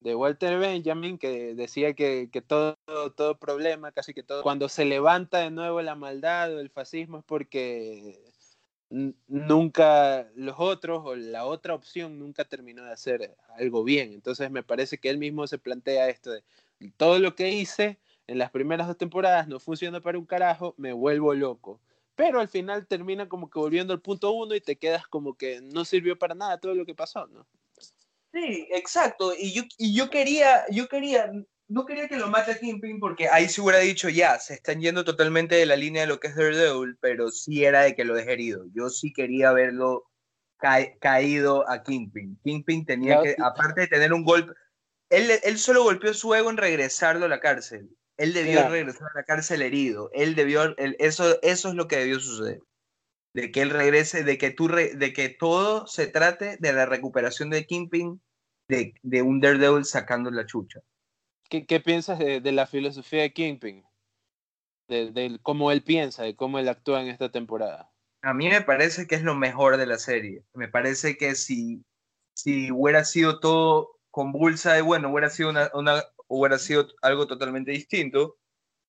de 0.00 0.14
Walter 0.14 0.58
Benjamin, 0.58 1.16
que 1.16 1.54
decía 1.54 1.94
que, 1.94 2.28
que, 2.30 2.42
todo, 2.42 2.76
todo 3.16 3.38
problema, 3.38 3.92
casi 3.92 4.12
que 4.12 4.22
todo, 4.22 4.42
cuando 4.42 4.68
se 4.68 4.84
levanta 4.84 5.38
de 5.38 5.50
nuevo 5.50 5.80
la 5.80 5.94
maldad 5.94 6.52
o 6.54 6.60
el 6.60 6.70
fascismo 6.70 7.18
es 7.18 7.24
porque 7.24 8.20
nunca 8.88 10.28
los 10.34 10.56
otros 10.58 11.02
o 11.04 11.16
la 11.16 11.44
otra 11.44 11.74
opción 11.74 12.18
nunca 12.18 12.44
terminó 12.44 12.84
de 12.84 12.92
hacer 12.92 13.36
algo 13.56 13.84
bien. 13.84 14.12
Entonces 14.12 14.50
me 14.50 14.62
parece 14.62 14.98
que 14.98 15.10
él 15.10 15.18
mismo 15.18 15.46
se 15.46 15.58
plantea 15.58 16.08
esto 16.08 16.30
de 16.30 16.42
todo 16.96 17.18
lo 17.18 17.34
que 17.34 17.50
hice 17.50 17.98
en 18.26 18.38
las 18.38 18.50
primeras 18.50 18.86
dos 18.86 18.98
temporadas 18.98 19.46
no 19.48 19.60
funciona 19.60 20.00
para 20.00 20.18
un 20.18 20.26
carajo, 20.26 20.74
me 20.76 20.92
vuelvo 20.92 21.34
loco. 21.34 21.80
Pero 22.14 22.40
al 22.40 22.48
final 22.48 22.86
termina 22.86 23.28
como 23.28 23.50
que 23.50 23.58
volviendo 23.58 23.92
al 23.92 24.00
punto 24.00 24.32
uno 24.32 24.54
y 24.54 24.60
te 24.60 24.76
quedas 24.76 25.06
como 25.06 25.34
que 25.34 25.60
no 25.60 25.84
sirvió 25.84 26.18
para 26.18 26.34
nada 26.34 26.58
todo 26.58 26.74
lo 26.74 26.86
que 26.86 26.94
pasó, 26.94 27.26
¿no? 27.26 27.46
Sí, 28.32 28.66
exacto. 28.70 29.32
Y 29.38 29.52
yo, 29.52 29.62
y 29.78 29.94
yo 29.94 30.10
quería, 30.10 30.64
yo 30.70 30.88
quería, 30.88 31.30
no 31.68 31.84
quería 31.84 32.08
que 32.08 32.16
lo 32.16 32.28
mate 32.28 32.52
a 32.52 32.58
Kingpin 32.58 33.00
porque 33.00 33.28
ahí 33.28 33.48
se 33.48 33.60
hubiera 33.60 33.78
dicho 33.78 34.08
ya, 34.08 34.38
se 34.38 34.54
están 34.54 34.80
yendo 34.80 35.04
totalmente 35.04 35.56
de 35.56 35.66
la 35.66 35.76
línea 35.76 36.02
de 36.02 36.08
lo 36.08 36.20
que 36.20 36.28
es 36.28 36.36
Daredevil, 36.36 36.96
pero 37.00 37.30
sí 37.30 37.64
era 37.64 37.82
de 37.82 37.94
que 37.94 38.04
lo 38.04 38.14
deje 38.14 38.32
herido. 38.32 38.64
Yo 38.72 38.88
sí 38.88 39.12
quería 39.12 39.52
verlo 39.52 40.04
caído 41.00 41.68
a 41.68 41.82
Kingpin. 41.82 42.38
Kingpin 42.42 42.86
tenía 42.86 43.20
que, 43.20 43.36
aparte 43.38 43.82
de 43.82 43.86
tener 43.88 44.12
un 44.12 44.24
golpe, 44.24 44.52
él, 45.10 45.30
él 45.42 45.58
solo 45.58 45.82
golpeó 45.82 46.14
su 46.14 46.34
ego 46.34 46.50
en 46.50 46.56
regresarlo 46.56 47.26
a 47.26 47.28
la 47.28 47.40
cárcel. 47.40 47.90
Él 48.16 48.32
debió 48.32 48.66
regresar 48.68 49.08
a 49.14 49.18
la 49.18 49.24
cárcel 49.24 49.60
herido. 49.60 50.10
Él 50.14 50.34
debió, 50.34 50.74
eso, 50.78 51.40
eso 51.42 51.68
es 51.68 51.74
lo 51.74 51.86
que 51.86 51.98
debió 51.98 52.18
suceder. 52.18 52.60
De 53.34 53.50
que 53.50 53.60
él 53.60 53.70
regrese, 53.70 54.24
de 54.24 54.38
que, 54.38 54.50
tú 54.50 54.68
de 54.68 55.12
que 55.12 55.28
todo 55.28 55.86
se 55.86 56.06
trate 56.06 56.56
de 56.58 56.72
la 56.72 56.86
recuperación 56.86 57.50
de 57.50 57.66
Kingpin, 57.66 58.22
de, 58.68 58.94
de 59.02 59.22
un 59.22 59.40
Daredevil 59.40 59.84
sacando 59.84 60.30
la 60.30 60.46
chucha. 60.46 60.80
¿Qué, 61.48 61.66
qué 61.66 61.80
piensas 61.80 62.18
de, 62.18 62.40
de, 62.40 62.52
la 62.52 62.66
filosofía 62.66 63.22
de 63.22 63.32
Kingpin? 63.32 63.84
De, 64.88 65.10
de, 65.10 65.38
cómo 65.42 65.70
él 65.72 65.82
piensa, 65.82 66.22
de 66.22 66.36
cómo 66.36 66.58
él 66.58 66.68
actúa 66.68 67.02
en 67.02 67.08
esta 67.08 67.30
temporada. 67.30 67.92
A 68.22 68.34
mí 68.34 68.48
me 68.48 68.62
parece 68.62 69.06
que 69.06 69.14
es 69.14 69.22
lo 69.22 69.34
mejor 69.34 69.76
de 69.76 69.86
la 69.86 69.98
serie. 69.98 70.44
Me 70.54 70.68
parece 70.68 71.16
que 71.16 71.34
si, 71.34 71.84
si 72.34 72.70
hubiera 72.70 73.04
sido 73.04 73.40
todo 73.40 73.98
con 74.10 74.32
Bulsa, 74.32 74.80
bueno, 74.82 75.10
hubiera 75.10 75.30
sido 75.30 75.50
una, 75.50 75.70
una, 75.74 76.02
hubiera 76.28 76.58
sido 76.58 76.88
algo 77.02 77.26
totalmente 77.26 77.70
distinto. 77.70 78.36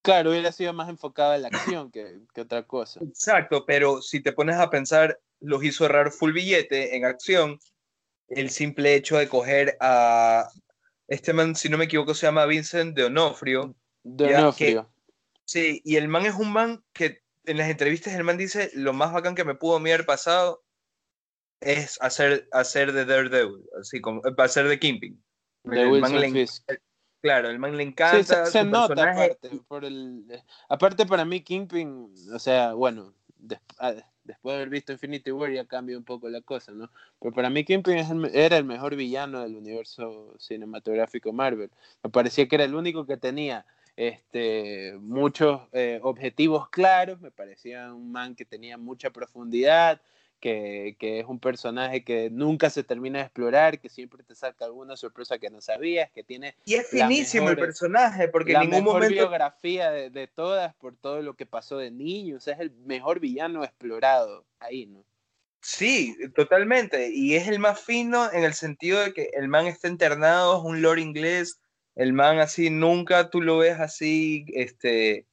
Claro, 0.02 0.32
hubiera 0.32 0.52
sido 0.52 0.74
más 0.74 0.90
enfocada 0.90 1.36
en 1.36 1.42
la 1.44 1.48
acción 1.50 1.92
que, 1.92 2.22
que, 2.34 2.42
otra 2.42 2.64
cosa. 2.64 3.02
Exacto, 3.04 3.66
pero 3.66 4.02
si 4.02 4.22
te 4.22 4.32
pones 4.32 4.56
a 4.56 4.70
pensar, 4.70 5.20
los 5.40 5.64
hizo 5.64 5.86
errar 5.86 6.12
full 6.12 6.32
billete 6.32 6.96
en 6.96 7.06
acción. 7.06 7.60
El 8.30 8.50
simple 8.50 8.96
hecho 8.96 9.18
de 9.18 9.28
coger 9.28 9.78
a 9.80 10.50
este 11.08 11.34
man, 11.34 11.56
si 11.56 11.70
no 11.70 11.78
me 11.78 11.86
equivoco, 11.86 12.14
se 12.14 12.26
llama 12.26 12.46
Vincent 12.46 12.96
de 12.96 13.06
Onofrio. 13.06 13.76
De 14.04 14.36
Onofrio. 14.36 14.90
sí, 15.46 15.82
y 15.84 15.96
el 15.96 16.08
man 16.08 16.26
es 16.26 16.36
un 16.36 16.52
man 16.52 16.84
que 16.94 17.22
en 17.46 17.58
las 17.58 17.70
entrevistas 17.70 18.14
el 18.14 18.24
man 18.24 18.38
dice, 18.38 18.72
lo 18.74 18.94
más 18.94 19.14
bacán 19.14 19.36
que 19.36 19.46
me 19.46 19.56
pudo 19.56 19.78
haber 19.78 20.06
pasado 20.06 20.64
es 21.62 21.98
hacer, 22.02 22.48
hacer 22.52 22.92
de 22.92 23.06
Daredevil, 23.06 23.64
así 23.80 24.02
como, 24.02 24.22
hacer 24.38 24.68
de 24.68 24.80
Kingpin. 24.80 25.22
De 25.64 25.88
Wilson 25.88 26.46
Claro, 27.22 27.50
el 27.50 27.58
man 27.58 27.76
le 27.76 27.84
encanta. 27.84 28.46
se, 28.46 28.64
nota 28.64 29.12
aparte, 29.12 29.50
por 29.68 29.84
el, 29.84 30.24
aparte 30.70 31.06
para 31.06 31.26
mí 31.26 31.42
Kingpin, 31.42 32.14
o 32.32 32.40
sea, 32.40 32.74
bueno, 32.74 33.14
ah, 33.80 33.96
después 34.28 34.54
de 34.54 34.58
haber 34.58 34.70
visto 34.70 34.92
Infinity 34.92 35.32
War 35.32 35.52
ya 35.52 35.66
cambia 35.66 35.98
un 35.98 36.04
poco 36.04 36.30
la 36.30 36.42
cosa, 36.42 36.72
¿no? 36.74 36.90
Pero 37.20 37.34
para 37.34 37.50
mí 37.50 37.64
Kingpin 37.64 37.98
era 38.34 38.58
el 38.58 38.66
mejor 38.66 38.96
villano 38.96 39.42
del 39.42 39.56
universo 39.56 40.36
cinematográfico 40.38 41.34
Marvel. 41.34 41.72
Me 42.04 42.10
parecía 42.10 42.48
que 42.48 42.56
era 42.56 42.66
el 42.66 42.76
único 42.76 43.08
que 43.08 43.18
tenía 43.18 43.66
este, 43.96 44.96
muchos 45.00 45.62
eh, 45.72 46.00
objetivos 46.04 46.70
claros, 46.70 47.20
me 47.20 47.32
parecía 47.32 47.92
un 47.94 48.12
man 48.12 48.36
que 48.36 48.46
tenía 48.46 48.78
mucha 48.78 49.10
profundidad, 49.10 50.02
que, 50.40 50.96
que, 51.00 51.20
es 51.20 51.26
un 51.26 51.40
personaje 51.40 52.04
que 52.04 52.30
nunca 52.30 52.70
se 52.70 52.84
termina 52.84 53.20
de 53.20 53.26
explorar, 53.26 53.80
que 53.80 53.90
siempre 53.90 54.24
te 54.24 54.36
saca 54.36 54.66
alguna 54.66 54.96
sorpresa 54.96 55.40
que 55.40 55.50
no 55.50 55.62
sabías, 55.62 56.12
que 56.12 56.24
tiene... 56.24 56.56
Y 56.66 56.76
es 56.76 56.88
finísimo 56.88 57.50
el 57.50 57.58
personaje, 57.58 58.28
porque 58.28 58.54
en 58.54 58.62
ningún 58.62 58.80
mejor 58.80 58.94
momento... 58.94 59.16
biografía 59.16 59.92
de, 59.92 60.10
de, 60.10 60.28
todas, 60.28 60.76
por 60.76 60.96
todo 60.96 61.22
lo 61.22 61.36
que 61.36 61.46
pasó 61.46 61.78
de 61.78 61.92
niño, 61.92 62.38
o 62.38 62.40
sea, 62.40 62.54
es 62.54 62.60
el 62.60 62.72
mejor 62.72 63.20
villano 63.20 63.64
explorado 63.64 64.46
ahí, 64.60 64.86
¿no? 64.86 65.04
Sí, 65.62 66.16
totalmente, 66.36 67.10
y 67.12 67.36
es 67.36 67.48
el 67.48 67.60
más 67.60 67.82
fino 67.82 68.32
en 68.32 68.44
el 68.44 68.54
sentido 68.54 69.02
de 69.02 69.14
que 69.14 69.32
el 69.34 69.48
man 69.48 69.68
está 69.68 69.88
internado, 69.88 70.58
es 70.58 70.64
un 70.64 70.82
lord 70.82 71.00
inglés, 71.00 71.60
el 71.96 72.14
man 72.14 72.40
así, 72.40 72.70
nunca 72.70 73.30
tú 73.30 73.42
lo 73.42 73.58
ves 73.58 73.80
así, 73.80 74.46
este, 74.54 75.26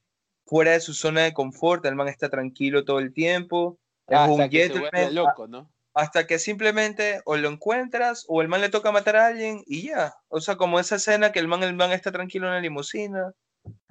fuera 0.45 0.71
de 0.71 0.79
su 0.79 0.93
zona 0.93 1.21
de 1.21 1.33
confort, 1.33 1.85
el 1.85 1.95
man 1.95 2.07
está 2.07 2.29
tranquilo 2.29 2.85
todo 2.85 2.99
el 2.99 3.13
tiempo 3.13 3.79
hasta 4.07 4.49
que 4.49 4.69
se 4.69 5.11
loco, 5.11 5.47
¿no? 5.47 5.69
Hasta 5.93 6.27
que 6.27 6.39
simplemente 6.39 7.21
o 7.25 7.37
lo 7.37 7.49
encuentras 7.49 8.25
o 8.27 8.41
el 8.41 8.49
man 8.49 8.61
le 8.61 8.69
toca 8.69 8.91
matar 8.91 9.15
a 9.15 9.27
alguien 9.27 9.63
y 9.65 9.87
ya. 9.87 10.13
O 10.27 10.41
sea, 10.41 10.57
como 10.57 10.79
esa 10.79 10.97
escena 10.97 11.31
que 11.31 11.39
el 11.39 11.47
man, 11.47 11.63
el 11.63 11.73
man 11.73 11.93
está 11.93 12.11
tranquilo 12.11 12.47
en 12.47 12.53
la 12.53 12.59
limusina. 12.59 13.33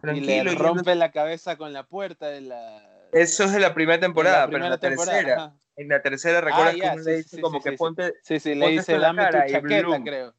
Tranquilo, 0.01 0.53
y 0.53 0.55
le 0.55 0.55
rompe 0.55 0.95
la 0.95 1.11
cabeza 1.11 1.57
con 1.57 1.73
la 1.73 1.85
puerta 1.85 2.29
de 2.29 2.43
la... 2.43 3.09
Eso 3.13 3.45
es 3.45 3.53
de 3.53 3.61
la 3.61 3.73
primera 3.73 3.99
temporada, 3.99 4.47
pero 4.47 4.65
en 4.65 4.71
la 4.71 4.79
tercera, 4.79 5.55
en 5.77 5.89
la 5.89 6.03
tercera, 6.03 6.41
¿recuerdas 6.41 6.75
ah, 6.85 6.97
le 6.97 7.17
dice 7.17 7.41
como 7.41 7.63
que 7.63 7.73
ponte... 7.73 8.15
Sí, 8.23 8.39
sí, 8.39 8.55
le 8.55 8.69
dice, 8.69 8.99
dame 8.99 9.25
tu 9.27 9.53
chaqueta, 9.53 10.03
creo. 10.03 10.35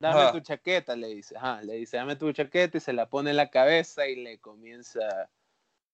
Dame 0.00 0.32
tu 0.32 0.40
chaqueta, 0.40 0.96
le 0.96 1.08
dice. 1.08 1.36
Ajá, 1.36 1.62
le 1.62 1.74
dice, 1.74 1.96
dame 1.96 2.16
tu 2.16 2.32
chaqueta 2.32 2.76
y 2.76 2.80
se 2.80 2.92
la 2.92 3.08
pone 3.08 3.30
en 3.30 3.36
la 3.36 3.50
cabeza 3.50 4.06
y 4.08 4.16
le 4.16 4.38
comienza, 4.38 5.30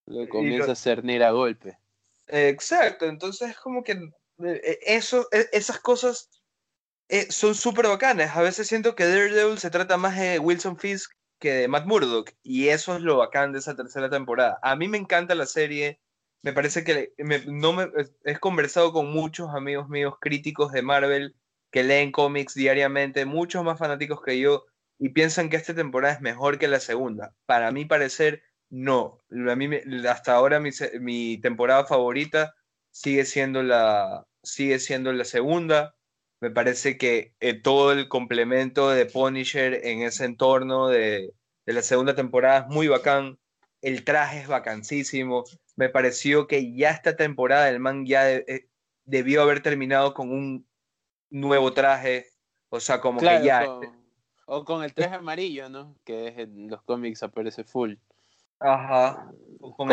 le 0.07 0.29
comienza 0.29 0.73
a 0.73 0.77
cernir 0.77 1.23
a 1.23 1.31
golpe. 1.31 1.79
Exacto, 2.33 3.07
entonces 3.07 3.51
es 3.51 3.57
como 3.59 3.83
que 3.83 3.93
eh, 4.45 4.79
eso, 4.87 5.29
e, 5.33 5.49
esas 5.53 5.81
cosas 5.81 6.31
eh, 7.09 7.31
son 7.31 7.55
súper 7.55 7.89
bacanas. 7.89 8.37
A 8.37 8.43
veces 8.43 8.69
siento 8.69 8.95
que 8.95 9.07
Daredevil 9.07 9.59
se 9.59 9.71
trata 9.71 9.97
más 9.97 10.19
de 10.19 10.39
Wilson 10.39 10.79
Fisk 10.79 11.13
que 11.41 11.53
de 11.53 11.69
Matt 11.69 11.87
Murdock, 11.87 12.33
y 12.43 12.69
eso 12.69 12.95
es 12.95 13.03
lo 13.03 13.17
bacán 13.17 13.53
de 13.53 13.59
esa 13.61 13.75
tercera 13.75 14.11
temporada. 14.11 14.59
A 14.63 14.77
mí 14.77 14.89
me 14.89 14.99
encanta 14.99 15.35
la 15.35 15.47
serie, 15.47 16.01
me 16.43 16.53
parece 16.53 16.85
que 16.85 17.15
no 17.47 17.73
me, 17.73 17.89
he 18.25 18.39
conversado 18.39 18.93
con 18.93 19.11
muchos 19.11 19.49
amigos 19.55 19.89
míos 19.89 20.15
críticos 20.21 20.71
de 20.73 20.83
Marvel 20.83 21.35
que 21.71 21.83
leen 21.83 22.13
cómics 22.13 22.55
diariamente, 22.55 23.25
muchos 23.25 23.65
más 23.65 23.79
fanáticos 23.79 24.21
que 24.23 24.39
yo, 24.39 24.67
y 24.99 25.11
piensan 25.11 25.49
que 25.49 25.57
esta 25.57 25.75
temporada 25.75 26.15
es 26.15 26.21
mejor 26.21 26.59
que 26.59 26.69
la 26.69 26.81
segunda. 26.81 27.35
Para 27.47 27.73
mí 27.73 27.87
parecer, 27.87 28.43
no, 28.71 29.19
a 29.31 29.57
mí 29.57 29.69
hasta 30.09 30.35
ahora 30.35 30.61
mi, 30.61 31.39
temporada 31.39 31.85
favorita 31.85 32.55
sigue 32.93 33.25
siendo 33.25 33.65
la, 33.65 34.27
sigue 34.45 34.79
siendo 34.79 35.13
la 35.13 35.25
segunda. 35.25 35.97
Me 36.41 36.51
parece 36.51 36.97
que 36.97 37.35
eh, 37.41 37.55
todo 37.61 37.93
el 37.93 38.09
complemento 38.09 38.91
de 38.91 39.07
Punisher 39.07 39.85
en 39.85 40.03
ese 40.03 40.25
entorno 40.25 40.89
de, 40.89 41.35
la 41.67 41.83
segunda 41.83 42.15
temporada 42.15 42.61
es 42.61 42.67
muy 42.69 42.87
bacán. 42.87 43.39
El 43.83 44.05
traje 44.05 44.41
es 44.41 44.47
vacancísimo. 44.47 45.45
Me 45.75 45.89
pareció 45.89 46.47
que 46.47 46.75
ya 46.75 46.91
esta 46.91 47.17
temporada 47.17 47.69
el 47.69 47.81
man 47.81 48.07
ya 48.07 48.31
eh, 48.31 48.69
debió 49.05 49.43
haber 49.43 49.63
terminado 49.63 50.15
con 50.15 50.31
un 50.31 50.67
nuevo 51.29 51.73
traje. 51.73 52.27
O 52.69 52.79
sea, 52.79 53.01
como 53.01 53.19
que 53.19 53.27
ya. 53.43 53.67
o 54.47 54.65
con 54.65 54.85
el 54.85 54.95
traje 54.95 55.17
amarillo, 55.17 55.69
¿no? 55.69 55.97
Que 56.05 56.29
en 56.29 56.71
los 56.71 56.83
cómics 56.83 57.25
aparece 57.25 57.65
full. 57.65 57.95
Ajá. 58.61 59.33
Como 59.77 59.93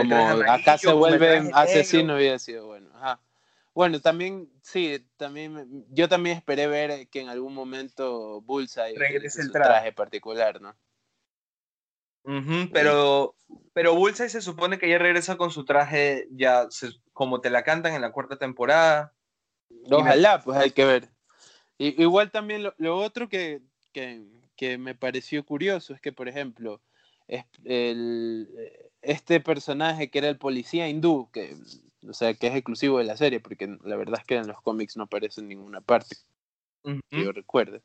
acá 0.50 0.78
se 0.78 0.92
vuelve 0.92 1.50
asesino 1.54 2.14
había 2.14 2.38
sido 2.38 2.68
bueno. 2.68 2.90
Ajá. 2.96 3.22
Bueno, 3.74 4.02
también, 4.02 4.50
sí, 4.64 5.08
también, 5.18 5.86
yo 5.90 6.10
también 6.10 6.38
esperé 6.38 6.66
ver 6.66 7.08
que 7.10 7.22
en 7.22 7.30
algún 7.30 7.54
momento 7.54 8.42
Bullseye 8.42 8.98
regrese 8.98 9.42
el 9.42 9.52
traje. 9.52 9.92
particular, 9.92 10.60
¿no? 10.60 10.76
pero, 12.74 13.36
pero 13.74 13.94
Bullseye 13.94 14.30
se 14.30 14.42
supone 14.42 14.80
que 14.80 14.90
ya 14.90 14.98
regresa 14.98 15.38
con 15.38 15.52
su 15.52 15.64
traje, 15.64 16.28
ya 16.32 16.68
como 17.14 17.40
te 17.40 17.52
la 17.52 17.64
cantan 17.64 17.94
en 17.94 18.02
la 18.02 18.12
cuarta 18.12 18.38
temporada. 18.38 19.14
Ojalá, 19.92 20.42
pues 20.42 20.58
hay 20.58 20.72
que 20.72 20.84
ver. 20.84 21.10
Y, 21.78 22.02
igual 22.02 22.32
también 22.32 22.64
lo, 22.78 22.98
otro 22.98 23.30
que, 23.30 23.62
que, 23.94 24.26
que, 24.56 24.80
me 24.80 24.96
pareció 24.96 25.46
curioso 25.46 25.94
es 25.94 26.02
que, 26.02 26.12
por 26.12 26.28
ejemplo, 26.28 26.82
el, 27.28 28.50
este 29.02 29.40
personaje 29.40 30.10
que 30.10 30.20
era 30.20 30.30
el 30.30 30.38
policía 30.38 30.88
hindú, 30.88 31.30
que, 31.32 31.56
o 32.08 32.14
sea, 32.14 32.34
que 32.34 32.48
es 32.48 32.56
exclusivo 32.56 32.98
de 33.00 33.06
la 33.06 33.18
serie, 33.18 33.40
porque 33.40 33.78
la 33.84 33.96
verdad 33.96 34.20
es 34.20 34.26
que 34.26 34.36
en 34.36 34.48
los 34.48 34.62
cómics 34.62 34.98
no 34.98 35.04
aparece 35.04 35.42
en 35.42 35.48
ninguna 35.48 35.82
parte, 35.82 36.16
que 36.84 37.24
yo 37.24 37.32
recuerde. 37.32 37.82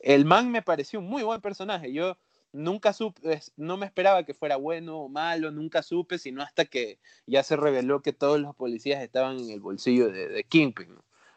El 0.00 0.24
man 0.24 0.50
me 0.50 0.62
pareció 0.62 1.00
un 1.00 1.08
muy 1.08 1.22
buen 1.22 1.40
personaje. 1.40 1.92
Yo 1.92 2.16
nunca 2.52 2.92
supe, 2.92 3.40
no 3.56 3.76
me 3.76 3.86
esperaba 3.86 4.24
que 4.24 4.34
fuera 4.34 4.56
bueno 4.56 4.98
o 5.00 5.08
malo, 5.08 5.50
nunca 5.50 5.82
supe, 5.82 6.18
sino 6.18 6.42
hasta 6.42 6.64
que 6.64 6.98
ya 7.26 7.42
se 7.42 7.56
reveló 7.56 8.00
que 8.00 8.12
todos 8.12 8.40
los 8.40 8.54
policías 8.54 9.02
estaban 9.02 9.38
en 9.38 9.50
el 9.50 9.60
bolsillo 9.60 10.10
de, 10.10 10.28
de 10.28 10.44
Kingpin. 10.44 10.96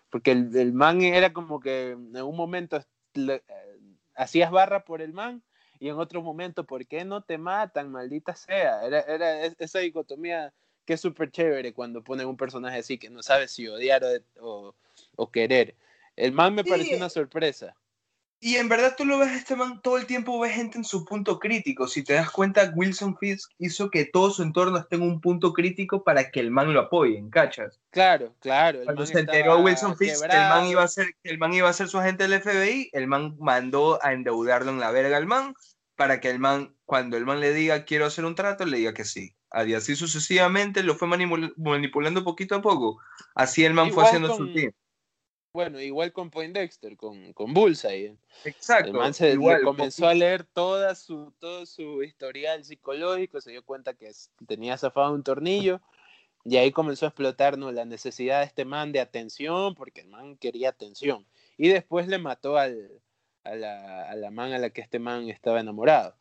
Porque 0.09 0.31
el, 0.31 0.55
el, 0.55 0.73
man 0.73 1.01
era 1.01 1.33
como 1.33 1.59
que 1.59 1.91
en 1.91 2.21
un 2.21 2.35
momento 2.35 2.83
eh, 3.15 3.41
hacías 4.15 4.51
barra 4.51 4.83
por 4.83 5.01
el 5.01 5.13
man 5.13 5.41
y 5.81 5.89
en 5.89 5.97
otro 5.97 6.21
momento, 6.21 6.63
¿por 6.63 6.85
qué 6.85 7.03
no 7.03 7.23
te 7.23 7.39
matan, 7.39 7.91
maldita 7.91 8.35
sea? 8.35 8.85
Era, 8.85 9.01
era 9.01 9.45
esa 9.45 9.79
dicotomía 9.79 10.53
que 10.85 10.93
es 10.93 11.01
súper 11.01 11.31
chévere 11.31 11.73
cuando 11.73 12.03
ponen 12.03 12.27
un 12.27 12.37
personaje 12.37 12.77
así 12.77 12.99
que 12.99 13.09
no 13.09 13.23
sabe 13.23 13.47
si 13.47 13.67
odiar 13.67 14.03
o, 14.39 14.75
o, 15.15 15.31
querer. 15.31 15.75
El 16.15 16.33
man 16.33 16.53
me 16.53 16.63
pareció 16.63 16.97
una 16.97 17.09
sorpresa. 17.09 17.75
Y 18.43 18.57
en 18.57 18.69
verdad 18.69 18.95
tú 18.95 19.05
lo 19.05 19.17
ves, 19.19 19.31
este 19.31 19.55
man 19.55 19.81
todo 19.81 19.97
el 19.97 20.07
tiempo 20.07 20.39
ves 20.39 20.53
gente 20.53 20.77
en 20.77 20.83
su 20.83 21.03
punto 21.03 21.39
crítico. 21.39 21.87
Si 21.87 22.03
te 22.03 22.13
das 22.13 22.29
cuenta, 22.29 22.71
Wilson 22.75 23.17
Fisk 23.17 23.51
hizo 23.57 23.89
que 23.89 24.05
todo 24.05 24.29
su 24.29 24.43
entorno 24.43 24.77
esté 24.77 24.97
en 24.97 25.03
un 25.03 25.19
punto 25.21 25.53
crítico 25.53 26.03
para 26.03 26.29
que 26.29 26.39
el 26.39 26.51
man 26.51 26.73
lo 26.73 26.79
apoye, 26.79 27.23
¿cachas? 27.31 27.79
Claro, 27.89 28.35
claro. 28.39 28.81
Cuando 28.83 29.05
se 29.05 29.19
enteró 29.19 29.59
Wilson 29.59 29.97
Fisk 29.97 30.27
que 30.27 30.35
el 30.35 30.49
man, 30.49 30.65
iba 30.67 30.83
a 30.83 30.87
ser, 30.87 31.07
el 31.23 31.39
man 31.39 31.53
iba 31.53 31.69
a 31.69 31.73
ser 31.73 31.87
su 31.87 31.99
agente 31.99 32.27
del 32.27 32.41
FBI, 32.41 32.89
el 32.93 33.07
man 33.07 33.35
mandó 33.39 34.03
a 34.03 34.13
endeudarlo 34.13 34.71
en 34.71 34.79
la 34.79 34.91
verga 34.91 35.17
al 35.17 35.27
man 35.27 35.55
para 36.01 36.19
que 36.19 36.31
el 36.31 36.39
man, 36.39 36.75
cuando 36.85 37.15
el 37.15 37.27
man 37.27 37.39
le 37.39 37.53
diga 37.53 37.85
quiero 37.85 38.07
hacer 38.07 38.25
un 38.25 38.33
trato, 38.33 38.65
le 38.65 38.77
diga 38.77 38.91
que 38.91 39.05
sí. 39.05 39.35
Y 39.67 39.75
así 39.75 39.95
sucesivamente 39.95 40.81
lo 40.81 40.95
fue 40.95 41.07
manipulando 41.07 42.23
poquito 42.23 42.55
a 42.55 42.61
poco. 42.63 42.99
Así 43.35 43.63
el 43.63 43.75
man 43.75 43.91
fue 43.91 44.05
haciendo 44.05 44.35
su 44.35 44.51
tiempo. 44.51 44.75
bueno, 45.53 45.79
igual 45.79 46.11
con 46.11 46.31
Poindexter, 46.31 46.97
con, 46.97 47.33
con 47.33 47.53
Bullseye. 47.53 48.17
Exacto. 48.45 49.03
El 49.03 49.13
se 49.13 49.37
comenzó 49.63 50.07
a 50.07 50.15
leer 50.15 50.43
toda 50.43 50.95
su, 50.95 51.31
todo 51.37 51.67
su 51.67 52.01
historial 52.01 52.65
psicológico, 52.65 53.39
se 53.39 53.51
dio 53.51 53.63
cuenta 53.63 53.93
que 53.93 54.11
tenía 54.47 54.79
zafado 54.79 55.13
un 55.13 55.21
tornillo, 55.21 55.81
y 56.43 56.57
ahí 56.57 56.71
comenzó 56.71 57.05
a 57.05 57.09
explotarnos 57.09 57.75
la 57.75 57.85
necesidad 57.85 58.39
de 58.39 58.45
este 58.47 58.65
man 58.65 58.91
de 58.91 59.01
atención, 59.01 59.75
porque 59.75 60.01
el 60.01 60.07
man 60.07 60.35
quería 60.37 60.69
atención. 60.69 61.27
Y 61.59 61.67
después 61.67 62.07
le 62.07 62.17
mató 62.17 62.57
al, 62.57 62.89
a, 63.43 63.55
la, 63.55 64.09
a 64.09 64.15
la 64.15 64.31
man 64.31 64.53
a 64.53 64.59
la 64.59 64.69
que 64.69 64.81
este 64.81 64.99
man 64.99 65.29
estaba 65.29 65.59
enamorado. 65.59 66.15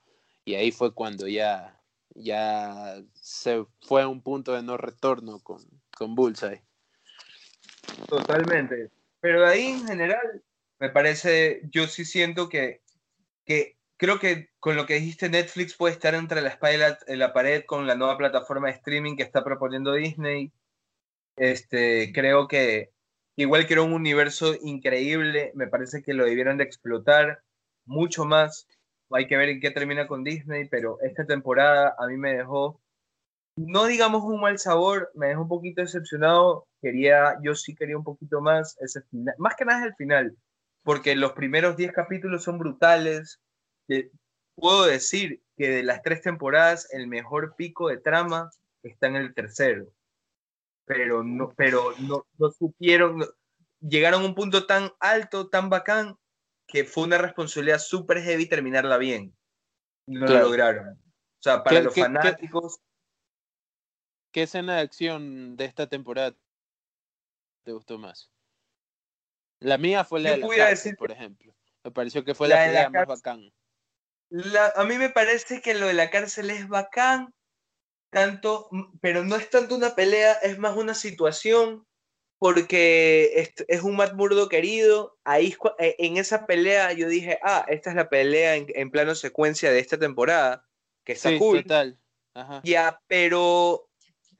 Y 0.44 0.54
ahí 0.54 0.72
fue 0.72 0.94
cuando 0.94 1.28
ya, 1.28 1.80
ya 2.14 3.02
se 3.14 3.64
fue 3.82 4.02
a 4.02 4.08
un 4.08 4.22
punto 4.22 4.54
de 4.54 4.62
no 4.62 4.76
retorno 4.76 5.40
con, 5.40 5.62
con 5.96 6.14
Bullseye. 6.14 6.62
Totalmente. 8.08 8.90
Pero 9.20 9.46
ahí 9.46 9.66
en 9.66 9.86
general, 9.86 10.42
me 10.78 10.90
parece, 10.90 11.60
yo 11.70 11.86
sí 11.86 12.04
siento 12.04 12.48
que, 12.48 12.82
que 13.44 13.76
creo 13.96 14.18
que 14.18 14.48
con 14.58 14.76
lo 14.76 14.86
que 14.86 14.94
dijiste, 14.94 15.28
Netflix 15.28 15.76
puede 15.76 15.92
estar 15.92 16.14
entre 16.14 16.40
la 16.40 16.48
espalda 16.48 16.98
y 17.06 17.16
la, 17.16 17.32
pared 17.32 17.64
con 17.66 17.86
la 17.86 17.96
nueva 17.96 18.16
plataforma 18.16 18.68
de 18.68 18.74
streaming 18.74 19.16
que 19.16 19.22
está 19.22 19.44
proponiendo 19.44 19.92
Disney. 19.92 20.52
Este, 21.36 22.12
creo 22.12 22.48
que 22.48 22.92
igual 23.36 23.66
que 23.66 23.74
era 23.74 23.82
un 23.82 23.92
universo 23.92 24.54
increíble, 24.62 25.52
me 25.54 25.66
parece 25.66 26.02
que 26.02 26.14
lo 26.14 26.24
debieron 26.24 26.58
de 26.58 26.64
explotar 26.64 27.42
mucho 27.86 28.24
más. 28.24 28.66
Hay 29.10 29.26
que 29.26 29.36
ver 29.36 29.48
en 29.48 29.60
qué 29.60 29.70
termina 29.70 30.06
con 30.06 30.24
Disney, 30.24 30.68
pero 30.68 30.98
esta 31.02 31.24
temporada 31.26 31.94
a 31.98 32.06
mí 32.06 32.16
me 32.16 32.34
dejó, 32.34 32.80
no 33.56 33.86
digamos 33.86 34.22
un 34.24 34.40
mal 34.40 34.58
sabor, 34.58 35.10
me 35.14 35.28
dejó 35.28 35.42
un 35.42 35.48
poquito 35.48 35.82
decepcionado 35.82 36.66
quería, 36.80 37.38
yo 37.42 37.54
sí 37.54 37.74
quería 37.74 37.96
un 37.96 38.04
poquito 38.04 38.40
más 38.40 38.76
ese 38.80 39.02
final, 39.02 39.34
más 39.38 39.54
que 39.56 39.64
nada 39.64 39.80
es 39.80 39.86
el 39.86 39.94
final, 39.94 40.36
porque 40.82 41.14
los 41.14 41.32
primeros 41.32 41.76
10 41.76 41.92
capítulos 41.92 42.44
son 42.44 42.58
brutales. 42.58 43.40
puedo 44.54 44.86
decir 44.86 45.42
que 45.56 45.68
de 45.68 45.82
las 45.82 46.02
tres 46.02 46.22
temporadas, 46.22 46.88
el 46.92 47.06
mejor 47.06 47.54
pico 47.56 47.88
de 47.88 47.98
trama 47.98 48.50
está 48.82 49.08
en 49.08 49.16
el 49.16 49.34
tercero. 49.34 49.92
Pero 50.92 51.22
no, 51.22 51.54
pero 51.56 51.94
no, 52.00 52.26
no 52.36 52.50
supieron, 52.50 53.24
llegaron 53.78 54.22
a 54.22 54.26
un 54.26 54.34
punto 54.34 54.66
tan 54.66 54.90
alto, 54.98 55.48
tan 55.48 55.70
bacán, 55.70 56.18
que 56.66 56.82
fue 56.82 57.04
una 57.04 57.16
responsabilidad 57.16 57.78
súper 57.78 58.20
heavy 58.20 58.48
terminarla 58.48 58.98
bien. 58.98 59.32
No 60.06 60.26
lo 60.26 60.40
lograron. 60.40 60.88
O 60.88 61.42
sea, 61.42 61.62
para 61.62 61.82
los 61.82 61.94
fanáticos. 61.94 62.80
¿Qué 64.32 64.42
escena 64.42 64.74
de 64.76 64.80
acción 64.80 65.56
de 65.56 65.66
esta 65.66 65.88
temporada 65.88 66.36
te 67.62 67.70
gustó 67.70 67.96
más? 67.96 68.32
La 69.60 69.78
mía 69.78 70.04
fue 70.04 70.18
la 70.18 70.30
de 70.32 70.38
la 70.38 70.48
cárcel, 70.48 70.96
por 70.96 71.12
ejemplo. 71.12 71.54
Me 71.84 71.92
pareció 71.92 72.24
que 72.24 72.34
fue 72.34 72.48
la, 72.48 72.90
más 72.90 73.06
bacán. 73.06 73.52
a 74.74 74.84
mí 74.84 74.98
me 74.98 75.10
parece 75.10 75.62
que 75.62 75.74
lo 75.74 75.86
de 75.86 75.94
la 75.94 76.10
cárcel 76.10 76.50
es 76.50 76.66
bacán, 76.66 77.32
tanto, 78.10 78.68
pero 79.00 79.24
no 79.24 79.36
es 79.36 79.48
tanto 79.50 79.74
una 79.74 79.94
pelea, 79.94 80.32
es 80.42 80.58
más 80.58 80.76
una 80.76 80.94
situación, 80.94 81.86
porque 82.38 83.32
es, 83.36 83.52
es 83.68 83.82
un 83.82 83.96
Matt 83.96 84.14
Murdo 84.14 84.48
querido. 84.48 85.18
Ahí 85.24 85.54
e, 85.78 85.96
en 85.98 86.16
esa 86.16 86.46
pelea 86.46 86.92
yo 86.92 87.08
dije, 87.08 87.38
ah, 87.42 87.64
esta 87.68 87.90
es 87.90 87.96
la 87.96 88.08
pelea 88.08 88.56
en, 88.56 88.90
plano 88.90 89.14
secuencia 89.14 89.70
de 89.70 89.78
esta 89.78 89.98
temporada, 89.98 90.66
que 91.04 91.12
está 91.12 91.36
cool. 91.38 91.62
Total. 91.62 91.98
Ya, 92.64 93.00
pero 93.08 93.90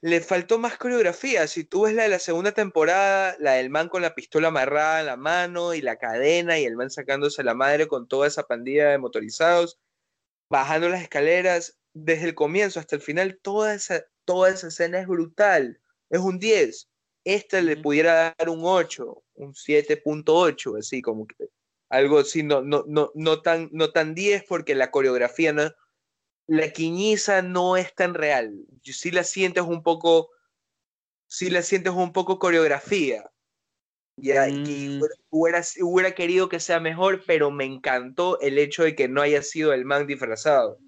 le 0.01 0.19
faltó 0.21 0.57
más 0.57 0.77
coreografía. 0.77 1.45
Si 1.47 1.63
tú 1.63 1.83
ves 1.83 1.93
la 1.93 2.03
de 2.03 2.09
la 2.09 2.19
segunda 2.19 2.51
temporada, 2.51 3.35
la 3.39 3.53
del 3.53 3.69
man 3.69 3.87
con 3.87 4.01
la 4.01 4.15
pistola 4.15 4.47
amarrada 4.47 5.01
en 5.01 5.05
la 5.05 5.17
mano 5.17 5.75
y 5.75 5.81
la 5.81 5.97
cadena 5.97 6.57
y 6.57 6.65
el 6.65 6.75
man 6.75 6.89
sacándose 6.89 7.43
la 7.43 7.53
madre 7.53 7.87
con 7.87 8.07
toda 8.07 8.27
esa 8.27 8.47
pandilla 8.47 8.89
de 8.89 8.97
motorizados, 8.97 9.79
bajando 10.49 10.89
las 10.89 11.03
escaleras, 11.03 11.79
desde 11.93 12.29
el 12.29 12.35
comienzo 12.35 12.79
hasta 12.79 12.95
el 12.95 13.01
final, 13.01 13.39
toda 13.41 13.73
esa, 13.73 14.05
toda 14.25 14.49
esa 14.49 14.67
escena 14.67 14.99
es 14.99 15.07
brutal. 15.07 15.79
Es 16.09 16.19
un 16.19 16.39
10. 16.39 16.89
Esta 17.23 17.61
le 17.61 17.77
pudiera 17.77 18.35
dar 18.37 18.49
un 18.49 18.61
8, 18.63 19.23
un 19.35 19.53
7.8, 19.53 20.79
así 20.79 21.01
como 21.01 21.27
que 21.27 21.49
algo 21.89 22.19
así, 22.19 22.41
no, 22.41 22.61
no, 22.61 22.85
no, 22.87 23.11
no, 23.15 23.41
tan, 23.41 23.69
no 23.73 23.91
tan 23.91 24.15
10 24.15 24.45
porque 24.47 24.75
la 24.75 24.91
coreografía 24.91 25.51
no, 25.51 25.71
la 26.47 26.71
quiñiza 26.71 27.41
no 27.41 27.77
es 27.77 27.93
tan 27.93 28.13
real. 28.13 28.55
Si 28.81 29.11
la 29.11 29.23
sientes 29.23 29.63
un 29.63 29.83
poco, 29.83 30.31
si 31.27 31.49
la 31.49 31.61
sientes 31.61 31.93
un 31.93 32.13
poco 32.13 32.39
coreografía. 32.39 33.29
Ya, 34.17 34.49
y 34.49 34.99
mm. 34.99 35.01
hubiera, 35.29 35.63
hubiera, 35.81 36.11
querido 36.13 36.47
que 36.47 36.59
sea 36.59 36.79
mejor, 36.79 37.23
pero 37.25 37.51
me 37.51 37.65
encantó 37.65 38.39
el 38.39 38.57
hecho 38.57 38.83
de 38.83 38.95
que 38.95 39.07
no 39.07 39.21
haya 39.21 39.41
sido 39.41 39.73
el 39.73 39.85
man 39.85 40.07
disfrazado, 40.07 40.79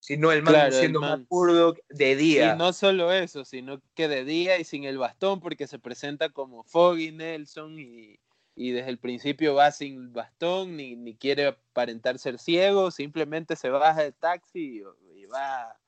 sino 0.00 0.32
el 0.32 0.42
man 0.42 0.72
siendo 0.72 1.00
más 1.00 1.20
puro 1.28 1.74
de 1.88 2.16
día. 2.16 2.54
Y 2.54 2.58
no 2.58 2.72
solo 2.72 3.12
eso, 3.12 3.44
sino 3.44 3.80
que 3.94 4.08
de 4.08 4.24
día 4.24 4.58
y 4.58 4.64
sin 4.64 4.84
el 4.84 4.98
bastón, 4.98 5.40
porque 5.40 5.66
se 5.66 5.78
presenta 5.78 6.30
como 6.30 6.64
Foggy 6.64 7.12
Nelson 7.12 7.78
y, 7.78 8.18
y 8.54 8.72
desde 8.72 8.90
el 8.90 8.98
principio 8.98 9.54
va 9.54 9.70
sin 9.70 10.12
bastón, 10.12 10.76
ni, 10.76 10.96
ni 10.96 11.14
quiere 11.16 11.46
aparentar 11.46 12.18
ser 12.18 12.38
ciego, 12.38 12.90
simplemente 12.90 13.54
se 13.54 13.70
baja 13.70 14.02
del 14.02 14.14
taxi 14.14 14.82
y, 15.14 15.24
va, 15.26 15.78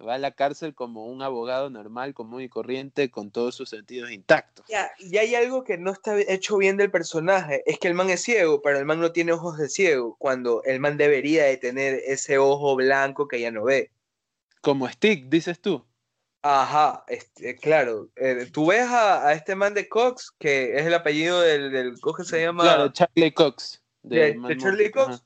va 0.00 0.14
a 0.14 0.18
la 0.18 0.32
cárcel 0.32 0.74
como 0.74 1.06
un 1.06 1.22
abogado 1.22 1.70
normal, 1.70 2.14
común 2.14 2.42
y 2.42 2.48
corriente, 2.48 3.10
con 3.10 3.30
todos 3.30 3.54
sus 3.54 3.70
sentidos 3.70 4.10
intactos. 4.10 4.66
Ya, 4.68 4.90
y 4.98 5.16
hay 5.16 5.34
algo 5.34 5.64
que 5.64 5.78
no 5.78 5.92
está 5.92 6.18
hecho 6.20 6.56
bien 6.56 6.76
del 6.76 6.90
personaje, 6.90 7.62
es 7.66 7.78
que 7.78 7.88
el 7.88 7.94
man 7.94 8.10
es 8.10 8.22
ciego, 8.22 8.60
pero 8.62 8.78
el 8.78 8.84
man 8.84 9.00
no 9.00 9.12
tiene 9.12 9.32
ojos 9.32 9.58
de 9.58 9.68
ciego, 9.68 10.16
cuando 10.18 10.62
el 10.64 10.80
man 10.80 10.96
debería 10.96 11.44
de 11.44 11.56
tener 11.56 12.00
ese 12.06 12.38
ojo 12.38 12.76
blanco 12.76 13.28
que 13.28 13.40
ya 13.40 13.50
no 13.50 13.64
ve. 13.64 13.90
Como 14.60 14.88
Stick, 14.88 15.28
dices 15.28 15.60
tú. 15.60 15.84
Ajá, 16.42 17.04
este, 17.08 17.56
claro. 17.56 18.08
Eh, 18.14 18.48
tú 18.52 18.66
ves 18.66 18.86
a, 18.88 19.32
este 19.32 19.56
man 19.56 19.74
de 19.74 19.88
Cox, 19.88 20.32
que 20.38 20.78
es 20.78 20.86
el 20.86 20.94
apellido 20.94 21.40
del, 21.40 21.72
del 21.72 21.94
que 21.94 22.24
se 22.24 22.40
llama. 22.40 22.62
Claro, 22.62 22.92
Charlie 22.92 23.32
Cox. 23.32 23.82
De, 24.02 24.38
Charlie 24.56 24.92
Cox. 24.92 25.24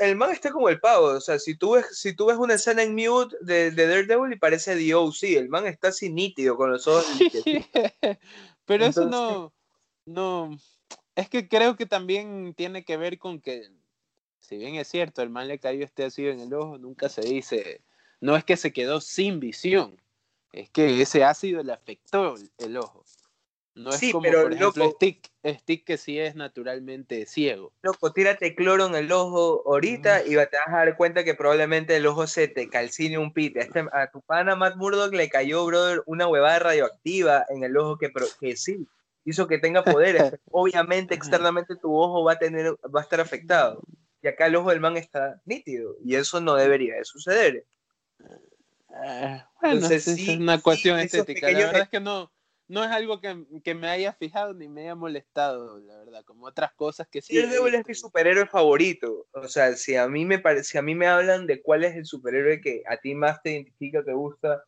El, 0.00 0.16
man 0.16 0.30
está 0.30 0.50
como 0.50 0.68
el 0.68 0.80
pavo. 0.80 1.06
O 1.06 1.20
sea, 1.20 1.38
si 1.38 1.56
tú 1.56 1.72
ves, 1.72 1.86
si 1.98 2.14
tú 2.14 2.26
ves 2.26 2.36
una 2.36 2.54
escena 2.54 2.82
en 2.82 2.94
mute 2.94 3.36
de, 3.40 3.70
de 3.70 3.86
Daredevil 3.86 4.32
y 4.32 4.38
parece 4.38 4.76
The 4.76 4.94
OC, 4.94 5.22
el 5.22 5.48
man 5.48 5.66
está 5.66 5.88
así 5.88 6.10
nítido 6.10 6.56
con 6.56 6.70
los 6.70 6.86
ojos. 6.86 7.06
Pero 8.64 8.84
eso 8.84 9.06
no. 9.06 9.52
No. 10.04 10.56
Es 11.14 11.28
que 11.28 11.48
creo 11.48 11.76
que 11.76 11.86
también 11.86 12.54
tiene 12.54 12.84
que 12.84 12.96
ver 12.96 13.18
con 13.18 13.40
que, 13.40 13.68
si 14.40 14.56
bien 14.56 14.74
es 14.74 14.88
cierto, 14.88 15.22
el 15.22 15.30
man 15.30 15.48
le 15.48 15.58
cayó 15.58 15.84
este 15.84 16.04
ácido 16.04 16.30
en 16.30 16.40
el 16.40 16.52
ojo, 16.54 16.78
nunca 16.78 17.08
se 17.08 17.22
dice. 17.22 17.82
No 18.20 18.36
es 18.36 18.44
que 18.44 18.56
se 18.56 18.72
quedó 18.72 19.00
sin 19.00 19.40
visión 19.40 19.96
es 20.56 20.70
que 20.70 21.02
ese 21.02 21.22
ácido 21.22 21.62
le 21.62 21.72
afectó 21.72 22.34
el 22.58 22.76
ojo. 22.78 23.04
No 23.76 23.90
es 23.90 24.00
como, 24.10 24.32
por 24.32 24.52
ejemplo, 24.54 24.90
Stick, 24.92 25.30
Stick 25.44 25.84
que 25.84 25.98
sí 25.98 26.18
es 26.18 26.34
naturalmente 26.34 27.26
ciego. 27.26 27.74
Loco, 27.82 28.10
tírate 28.10 28.54
cloro 28.54 28.86
en 28.86 28.94
el 28.94 29.12
ojo 29.12 29.62
ahorita 29.66 30.24
y 30.24 30.30
te 30.30 30.36
vas 30.36 30.48
a 30.68 30.78
dar 30.78 30.96
cuenta 30.96 31.24
que 31.24 31.34
probablemente 31.34 31.94
el 31.94 32.06
ojo 32.06 32.26
se 32.26 32.48
te 32.48 32.70
calcine 32.70 33.18
un 33.18 33.34
pite. 33.34 33.60
Este, 33.60 33.84
a 33.92 34.10
tu 34.10 34.22
pana 34.22 34.56
Matt 34.56 34.76
Murdock 34.76 35.12
le 35.12 35.28
cayó, 35.28 35.66
brother, 35.66 36.02
una 36.06 36.26
huevada 36.26 36.58
radioactiva 36.58 37.44
en 37.50 37.64
el 37.64 37.76
ojo 37.76 37.98
que, 37.98 38.10
que 38.40 38.56
sí 38.56 38.88
hizo 39.26 39.46
que 39.46 39.58
tenga 39.58 39.84
poderes. 39.84 40.32
Obviamente, 40.50 41.14
externamente 41.14 41.76
tu 41.76 41.94
ojo 41.94 42.24
va 42.24 42.32
a, 42.32 42.38
tener, 42.38 42.72
va 42.84 43.00
a 43.00 43.02
estar 43.02 43.20
afectado. 43.20 43.82
Y 44.22 44.28
acá 44.28 44.46
el 44.46 44.56
ojo 44.56 44.70
del 44.70 44.80
man 44.80 44.96
está 44.96 45.42
nítido. 45.44 45.96
Y 46.02 46.14
eso 46.14 46.40
no 46.40 46.54
debería 46.54 46.94
de 46.94 47.04
suceder. 47.04 47.66
Eh, 49.04 49.44
bueno, 49.60 49.86
es 49.86 50.28
una 50.28 50.62
cuestión 50.62 50.98
estética. 50.98 51.50
La 51.50 51.58
verdad 51.58 51.82
es 51.82 51.88
que 51.90 52.00
no, 52.00 52.32
no 52.68 52.82
es 52.82 52.90
algo 52.90 53.20
que, 53.20 53.74
me 53.74 53.88
haya 53.88 54.12
fijado 54.12 54.52
ni 54.52 54.68
me 54.68 54.82
haya 54.82 54.94
molestado, 54.94 55.78
la 55.78 55.98
verdad, 55.98 56.24
como 56.24 56.46
otras 56.46 56.72
cosas 56.74 57.06
que 57.08 57.22
sí. 57.22 57.36
Daredevil 57.36 57.74
es 57.74 57.86
mi 57.86 57.94
superhéroe 57.94 58.46
favorito. 58.46 59.26
O 59.32 59.46
sea, 59.46 59.72
si 59.74 59.94
a 59.96 60.08
mí 60.08 60.24
me 60.24 60.38
parece, 60.38 60.78
a 60.78 60.82
mí 60.82 60.94
me 60.94 61.06
hablan 61.06 61.46
de 61.46 61.62
cuál 61.62 61.84
es 61.84 61.94
el 61.94 62.04
superhéroe 62.04 62.60
que 62.60 62.82
a 62.88 62.96
ti 62.96 63.14
más 63.14 63.40
te 63.42 63.52
identifica, 63.52 64.02
te 64.02 64.12
gusta, 64.12 64.64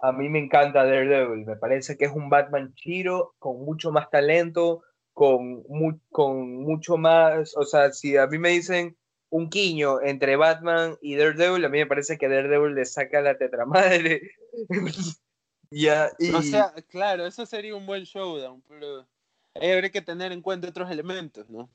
a 0.00 0.12
mí 0.12 0.28
me 0.28 0.40
encanta 0.40 0.84
Daredevil. 0.84 1.46
Me 1.46 1.56
parece 1.56 1.96
que 1.96 2.06
es 2.06 2.12
un 2.12 2.28
Batman 2.28 2.74
chiro, 2.74 3.34
con 3.38 3.64
mucho 3.64 3.92
más 3.92 4.10
talento, 4.10 4.82
con, 5.12 5.62
con 6.10 6.56
mucho 6.62 6.96
más, 6.96 7.56
o 7.56 7.64
sea, 7.64 7.92
si 7.92 8.16
a 8.16 8.26
mí 8.26 8.38
me 8.38 8.50
dicen 8.50 8.96
un 9.30 9.50
quiño 9.50 10.00
entre 10.00 10.36
Batman 10.36 10.96
y 11.00 11.16
Daredevil, 11.16 11.64
a 11.64 11.68
mí 11.68 11.78
me 11.78 11.86
parece 11.86 12.18
que 12.18 12.28
Daredevil 12.28 12.74
le 12.74 12.84
saca 12.84 13.20
la 13.20 13.38
tetramadre. 13.38 14.22
ya, 15.70 16.10
O 16.34 16.42
sea, 16.42 16.72
claro, 16.88 17.26
eso 17.26 17.44
sería 17.46 17.74
un 17.74 17.86
buen 17.86 18.04
showdown, 18.04 18.62
pero 18.68 19.06
habría 19.54 19.90
que 19.90 20.02
tener 20.02 20.32
en 20.32 20.42
cuenta 20.42 20.68
otros 20.68 20.90
elementos, 20.90 21.48
¿no? 21.50 21.68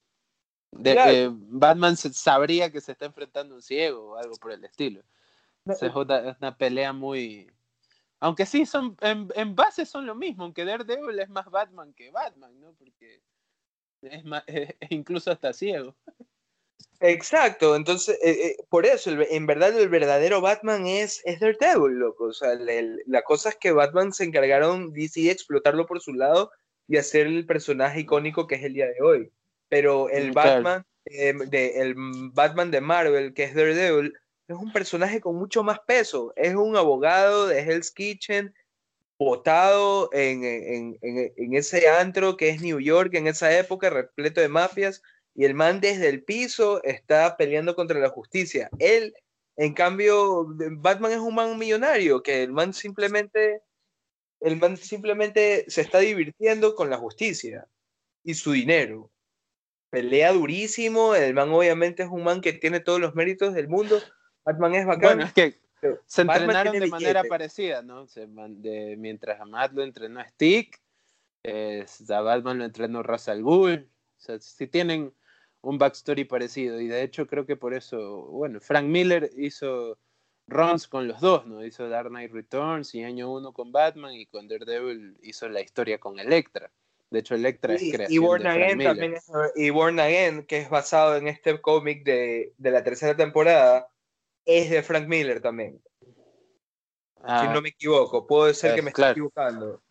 De 0.71 0.95
que 0.95 1.29
Batman 1.31 1.95
sabría 1.95 2.71
que 2.71 2.81
se 2.81 2.93
está 2.93 3.05
enfrentando 3.05 3.53
a 3.53 3.57
un 3.57 3.61
ciego 3.61 4.11
o 4.11 4.15
algo 4.15 4.35
por 4.37 4.51
el 4.51 4.63
estilo. 4.65 5.03
es 5.65 5.81
una 5.81 6.57
pelea 6.57 6.93
muy. 6.93 7.51
Aunque 8.19 8.45
sí, 8.45 8.65
son 8.65 8.97
en, 9.01 9.29
en, 9.35 9.55
base 9.55 9.85
son 9.85 10.05
lo 10.05 10.15
mismo, 10.15 10.43
aunque 10.43 10.65
Daredevil 10.65 11.19
es 11.19 11.29
más 11.29 11.49
Batman 11.51 11.93
que 11.93 12.09
Batman, 12.09 12.59
¿no? 12.59 12.73
Porque 12.73 13.21
es, 14.01 14.23
más, 14.23 14.43
incluso 14.89 15.31
hasta 15.31 15.53
ciego. 15.53 15.95
Exacto, 16.99 17.75
entonces, 17.75 18.17
eh, 18.23 18.31
eh, 18.31 18.55
por 18.69 18.85
eso, 18.85 19.11
en 19.11 19.45
verdad 19.45 19.77
el 19.77 19.89
verdadero 19.89 20.39
Batman 20.39 20.87
es, 20.87 21.21
es 21.25 21.39
Daredevil, 21.39 21.99
loco. 21.99 22.25
O 22.25 22.33
sea, 22.33 22.51
la 22.55 23.21
cosa 23.23 23.49
es 23.49 23.55
que 23.55 23.73
Batman 23.73 24.13
se 24.13 24.23
encargaron 24.23 24.93
DC 24.93 25.21
de 25.21 25.31
explotarlo 25.31 25.85
por 25.85 25.99
su 25.99 26.13
lado 26.13 26.51
y 26.87 26.97
hacer 26.97 27.27
el 27.27 27.45
personaje 27.45 28.01
icónico 28.01 28.47
que 28.47 28.55
es 28.55 28.63
el 28.63 28.73
día 28.73 28.87
de 28.87 29.01
hoy. 29.01 29.31
Pero 29.67 30.09
el 30.09 30.29
mm, 30.29 30.33
Batman, 30.33 30.85
em, 31.05 31.39
de, 31.39 31.81
el 31.81 31.95
Batman 32.31 32.71
de 32.71 32.79
Marvel, 32.79 33.33
que 33.33 33.43
es 33.43 33.53
Daredevil, 33.53 34.13
es 34.47 34.55
un 34.55 34.71
personaje 34.71 35.19
con 35.19 35.35
mucho 35.35 35.61
más 35.61 35.79
peso. 35.81 36.31
Es 36.35 36.55
un 36.55 36.77
abogado 36.77 37.47
de 37.47 37.59
Hell's 37.59 37.91
Kitchen, 37.91 38.53
votado 39.17 40.09
en, 40.13 40.43
en, 40.43 40.97
en, 41.01 41.53
ese 41.55 41.87
antro 41.89 42.37
que 42.37 42.49
es 42.49 42.61
New 42.61 42.79
York 42.79 43.13
en 43.13 43.27
esa 43.27 43.57
época, 43.57 43.89
repleto 43.89 44.41
de 44.41 44.49
mafias, 44.49 45.01
y 45.35 45.45
el 45.45 45.53
man 45.53 45.79
desde 45.79 46.09
el 46.09 46.23
piso 46.23 46.83
está 46.83 47.35
peleando 47.37 47.75
contra 47.75 47.99
la 47.99 48.09
justicia. 48.09 48.69
Él, 48.79 49.13
en 49.55 49.73
cambio, 49.73 50.47
Batman 50.77 51.13
es 51.13 51.19
un 51.19 51.35
man 51.35 51.57
millonario, 51.57 52.21
que 52.21 52.43
el 52.43 52.51
man 52.51 52.73
simplemente, 52.73 53.61
el 54.39 54.57
man 54.57 54.77
simplemente 54.77 55.65
se 55.67 55.81
está 55.81 55.99
divirtiendo 55.99 56.75
con 56.75 56.89
la 56.89 56.97
justicia 56.97 57.67
y 58.23 58.35
su 58.35 58.51
dinero. 58.51 59.11
Pelea 59.89 60.33
durísimo, 60.33 61.15
el 61.15 61.33
man 61.33 61.51
obviamente 61.51 62.03
es 62.03 62.09
un 62.09 62.23
man 62.23 62.41
que 62.41 62.53
tiene 62.53 62.79
todos 62.79 62.99
los 62.99 63.15
méritos 63.15 63.53
del 63.53 63.67
mundo. 63.67 63.99
Batman 64.45 64.75
es 64.75 64.85
bacán. 64.85 65.17
Bueno, 65.17 65.23
es 65.23 65.33
que 65.33 65.59
se 66.05 66.21
entrenaron 66.21 66.79
de 66.79 66.87
manera 66.87 67.23
parecida, 67.23 67.81
¿no? 67.81 68.05
de, 68.05 68.95
mientras 68.97 69.39
a 69.39 69.45
Matt 69.45 69.73
lo 69.73 69.83
entrenó 69.83 70.19
a 70.19 70.27
Stick, 70.29 70.79
eh, 71.43 71.85
a 72.09 72.21
Batman 72.21 72.59
lo 72.59 72.65
entrenó 72.65 73.03
Ra's 73.03 73.27
al 73.27 73.43
Ghul. 73.43 73.89
O 74.17 74.21
sea, 74.21 74.39
si 74.39 74.67
tienen 74.67 75.13
un 75.63 75.77
backstory 75.77 76.25
parecido. 76.25 76.79
Y 76.79 76.87
de 76.87 77.01
hecho 77.01 77.25
creo 77.25 77.45
que 77.45 77.55
por 77.55 77.73
eso, 77.73 78.27
bueno, 78.27 78.59
Frank 78.59 78.85
Miller 78.85 79.31
hizo 79.35 79.97
runs 80.47 80.87
con 80.87 81.07
los 81.07 81.19
dos, 81.21 81.45
¿no? 81.47 81.65
Hizo 81.65 81.89
Dark 81.89 82.09
Knight 82.09 82.31
Returns 82.31 82.93
y 82.93 83.03
año 83.03 83.31
uno 83.31 83.53
con 83.53 83.71
Batman 83.71 84.13
y 84.13 84.25
con 84.27 84.47
Daredevil 84.47 85.17
hizo 85.23 85.49
la 85.49 85.61
historia 85.61 85.99
con 85.99 86.19
Electra. 86.19 86.69
De 87.09 87.19
hecho, 87.19 87.35
Electra 87.35 87.75
es 87.75 87.81
creación 87.81 88.11
y 88.11 88.17
Born 88.17 88.45
Again 88.45 88.79
también 88.79 89.15
y 89.55 89.69
Born 89.69 89.99
Again, 89.99 90.45
que 90.45 90.57
es 90.57 90.69
basado 90.69 91.15
en 91.15 91.27
este 91.27 91.61
cómic 91.61 92.03
de, 92.03 92.53
de 92.57 92.71
la 92.71 92.83
tercera 92.83 93.15
temporada, 93.15 93.87
es 94.45 94.69
de 94.69 94.83
Frank 94.83 95.07
Miller 95.07 95.41
también. 95.41 95.81
si 95.95 97.21
ah. 97.23 97.51
no 97.53 97.61
me 97.61 97.69
equivoco, 97.69 98.27
puede 98.27 98.53
ser 98.53 98.75
que 98.75 98.81
me 98.81 98.89
esté 98.89 99.11
equivocando. 99.11 99.81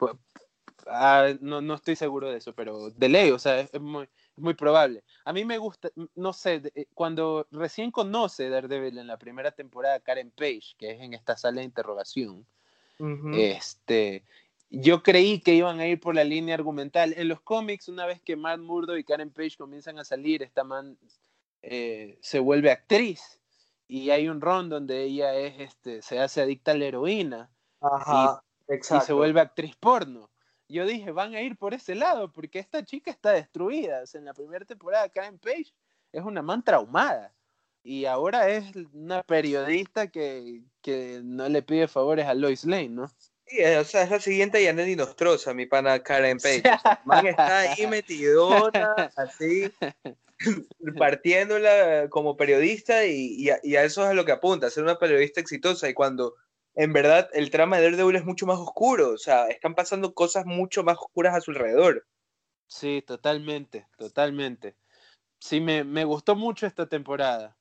Ah, 0.87 1.33
no, 1.41 1.63
no 1.63 1.75
estoy 1.75 1.97
seguro 1.97 2.31
de 2.31 2.39
eso, 2.39 2.55
pero 2.55 2.91
de 2.91 3.09
ley, 3.09 3.31
o 3.31 3.39
sea, 3.39 3.61
es, 3.61 3.81
muy, 3.81 4.09
muy 4.37 4.55
probable. 4.55 5.05
A 5.25 5.33
mí 5.33 5.45
me 5.45 5.59
gusta, 5.59 5.91
no 6.15 6.33
sé, 6.33 6.63
eh, 6.75 6.87
cuando 6.95 7.47
recién 7.51 7.91
conoce 7.91 8.49
Daredevil 8.49 8.99
en 8.99 9.07
la 9.07 9.19
primera 9.19 9.53
temporada 9.53 10.01
Karen 10.01 10.31
Page, 10.31 10.75
que 10.79 10.93
es 10.93 11.01
en 11.01 11.15
esta 11.15 11.37
sala 11.37 11.61
de 11.61 11.65
interrogación, 11.65 12.47
este, 13.35 14.25
yo 14.71 15.03
creí 15.03 15.41
que 15.41 15.55
iban 15.55 15.81
a 15.81 15.89
ir 15.89 15.99
por 15.99 16.15
la 16.15 16.23
línea 16.23 16.55
argumental. 16.55 17.13
En 17.17 17.27
los 17.27 17.41
cómics, 17.41 17.89
una 17.89 18.07
vez 18.07 18.21
que 18.21 18.37
Matt 18.37 18.61
Murdo 18.61 18.97
y 18.97 19.03
Karen 19.03 19.31
Page 19.31 19.57
comienzan 19.59 19.99
a 19.99 20.05
salir, 20.05 20.43
esta 20.43 20.63
man 20.63 20.97
eh, 21.63 22.19
se 22.21 22.39
vuelve 22.39 22.71
actriz 22.71 23.41
y 23.89 24.11
hay 24.11 24.29
un 24.29 24.41
ron 24.41 24.69
donde 24.69 25.03
ella 25.03 25.35
es, 25.35 25.61
este, 25.61 26.01
se 26.01 26.19
hace 26.19 26.41
adicta 26.41 26.73
a 26.73 26.75
la 26.75 26.87
heroína 26.87 27.51
y, 27.83 28.83
se 28.83 29.13
vuelve 29.13 29.41
actriz 29.41 29.77
porno. 29.77 30.31
Yo 30.73 30.87
dije, 30.87 31.11
van 31.13 31.35
a 31.35 31.43
ir 31.43 31.57
por 31.57 31.75
ese 31.75 31.95
lado, 31.95 32.33
porque 32.33 32.59
esta 32.59 32.83
chica 32.83 33.11
está 33.11 33.33
destruida. 33.33 34.05
en 34.15 34.25
la 34.25 34.33
primera 34.33 34.65
temporada, 34.65 35.09
Karen 35.11 35.39
Page 35.39 35.67
es 36.13 36.25
una 36.25 36.41
man 36.41 36.65
traumada. 36.65 37.35
Y 37.85 38.07
ahora 38.07 38.49
es 38.49 38.65
una 38.95 39.23
periodista 39.23 40.07
que, 40.07 40.63
que 40.81 41.21
no 41.23 41.49
le 41.49 41.63
pide 41.63 41.89
favores 41.89 42.27
a 42.27 42.33
Lois 42.33 42.65
Lane, 42.65 42.89
¿no? 42.89 43.09
Sí, 43.09 43.59
eh, 43.59 43.77
o 43.77 43.85
sea, 43.85 44.05
es 44.05 44.11
la 44.11 44.21
siguiente 44.21 44.63
Yanet 44.63 44.97
Nostrosa, 44.97 45.53
mi 45.53 45.67
pana 45.67 46.03
Karen 46.03 46.39
Page. 46.39 46.63
man 47.05 47.27
está 47.27 47.59
ahí 47.59 47.87
metidona, 47.87 48.95
así, 49.17 49.71
partiéndola 50.97 52.09
como 52.09 52.37
periodista 52.37 53.05
y, 53.05 53.51
a, 53.51 53.57
eso 53.83 54.05
es 54.05 54.09
a 54.09 54.15
lo 54.15 54.25
que 54.25 54.33
apunta, 54.33 54.71
ser 54.71 54.85
una 54.85 54.99
periodista 54.99 55.41
exitosa 55.41 55.87
y 55.89 55.95
cuando 55.95 56.35
en 56.75 56.93
verdad 56.93 57.29
el 57.33 57.51
trama 57.51 57.77
de 57.77 57.85
Daredevil 57.85 58.17
es 58.17 58.25
mucho 58.25 58.47
más 58.47 58.59
oscuro, 58.59 59.11
o 59.11 59.19
sea, 59.19 59.47
están 59.49 59.75
pasando 59.75 60.15
cosas 60.15 60.47
mucho 60.47 60.83
más 60.83 60.97
oscuras 60.99 61.35
a 61.35 61.41
su 61.41 61.51
alrededor. 61.51 62.07
Sí, 62.67 63.03
totalmente, 63.07 63.87
totalmente. 63.99 64.77
Sí, 65.39 65.61
me, 65.61 65.85
me 65.85 66.05
gustó 66.05 66.37
mucho 66.37 66.67
esta 66.67 66.89
temporada. 66.89 67.57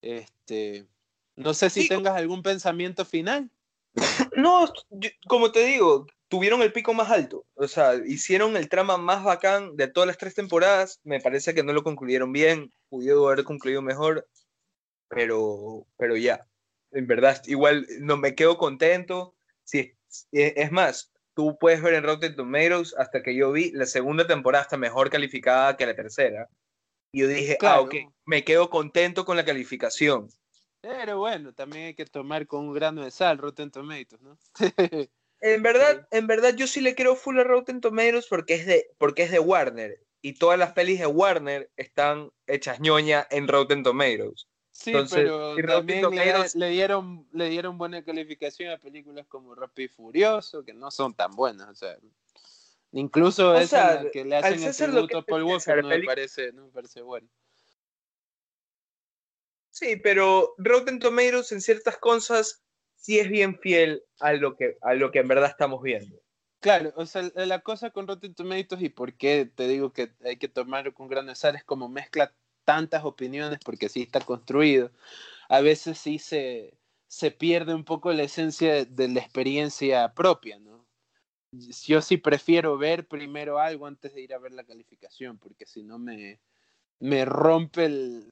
Este, 0.00 0.86
no 1.36 1.52
sé 1.52 1.68
si 1.68 1.88
tengas 1.88 2.16
algún 2.16 2.42
pensamiento 2.42 3.04
final. 3.04 3.50
No, 4.36 4.72
como 5.28 5.52
te 5.52 5.64
digo, 5.64 6.06
tuvieron 6.28 6.62
el 6.62 6.72
pico 6.72 6.94
más 6.94 7.10
alto. 7.10 7.44
O 7.54 7.68
sea, 7.68 7.94
hicieron 7.94 8.56
el 8.56 8.68
trama 8.68 8.96
más 8.96 9.24
bacán 9.24 9.76
de 9.76 9.88
todas 9.88 10.06
las 10.06 10.18
tres 10.18 10.34
temporadas. 10.34 11.00
Me 11.04 11.20
parece 11.20 11.54
que 11.54 11.62
no 11.62 11.72
lo 11.72 11.84
concluyeron 11.84 12.32
bien. 12.32 12.72
Pudieron 12.88 13.24
haber 13.24 13.44
concluido 13.44 13.82
mejor. 13.82 14.28
Pero, 15.08 15.86
pero 15.96 16.16
ya. 16.16 16.46
En 16.94 17.06
verdad, 17.06 17.42
igual 17.46 17.86
no 18.00 18.16
me 18.16 18.34
quedo 18.34 18.56
contento. 18.56 19.34
Sí, 19.64 19.92
es 20.32 20.72
más, 20.72 21.12
tú 21.34 21.58
puedes 21.58 21.82
ver 21.82 21.94
en 21.94 22.04
Rotten 22.04 22.36
Tomatoes 22.36 22.94
hasta 22.96 23.22
que 23.22 23.34
yo 23.34 23.52
vi 23.52 23.72
la 23.72 23.86
segunda 23.86 24.26
temporada 24.26 24.62
está 24.62 24.76
mejor 24.76 25.10
calificada 25.10 25.76
que 25.76 25.86
la 25.86 25.94
tercera. 25.94 26.48
Y 27.12 27.20
yo 27.20 27.28
dije, 27.28 27.58
ah, 27.60 27.80
ok, 27.80 27.94
me 28.24 28.44
quedo 28.44 28.70
contento 28.70 29.24
con 29.24 29.36
la 29.36 29.44
calificación. 29.44 30.28
Pero 30.80 31.18
bueno, 31.18 31.52
también 31.52 31.86
hay 31.86 31.94
que 31.94 32.04
tomar 32.04 32.46
con 32.46 32.68
un 32.68 32.74
grano 32.74 33.04
de 33.04 33.10
sal 33.10 33.38
Rotten 33.38 33.70
Tomatoes, 33.70 34.20
¿no? 34.22 34.38
En 35.40 35.62
verdad, 35.62 36.08
en 36.10 36.26
verdad 36.26 36.54
yo 36.54 36.66
sí 36.66 36.80
le 36.80 36.94
quiero 36.94 37.16
full 37.16 37.38
a 37.38 37.44
Rotten 37.44 37.82
Tomatoes 37.82 38.28
porque 38.28 38.54
es 38.54 38.64
de, 38.64 38.90
porque 38.96 39.24
es 39.24 39.30
de 39.30 39.40
Warner. 39.40 40.00
Y 40.22 40.38
todas 40.38 40.58
las 40.58 40.72
pelis 40.72 41.00
de 41.00 41.06
Warner 41.06 41.70
están 41.76 42.30
hechas 42.46 42.80
ñoña 42.80 43.26
en 43.30 43.46
Rotten 43.46 43.82
Tomatoes. 43.82 44.48
Sí, 44.74 44.92
pero 45.08 45.54
también 45.54 46.04
le, 46.54 46.68
dieron, 46.68 47.28
le 47.32 47.48
dieron 47.48 47.78
buena 47.78 48.04
calificación 48.04 48.72
a 48.72 48.78
películas 48.78 49.24
como 49.28 49.54
Rápido 49.54 49.86
y 49.86 49.88
Furioso, 49.88 50.64
que 50.64 50.74
no 50.74 50.90
son 50.90 51.14
tan 51.14 51.30
buenas. 51.30 51.68
O 51.68 51.74
sea, 51.76 51.96
incluso 52.90 53.54
esa 53.54 54.10
que 54.10 54.24
le 54.24 54.36
hacen 54.36 54.64
el 54.64 54.74
tributo 54.74 55.18
a 55.18 55.22
Paul 55.22 55.44
Walker 55.44 55.80
no 55.80 55.88
me, 55.88 56.02
parece, 56.02 56.52
no 56.52 56.64
me 56.66 56.72
parece 56.72 57.02
bueno. 57.02 57.28
Sí, 59.70 59.94
pero 59.96 60.54
Rotten 60.58 60.98
Tomatoes 60.98 61.52
en 61.52 61.60
ciertas 61.60 61.96
cosas 61.98 62.64
sí 62.96 63.20
es 63.20 63.28
bien 63.28 63.56
fiel 63.60 64.02
a 64.18 64.32
lo 64.32 64.56
que, 64.56 64.76
a 64.82 64.94
lo 64.94 65.12
que 65.12 65.20
en 65.20 65.28
verdad 65.28 65.50
estamos 65.50 65.82
viendo. 65.82 66.20
Claro, 66.58 66.92
o 66.96 67.06
sea, 67.06 67.30
la 67.36 67.60
cosa 67.60 67.90
con 67.90 68.08
Rotten 68.08 68.34
Tomatoes 68.34 68.82
y 68.82 68.88
por 68.88 69.14
qué 69.14 69.48
te 69.54 69.68
digo 69.68 69.92
que 69.92 70.12
hay 70.24 70.36
que 70.36 70.48
tomarlo 70.48 70.92
con 70.94 71.06
grandes 71.06 71.38
sal 71.38 71.54
es 71.54 71.62
como 71.62 71.88
mezcla 71.88 72.34
tantas 72.64 73.04
opiniones 73.04 73.58
porque 73.64 73.88
sí 73.88 74.02
está 74.02 74.20
construido. 74.20 74.90
A 75.48 75.60
veces 75.60 75.98
sí 75.98 76.18
se, 76.18 76.74
se 77.06 77.30
pierde 77.30 77.74
un 77.74 77.84
poco 77.84 78.12
la 78.12 78.22
esencia 78.22 78.84
de 78.84 79.08
la 79.08 79.20
experiencia 79.20 80.12
propia, 80.14 80.58
¿no? 80.58 80.84
Yo 81.52 82.02
sí 82.02 82.16
prefiero 82.16 82.76
ver 82.76 83.06
primero 83.06 83.60
algo 83.60 83.86
antes 83.86 84.12
de 84.14 84.22
ir 84.22 84.34
a 84.34 84.38
ver 84.38 84.52
la 84.52 84.64
calificación, 84.64 85.38
porque 85.38 85.66
si 85.66 85.84
no 85.84 85.98
me, 86.00 86.40
me 86.98 87.24
rompe 87.24 87.84
el 87.84 88.26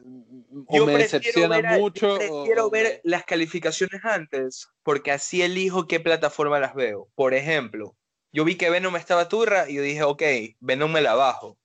o 0.66 0.86
me 0.86 0.98
decepciona 0.98 1.78
mucho. 1.78 2.18
Yo 2.18 2.18
prefiero 2.18 2.70
ver 2.70 3.00
las 3.04 3.24
calificaciones 3.24 4.04
antes, 4.04 4.68
porque 4.82 5.12
así 5.12 5.42
elijo 5.42 5.86
qué 5.86 6.00
plataforma 6.00 6.58
las 6.58 6.74
veo. 6.74 7.08
Por 7.14 7.34
ejemplo, 7.34 7.96
yo 8.32 8.44
vi 8.44 8.56
que 8.56 8.70
Venom 8.70 8.96
estaba 8.96 9.28
turra 9.28 9.68
y 9.68 9.74
yo 9.74 9.82
dije, 9.82 10.02
ok, 10.02 10.22
Venom 10.60 10.90
me 10.90 11.02
la 11.02 11.14
bajo 11.14 11.58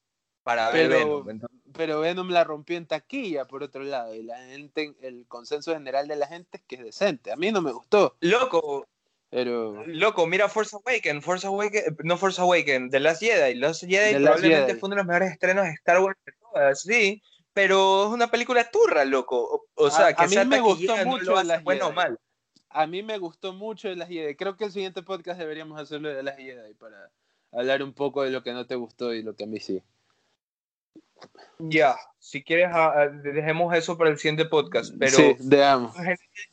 para 0.44 0.70
ver 0.70 0.90
Venom. 0.90 1.40
Pero 1.78 2.02
Venom 2.02 2.30
la 2.30 2.44
rompió 2.44 2.76
en 2.76 2.88
taquilla, 2.88 3.46
por 3.46 3.64
otro 3.64 3.84
lado, 3.84 4.14
y 4.16 4.24
la 4.24 4.38
gente, 4.38 4.96
el 5.02 5.26
consenso 5.28 5.74
general 5.74 6.08
de 6.08 6.16
la 6.16 6.28
gente 6.28 6.58
es 6.58 6.64
que 6.64 6.76
es 6.76 6.84
decente. 6.84 7.32
A 7.32 7.36
mí 7.36 7.52
no 7.52 7.62
me 7.62 7.72
gustó. 7.72 8.18
Loco, 8.20 8.88
pero... 9.30 9.86
Loco, 9.86 10.26
mira 10.26 10.50
Force 10.50 10.76
Awakens, 10.76 11.24
Force 11.24 11.46
Awakens, 11.46 11.86
no 12.04 12.18
Force 12.18 12.42
Awakens, 12.42 12.92
The 12.92 13.00
Last 13.00 13.22
Jedi. 13.22 13.54
The 13.54 13.60
Last 13.60 13.84
Jedi 13.84 14.24
probablemente 14.24 14.76
fue 14.76 14.88
uno 14.88 14.96
de 14.96 15.02
los 15.02 15.08
mejores 15.08 15.32
estrenos 15.32 15.66
de 15.66 15.72
Star 15.72 16.02
Wars 16.02 16.18
de 16.26 16.34
todas, 16.42 16.82
sí, 16.82 17.22
pero 17.54 18.08
es 18.08 18.12
una 18.12 18.30
película 18.30 18.70
turra, 18.70 19.06
loco. 19.06 19.68
O, 19.76 19.90
sea, 19.90 20.14
que 20.14 20.24
a, 20.24 20.28
mí 20.28 20.50
me 20.50 20.60
gustó 20.60 20.96
mucho 21.06 21.44
no 21.44 21.62
bueno 21.62 21.88
o 21.88 21.94
mal. 21.94 22.20
A 22.70 22.86
mí 22.86 23.04
me 23.04 23.18
gustó 23.18 23.54
mucho 23.54 23.88
de 23.88 23.96
las 23.96 24.10
Jedi. 24.10 24.36
Creo 24.36 24.56
que 24.56 24.66
el 24.66 24.72
siguiente 24.72 25.02
podcast 25.02 25.40
deberíamos 25.40 25.80
hacerlo 25.80 26.10
de 26.10 26.22
las 26.24 26.38
Jedi 26.38 26.74
para 26.76 27.12
hablar 27.52 27.82
un 27.82 27.94
poco 27.94 28.24
de 28.24 28.30
lo 28.30 28.44
que 28.44 28.54
no 28.54 28.68
te 28.68 28.76
gustó 28.76 29.14
y 29.14 29.24
lo 29.24 29.36
que 29.36 29.46
a 29.46 29.48
mí 29.48 29.60
sí. 29.60 29.82
Ya, 31.60 31.96
si 32.20 32.44
quieres, 32.44 32.68
ah, 32.72 32.94
ah, 32.96 33.08
dejemos 33.08 33.74
eso 33.76 33.98
para 33.98 34.10
el 34.10 34.18
siguiente 34.18 34.46
podcast. 34.46 34.94
Pero 35.00 35.18
sí, 35.18 35.36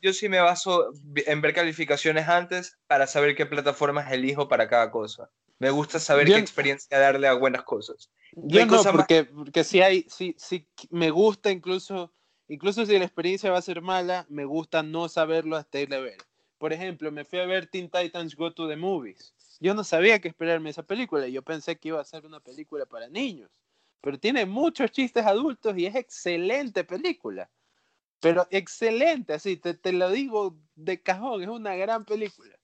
yo 0.00 0.12
sí 0.12 0.28
me 0.28 0.40
baso 0.40 0.90
en 1.14 1.40
ver 1.40 1.52
calificaciones 1.52 2.28
antes 2.28 2.78
para 2.86 3.06
saber 3.06 3.34
qué 3.34 3.44
plataformas 3.44 4.10
elijo 4.12 4.48
para 4.48 4.68
cada 4.68 4.90
cosa. 4.90 5.30
Me 5.58 5.70
gusta 5.70 6.00
saber 6.00 6.26
qué 6.26 6.38
experiencia 6.38 6.98
darle 6.98 7.28
a 7.28 7.34
buenas 7.34 7.62
cosas. 7.62 8.10
Yo 8.32 8.66
no, 8.66 8.82
porque, 8.84 9.24
porque 9.24 9.62
si 9.62 9.80
hay, 9.80 10.06
sí, 10.08 10.34
sí, 10.38 10.66
me 10.90 11.10
gusta 11.10 11.50
incluso, 11.50 12.12
incluso 12.48 12.84
si 12.84 12.98
la 12.98 13.04
experiencia 13.04 13.50
va 13.50 13.58
a 13.58 13.62
ser 13.62 13.80
mala, 13.80 14.26
me 14.28 14.44
gusta 14.44 14.82
no 14.82 15.08
saberlo 15.08 15.56
hasta 15.56 15.80
ir 15.80 15.94
a 15.94 16.00
ver. 16.00 16.18
Por 16.58 16.72
ejemplo, 16.72 17.12
me 17.12 17.24
fui 17.24 17.38
a 17.38 17.46
ver 17.46 17.66
Teen 17.66 17.90
Titans 17.90 18.34
Go 18.34 18.52
to 18.52 18.68
the 18.68 18.76
Movies. 18.76 19.34
Yo 19.60 19.74
no 19.74 19.84
sabía 19.84 20.18
qué 20.18 20.28
esperarme 20.28 20.70
esa 20.70 20.82
película. 20.82 21.28
Yo 21.28 21.42
pensé 21.42 21.76
que 21.76 21.88
iba 21.88 22.00
a 22.00 22.04
ser 22.04 22.26
una 22.26 22.40
película 22.40 22.86
para 22.86 23.08
niños. 23.08 23.50
Pero 24.04 24.20
tiene 24.20 24.44
muchos 24.44 24.90
chistes 24.90 25.24
adultos 25.24 25.74
y 25.78 25.86
es 25.86 25.94
excelente 25.94 26.84
película. 26.84 27.50
Pero 28.20 28.46
excelente, 28.50 29.32
así, 29.32 29.56
te, 29.56 29.72
te 29.72 29.92
lo 29.92 30.10
digo 30.10 30.58
de 30.74 31.00
cajón, 31.00 31.42
es 31.42 31.48
una 31.48 31.74
gran 31.74 32.04
película. 32.04 32.54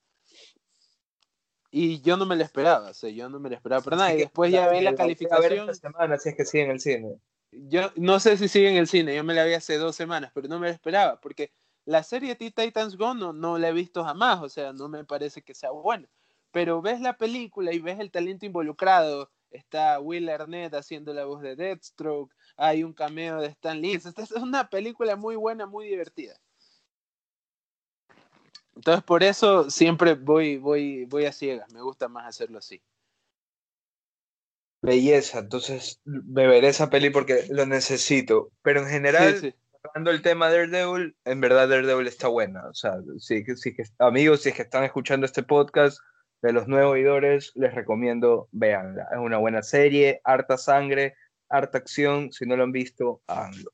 Y 1.71 2.03
yo 2.03 2.19
no 2.19 2.27
me 2.27 2.37
lo 2.37 2.45
esperaba, 2.45 2.91
o 2.91 2.95
sea, 2.95 3.09
yo 3.09 3.31
no 3.31 3.41
me 3.41 3.49
lo 3.49 3.55
esperaba 3.55 3.83
para 3.83 3.97
nada. 3.97 4.15
Y 4.15 4.19
después 4.19 4.53
ya 4.53 4.69
vi 4.69 4.83
la 4.83 4.95
calificación. 4.95 5.71
Esta 5.71 5.89
semana, 5.89 6.19
si 6.19 6.29
es 6.29 6.37
que 6.37 6.45
sigue 6.45 6.65
en 6.65 6.71
el 6.73 6.81
cine. 6.81 7.19
Yo 7.53 7.91
no 7.97 8.21
sé 8.21 8.37
si 8.37 8.47
sigue 8.47 8.69
en 8.69 8.77
el 8.77 8.87
cine, 8.87 9.17
yo 9.17 9.25
me 9.25 9.33
la 9.33 9.45
vi 9.45 9.55
hace 9.55 9.79
dos 9.79 9.97
semanas, 9.97 10.33
pero 10.35 10.47
no 10.47 10.59
me 10.59 10.67
lo 10.67 10.75
esperaba, 10.75 11.23
porque 11.23 11.55
la 11.87 12.03
serie 12.03 12.37
Teen 12.37 12.53
Titans 12.53 12.99
Go 12.99 13.15
no, 13.15 13.33
no 13.33 13.57
la 13.57 13.71
he 13.71 13.73
visto 13.73 14.05
jamás, 14.05 14.43
o 14.43 14.49
sea, 14.51 14.75
no 14.75 14.91
me 14.91 15.07
parece 15.07 15.41
que 15.41 15.55
sea 15.55 15.71
buena. 15.71 16.07
Pero 16.51 16.83
ves 16.83 17.01
la 17.01 17.17
película 17.17 17.73
y 17.73 17.79
ves 17.79 17.99
el 17.99 18.11
talento 18.11 18.45
involucrado. 18.45 19.31
Está 19.51 20.01
Will 20.01 20.29
Arnett 20.29 20.75
haciendo 20.75 21.13
la 21.13 21.25
voz 21.25 21.43
de 21.43 21.57
Deathstroke, 21.57 22.35
hay 22.57 22.85
un 22.85 22.93
cameo 22.93 23.41
de 23.41 23.49
Stan 23.49 23.81
Lee. 23.81 23.95
Esta 23.95 24.23
es 24.23 24.31
una 24.33 24.69
película 24.69 25.17
muy 25.17 25.37
buena, 25.37 25.67
muy 25.67 25.89
divertida. 25.89 26.35
Entonces 28.77 29.03
por 29.05 29.23
eso 29.23 29.69
siempre 29.71 30.15
voy, 30.15 30.57
voy, 30.57 31.05
voy 31.05 31.27
a 31.27 31.33
ciegas, 31.33 31.71
me 31.73 31.83
gusta 31.83 32.09
más 32.09 32.27
hacerlo 32.27 32.59
así. 32.59 32.81
Belleza, 34.83 35.41
entonces 35.41 36.01
me 36.05 36.47
veré 36.47 36.69
esa 36.69 36.89
peli 36.89 37.11
porque 37.11 37.45
lo 37.51 37.67
necesito. 37.67 38.51
Pero 38.63 38.81
en 38.81 38.89
general, 38.89 39.55
hablando 39.83 40.11
del 40.11 40.23
tema 40.23 40.49
de 40.49 40.67
Daredevil, 40.67 41.17
en 41.25 41.41
verdad 41.41 41.69
Daredevil 41.69 42.07
está 42.07 42.29
buena. 42.29 42.67
O 42.67 42.75
sea, 42.75 42.95
si, 43.19 43.45
si, 43.57 43.77
amigos, 43.99 44.43
si 44.43 44.49
es 44.49 44.55
que 44.55 44.63
están 44.63 44.85
escuchando 44.85 45.27
este 45.27 45.43
podcast 45.43 45.99
de 46.43 46.53
los 46.53 46.69
nuevos 46.69 46.93
oidores, 46.93 47.53
les 47.55 47.75
recomiendo 47.75 48.49
veanla. 48.53 49.09
Es 49.13 49.19
una 49.19 49.39
buena 49.39 49.63
serie, 49.63 50.21
harta 50.25 50.57
sangre, 50.57 51.15
harta 51.49 51.79
acción. 51.79 52.33
Si 52.33 52.47
no 52.47 52.57
lo 52.57 52.65
han 52.65 52.73
visto, 52.73 53.23
háganlo. 53.27 53.73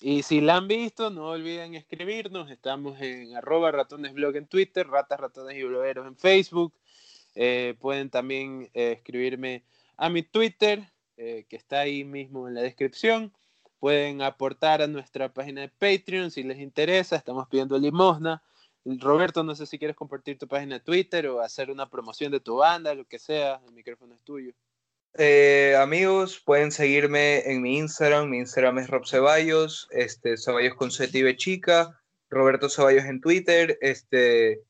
Y 0.00 0.22
si 0.22 0.40
la 0.40 0.56
han 0.56 0.68
visto, 0.68 1.10
no 1.10 1.30
olviden 1.30 1.74
escribirnos. 1.74 2.50
Estamos 2.50 3.00
en 3.00 3.36
arroba 3.36 3.72
ratonesblog 3.72 4.36
en 4.36 4.46
Twitter, 4.46 4.86
ratas, 4.86 5.18
ratones 5.18 5.56
y 5.56 5.64
blogueros 5.64 6.06
en 6.06 6.16
Facebook. 6.16 6.72
Eh, 7.34 7.74
pueden 7.80 8.08
también 8.08 8.70
eh, 8.74 8.92
escribirme 8.92 9.64
a 9.96 10.08
mi 10.08 10.22
Twitter, 10.22 10.88
eh, 11.16 11.46
que 11.48 11.56
está 11.56 11.80
ahí 11.80 12.04
mismo 12.04 12.46
en 12.46 12.54
la 12.54 12.62
descripción. 12.62 13.32
Pueden 13.80 14.22
aportar 14.22 14.82
a 14.82 14.86
nuestra 14.86 15.32
página 15.32 15.62
de 15.62 15.68
Patreon 15.68 16.30
si 16.30 16.44
les 16.44 16.58
interesa. 16.58 17.16
Estamos 17.16 17.48
pidiendo 17.48 17.76
limosna. 17.76 18.42
Roberto, 18.84 19.42
no 19.44 19.54
sé 19.54 19.66
si 19.66 19.78
quieres 19.78 19.96
compartir 19.96 20.38
tu 20.38 20.48
página 20.48 20.76
de 20.76 20.84
Twitter 20.84 21.26
o 21.28 21.40
hacer 21.40 21.70
una 21.70 21.90
promoción 21.90 22.32
de 22.32 22.40
tu 22.40 22.56
banda, 22.56 22.94
lo 22.94 23.04
que 23.04 23.18
sea. 23.18 23.60
El 23.66 23.72
micrófono 23.74 24.14
es 24.14 24.22
tuyo. 24.22 24.52
Eh, 25.14 25.74
amigos, 25.76 26.40
pueden 26.44 26.70
seguirme 26.70 27.50
en 27.50 27.60
mi 27.60 27.78
Instagram. 27.78 28.28
Mi 28.28 28.38
Instagram 28.38 28.78
es 28.78 28.88
Rob 28.88 29.06
Ceballos, 29.06 29.88
este, 29.90 30.36
Ceballos 30.36 30.74
con 30.74 30.90
Z 30.90 31.12
chica, 31.36 32.00
Roberto 32.30 32.68
Ceballos 32.68 33.04
en 33.04 33.20
Twitter. 33.20 33.78
Este, 33.80 34.62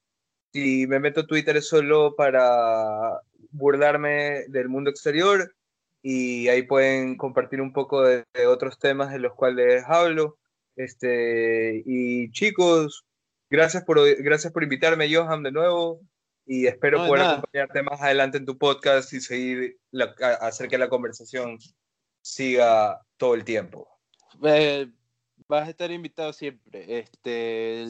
si 0.53 0.87
me 0.87 1.01
meto 1.01 1.21
a 1.21 1.27
Twitter 1.27 1.61
solo 1.63 2.15
para 2.17 3.21
burlarme 3.51 4.45
del 4.49 4.69
mundo 4.69 4.91
exterior 4.91 5.55
y 6.03 6.49
ahí 6.49 6.63
pueden 6.63 7.17
compartir 7.17 7.61
un 7.61 7.73
poco 7.73 8.03
de, 8.03 8.25
otros 8.47 8.79
temas 8.79 9.13
de 9.13 9.19
los 9.19 9.35
cuales 9.35 9.85
hablo. 9.87 10.39
Este, 10.77 11.83
y 11.85 12.31
chicos, 12.31 13.05
gracias 13.51 13.85
por, 13.85 14.01
gracias 14.23 14.53
por 14.53 14.63
invitarme, 14.63 15.13
Johan, 15.13 15.43
de 15.43 15.53
nuevo 15.53 16.01
y 16.49 16.67
espero 16.67 17.07
poder 17.07 17.23
acompañarte 17.23 17.83
más 17.83 18.01
adelante 18.01 18.39
en 18.39 18.47
tu 18.47 18.57
podcast 18.57 19.13
y 19.13 19.21
seguir 19.21 19.79
hacer 20.41 20.69
que 20.69 20.79
la 20.79 20.89
conversación 20.89 21.59
siga 22.23 23.03
todo 23.19 23.35
el 23.35 23.45
tiempo. 23.45 23.87
Eh, 24.43 24.91
vas 25.47 25.67
a 25.67 25.71
estar 25.71 25.91
invitado 25.91 26.33
siempre. 26.33 27.01
Este, 27.01 27.85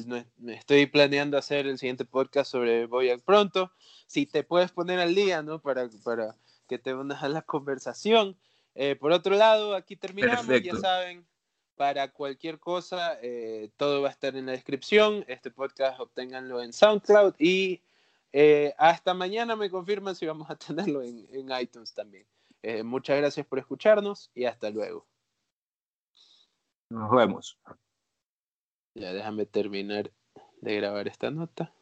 estoy 0.48 0.86
planeando 0.86 1.38
hacer 1.38 1.68
el 1.68 1.78
siguiente 1.78 2.04
podcast 2.04 2.50
sobre 2.50 2.86
Boyac 2.86 3.22
pronto. 3.22 3.70
Si 4.08 4.26
te 4.26 4.42
puedes 4.42 4.72
poner 4.72 4.98
al 4.98 5.14
día, 5.14 5.40
¿no? 5.40 5.62
Para, 5.62 5.88
para 6.02 6.34
que 6.66 6.80
te 6.80 6.92
unas 6.94 7.22
a 7.22 7.28
la 7.28 7.42
conversación. 7.42 8.36
Eh, 8.74 8.96
por 8.96 9.12
otro 9.12 9.36
lado, 9.36 9.76
aquí 9.76 9.94
terminamos, 9.94 10.46
ya 10.62 10.74
saben, 10.74 11.24
para 11.78 12.10
cualquier 12.10 12.58
cosa, 12.58 13.18
eh, 13.22 13.70
todo 13.76 14.02
va 14.02 14.08
a 14.08 14.10
estar 14.10 14.34
en 14.34 14.46
la 14.46 14.52
descripción. 14.52 15.24
Este 15.28 15.52
podcast 15.52 16.00
obténganlo 16.00 16.60
en 16.60 16.72
SoundCloud 16.72 17.36
y 17.38 17.80
eh, 18.32 18.74
hasta 18.76 19.14
mañana 19.14 19.54
me 19.54 19.70
confirman 19.70 20.16
si 20.16 20.26
vamos 20.26 20.50
a 20.50 20.56
tenerlo 20.56 21.02
en, 21.02 21.48
iTunes 21.60 21.94
también. 21.94 22.26
Eh, 22.62 22.82
muchas 22.82 23.16
gracias 23.18 23.46
por 23.46 23.60
escucharnos 23.60 24.32
y 24.34 24.44
hasta 24.44 24.70
luego. 24.70 25.06
Nos 26.90 27.10
vemos. 27.12 27.56
Ya 28.94 29.12
déjame 29.12 29.46
terminar 29.46 30.10
de 30.60 30.76
grabar 30.76 31.06
esta 31.06 31.30
nota. 31.30 31.72